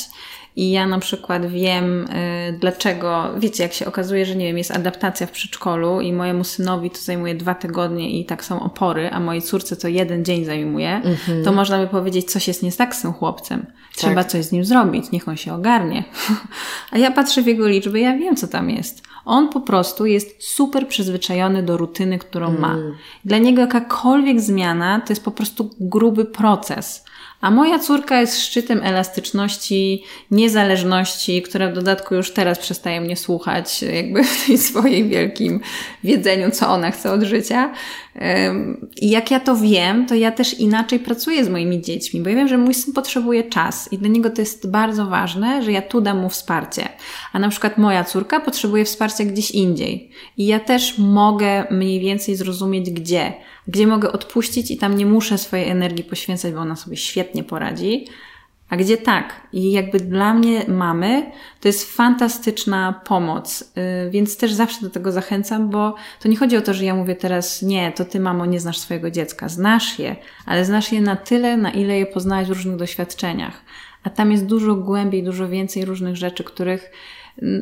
[0.56, 4.70] I ja na przykład wiem, y, dlaczego, wiecie, jak się okazuje, że nie wiem, jest
[4.70, 9.20] adaptacja w przedszkolu i mojemu synowi to zajmuje dwa tygodnie i tak są opory, a
[9.20, 11.44] mojej córce to jeden dzień zajmuje, mm-hmm.
[11.44, 13.66] to można by powiedzieć, coś jest nie tak z tym chłopcem.
[13.96, 14.32] Trzeba tak.
[14.32, 16.04] coś z nim zrobić, niech on się ogarnie.
[16.92, 19.02] a ja patrzę w jego liczby, ja wiem, co tam jest.
[19.24, 22.60] On po prostu jest super przyzwyczajony do rutyny, którą mm.
[22.60, 22.76] ma.
[23.24, 27.03] Dla niego jakakolwiek zmiana to jest po prostu gruby proces.
[27.44, 33.82] A moja córka jest szczytem elastyczności, niezależności, która w dodatku już teraz przestaje mnie słuchać,
[33.82, 35.60] jakby w tej swojej wielkim
[36.04, 37.72] wiedzeniu, co ona chce od życia.
[39.00, 42.36] I jak ja to wiem, to ja też inaczej pracuję z moimi dziećmi, bo ja
[42.36, 45.82] wiem, że mój syn potrzebuje czas i dla niego to jest bardzo ważne, że ja
[45.82, 46.88] tu dam mu wsparcie.
[47.32, 50.10] A na przykład moja córka potrzebuje wsparcia gdzieś indziej.
[50.36, 53.32] I ja też mogę mniej więcej zrozumieć, gdzie
[53.68, 58.06] gdzie mogę odpuścić i tam nie muszę swojej energii poświęcać, bo ona sobie świetnie poradzi,
[58.74, 59.40] a gdzie tak.
[59.52, 63.72] I jakby dla mnie mamy to jest fantastyczna pomoc,
[64.04, 66.94] yy, więc też zawsze do tego zachęcam, bo to nie chodzi o to, że ja
[66.94, 69.48] mówię teraz, nie, to ty, mamo, nie znasz swojego dziecka.
[69.48, 73.62] Znasz je, ale znasz je na tyle, na ile je poznałeś w różnych doświadczeniach.
[74.04, 76.90] A tam jest dużo głębiej, dużo więcej różnych rzeczy, których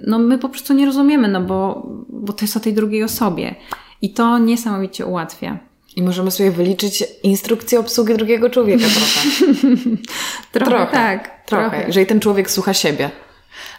[0.06, 3.54] no, my po prostu nie rozumiemy, no bo, bo to jest o tej drugiej osobie.
[4.02, 5.58] I to niesamowicie ułatwia.
[5.96, 9.28] I możemy sobie wyliczyć instrukcję obsługi drugiego człowieka trochę.
[10.52, 11.46] trochę, trochę, tak.
[11.46, 11.70] Trochę.
[11.70, 11.86] trochę.
[11.86, 13.10] Jeżeli ten człowiek słucha siebie.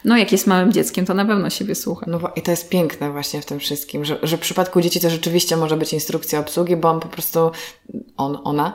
[0.06, 2.06] No, jak jest małym dzieckiem, to na pewno siebie słucha.
[2.10, 5.10] No i to jest piękne właśnie w tym wszystkim, że, że w przypadku dzieci to
[5.10, 7.52] rzeczywiście może być instrukcja obsługi, bo on po prostu,
[8.18, 8.74] on, ona,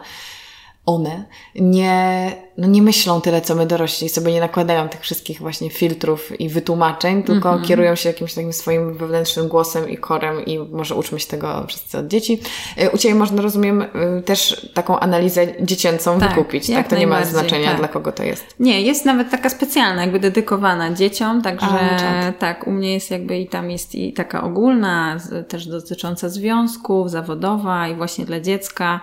[0.89, 1.25] one
[1.55, 6.41] nie, no nie myślą tyle, co my dorośli, sobie nie nakładają tych wszystkich właśnie filtrów
[6.41, 7.67] i wytłumaczeń, tylko mm -hmm.
[7.69, 11.99] kierują się jakimś takim swoim wewnętrznym głosem i korem i może uczmy się tego wszyscy
[11.99, 12.41] od dzieci.
[12.83, 16.89] Y, u Ciebie można, rozumiem, y, też taką analizę dziecięcą tak, wykupić, tak?
[16.89, 17.79] To nie ma znaczenia, tak.
[17.79, 18.45] dla kogo to jest.
[18.61, 23.39] Nie, jest nawet taka specjalna, jakby dedykowana dzieciom, także A, tak, u mnie jest jakby
[23.39, 25.17] i tam jest i taka ogólna,
[25.49, 29.01] też dotycząca związków, zawodowa i właśnie dla dziecka.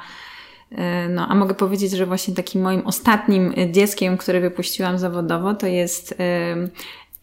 [0.76, 5.68] E, no, a mogę powiedzieć, że właśnie takim moim ostatnim dzieckiem, które wypuściłam zawodowo, to
[5.68, 6.16] jest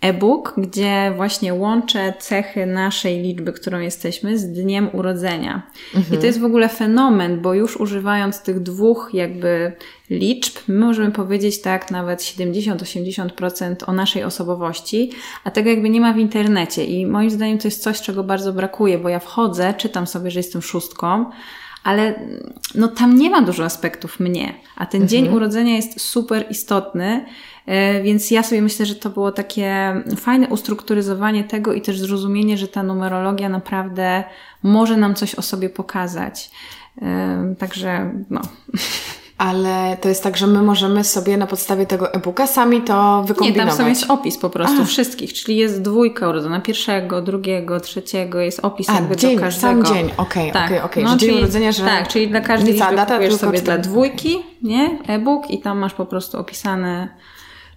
[0.02, 5.62] e-book, gdzie właśnie łączę cechy naszej liczby, którą jesteśmy, z dniem urodzenia.
[5.94, 6.14] Mhm.
[6.14, 9.72] I to jest w ogóle fenomen, bo już używając tych dwóch jakby
[10.10, 15.10] liczb, my możemy powiedzieć tak nawet 70-80% o naszej osobowości,
[15.44, 16.84] a tego jakby nie ma w internecie.
[16.84, 20.38] I moim zdaniem to jest coś, czego bardzo brakuje, bo ja wchodzę, czytam sobie, że
[20.38, 21.30] jestem szóstką,
[21.84, 22.14] ale
[22.74, 25.08] no tam nie ma dużo aspektów mnie, a ten mhm.
[25.08, 27.24] dzień urodzenia jest super istotny,
[27.66, 32.58] e, więc ja sobie myślę, że to było takie fajne ustrukturyzowanie tego i też zrozumienie,
[32.58, 34.24] że ta numerologia naprawdę
[34.62, 36.50] może nam coś o sobie pokazać.
[37.02, 38.40] E, także no.
[39.42, 43.64] Ale to jest tak, że my możemy sobie na podstawie tego e-booka sami to wykombinować.
[43.64, 44.84] Nie, tam sobie jest opis po prostu A.
[44.84, 49.86] wszystkich, czyli jest dwójka urodzona, pierwszego, drugiego, trzeciego, jest opis A, jakby dzień, do każdego.
[49.86, 50.66] sam dzień, okej, okay, tak.
[50.66, 51.04] okej, okay, okay.
[51.04, 51.84] no, dzień urodzenia, że...
[51.84, 55.94] Tak, czyli dla każdej liczby data, kupujesz sobie dla dwójki, nie, e-book i tam masz
[55.94, 57.08] po prostu opisane,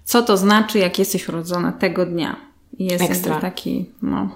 [0.04, 2.36] co to znaczy, jak jesteś urodzona tego dnia.
[2.78, 3.42] I jest Ekstra.
[3.42, 4.30] taki, no...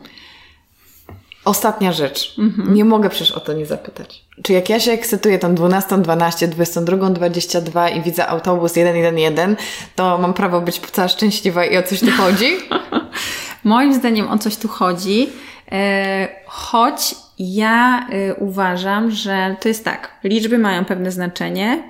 [1.46, 2.36] Ostatnia rzecz.
[2.40, 2.74] Mhm.
[2.74, 4.26] Nie mogę przecież o to nie zapytać.
[4.44, 9.56] Czy jak ja się ekscytuję tą 12, 12, 22, 22 i widzę autobus 111,
[9.96, 12.58] to mam prawo być cała szczęśliwa i o coś tu chodzi?
[13.64, 15.30] Moim zdaniem o coś tu chodzi.
[15.72, 21.84] E, choć ja e, uważam, że to jest tak, liczby mają pewne znaczenie,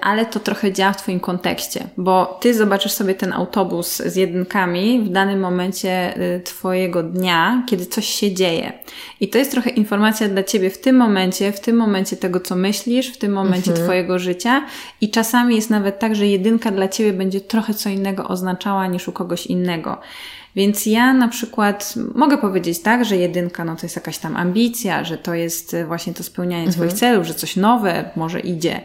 [0.00, 5.00] ale to trochę działa w Twoim kontekście, bo Ty zobaczysz sobie ten autobus z jedynkami
[5.00, 8.72] w danym momencie e, Twojego dnia, kiedy coś się dzieje.
[9.20, 12.56] I to jest trochę informacja dla Ciebie w tym momencie, w tym momencie tego, co
[12.56, 13.86] myślisz, w tym momencie mhm.
[13.86, 14.66] Twojego życia.
[15.00, 19.08] I czasami jest nawet tak, że jedynka dla Ciebie będzie trochę co innego oznaczała niż
[19.08, 19.98] u kogoś innego.
[20.56, 25.04] Więc ja na przykład mogę powiedzieć tak, że jedynka no to jest jakaś tam ambicja,
[25.04, 26.72] że to jest e, właśnie to spełnianie mhm.
[26.72, 28.80] swoich celów, że coś nowe może idzie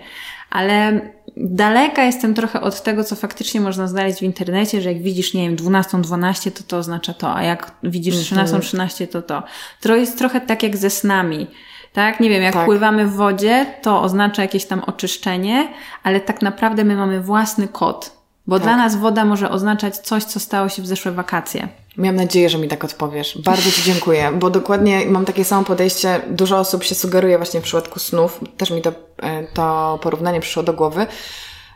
[0.52, 1.02] ale
[1.38, 5.44] daleka jestem trochę od tego, co faktycznie można znaleźć w internecie, że jak widzisz, nie
[5.44, 8.62] wiem, 12, 12, to to oznacza to, a jak widzisz 13, mhm.
[8.62, 9.44] 13, to to.
[9.82, 11.48] To jest trochę tak jak ze snami.
[11.94, 12.66] Tak, nie wiem, jak tak.
[12.66, 15.68] pływamy w wodzie, to oznacza jakieś tam oczyszczenie,
[16.04, 18.18] ale tak naprawdę my mamy własny kod,
[18.48, 18.64] bo tak.
[18.64, 21.68] dla nas woda może oznaczać coś, co stało się w zeszłe wakacje.
[21.98, 23.38] Miałam nadzieję, że mi tak odpowiesz.
[23.46, 26.22] Bardzo Ci dziękuję, bo dokładnie mam takie samo podejście.
[26.30, 28.40] Dużo osób się sugeruje właśnie w przypadku snów.
[28.58, 28.94] Też mi to,
[29.24, 31.08] e, to porównanie przyszło do głowy,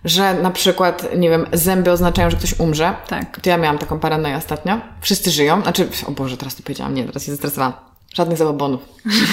[0.05, 2.93] że na przykład, nie wiem, zęby oznaczają, że ktoś umrze.
[3.07, 3.39] Tak.
[3.39, 4.79] To ja miałam taką paranoję ostatnio.
[5.01, 5.61] Wszyscy żyją.
[5.61, 6.93] Znaczy, o Boże, teraz to powiedziałam.
[6.93, 7.73] Nie, teraz się zestresowałam.
[8.13, 8.81] Żadnych zabobonów.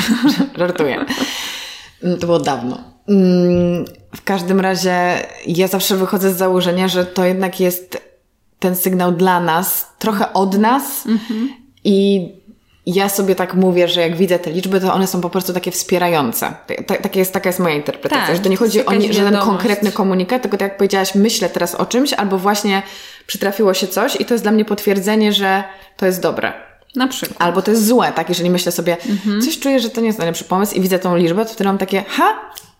[0.58, 1.04] Żartuję.
[2.02, 2.78] Mm, to było dawno.
[3.08, 3.84] Mm,
[4.16, 8.11] w każdym razie ja zawsze wychodzę z założenia, że to jednak jest
[8.62, 11.48] ten sygnał dla nas, trochę od nas mhm.
[11.84, 12.28] i
[12.86, 15.70] ja sobie tak mówię, że jak widzę te liczby, to one są po prostu takie
[15.70, 16.54] wspierające.
[17.02, 19.92] Tak jest, taka jest moja interpretacja, tak, że to nie chodzi o nie, żaden konkretny
[19.92, 22.82] komunikat, tylko tak jak powiedziałaś, myślę teraz o czymś, albo właśnie
[23.26, 25.64] przytrafiło się coś i to jest dla mnie potwierdzenie, że
[25.96, 26.52] to jest dobre.
[26.96, 27.42] Na przykład.
[27.42, 28.28] Albo to jest złe, tak?
[28.28, 29.42] Jeżeli myślę sobie, mhm.
[29.42, 31.78] coś czuję, że to nie jest najlepszy pomysł i widzę tą liczbę, to wtedy mam
[31.78, 32.24] takie, ha,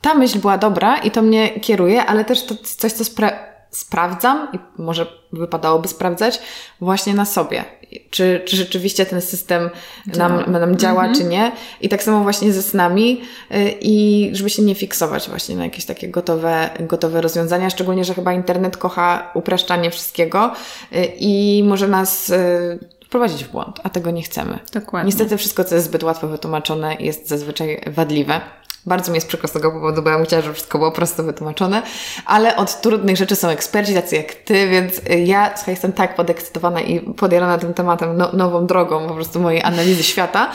[0.00, 4.48] ta myśl była dobra i to mnie kieruje, ale też to coś, co spra sprawdzam
[4.52, 6.40] i może wypadałoby sprawdzać
[6.80, 7.64] właśnie na sobie.
[8.10, 9.70] Czy, czy rzeczywiście ten system
[10.06, 11.14] nam, nam działa, mhm.
[11.14, 11.52] czy nie.
[11.80, 15.84] I tak samo właśnie ze snami y, i żeby się nie fiksować właśnie na jakieś
[15.84, 20.52] takie gotowe, gotowe rozwiązania, szczególnie, że chyba internet kocha upraszczanie wszystkiego
[20.92, 22.78] y, i może nas y,
[23.12, 24.58] wprowadzić w błąd, a tego nie chcemy.
[24.72, 25.06] Dokładnie.
[25.06, 28.40] Niestety wszystko, co jest zbyt łatwo wytłumaczone jest zazwyczaj wadliwe.
[28.86, 31.22] Bardzo mi jest przykro z tego powodu, bo ja bym chciała, żeby wszystko było prosto
[31.22, 31.82] wytłumaczone,
[32.26, 36.14] ale od trudnych rzeczy są eksperci, tacy jak Ty, więc y, ja słuchaj, jestem tak
[36.14, 40.50] podekscytowana i podjarana tym tematem, no, nową drogą po prostu mojej analizy świata,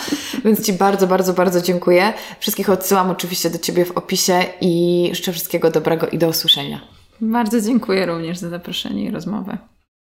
[0.46, 2.14] więc Ci bardzo, bardzo, bardzo dziękuję.
[2.40, 6.82] Wszystkich odsyłam oczywiście do Ciebie w opisie i życzę wszystkiego dobrego i do usłyszenia.
[7.22, 9.58] Bardzo dziękuję również za zaproszenie i rozmowę.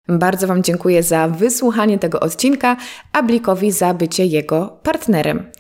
[0.07, 2.77] Bardzo Wam dziękuję za wysłuchanie tego odcinka,
[3.13, 5.51] a Blikowi za bycie jego partnerem.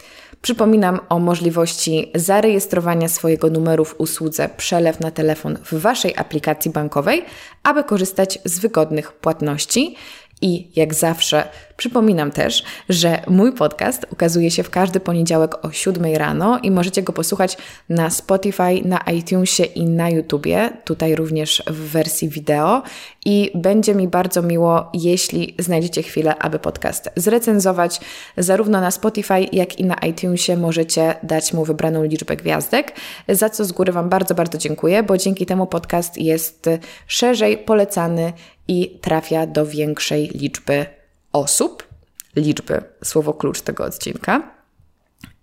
[0.41, 7.25] Przypominam o możliwości zarejestrowania swojego numeru w usłudze przelew na telefon w Waszej aplikacji bankowej,
[7.63, 9.95] aby korzystać z wygodnych płatności.
[10.41, 16.15] I jak zawsze przypominam też, że mój podcast ukazuje się w każdy poniedziałek o 7
[16.15, 17.57] rano i możecie go posłuchać
[17.89, 22.83] na Spotify, na iTunesie i na YouTubie, tutaj również w wersji wideo.
[23.25, 27.99] I będzie mi bardzo miło, jeśli znajdziecie chwilę, aby podcast zrecenzować.
[28.37, 32.93] Zarówno na Spotify, jak i na iTunesie możecie dać mu wybraną liczbę gwiazdek,
[33.29, 36.69] za co z góry Wam bardzo, bardzo dziękuję, bo dzięki temu podcast jest
[37.07, 38.33] szerzej polecany
[38.67, 40.96] i trafia do większej liczby
[41.39, 41.87] osób.
[42.35, 44.57] Liczby, słowo klucz tego odcinka.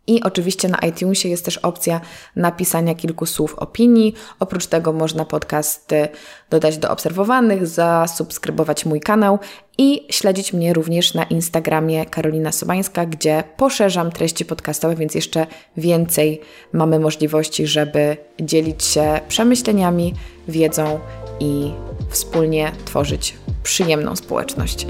[0.07, 2.01] I oczywiście na iTunesie jest też opcja
[2.37, 4.15] napisania kilku słów opinii.
[4.41, 6.09] Oprócz tego można podcasty
[6.51, 9.39] dodać do obserwowanych, zasubskrybować mój kanał
[9.79, 15.47] i śledzić mnie również na Instagramie Karolina Sobańska, gdzie poszerzam treści podcastowe, więc jeszcze
[15.77, 16.41] więcej
[16.73, 20.15] mamy możliwości, żeby dzielić się przemyśleniami,
[20.49, 21.01] wiedzą
[21.41, 21.73] i
[22.09, 24.87] wspólnie tworzyć przyjemną społeczność.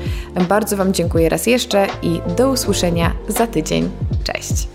[0.49, 3.91] Bardzo Wam dziękuję raz jeszcze i do usłyszenia za tydzień.
[4.25, 4.69] Cześć!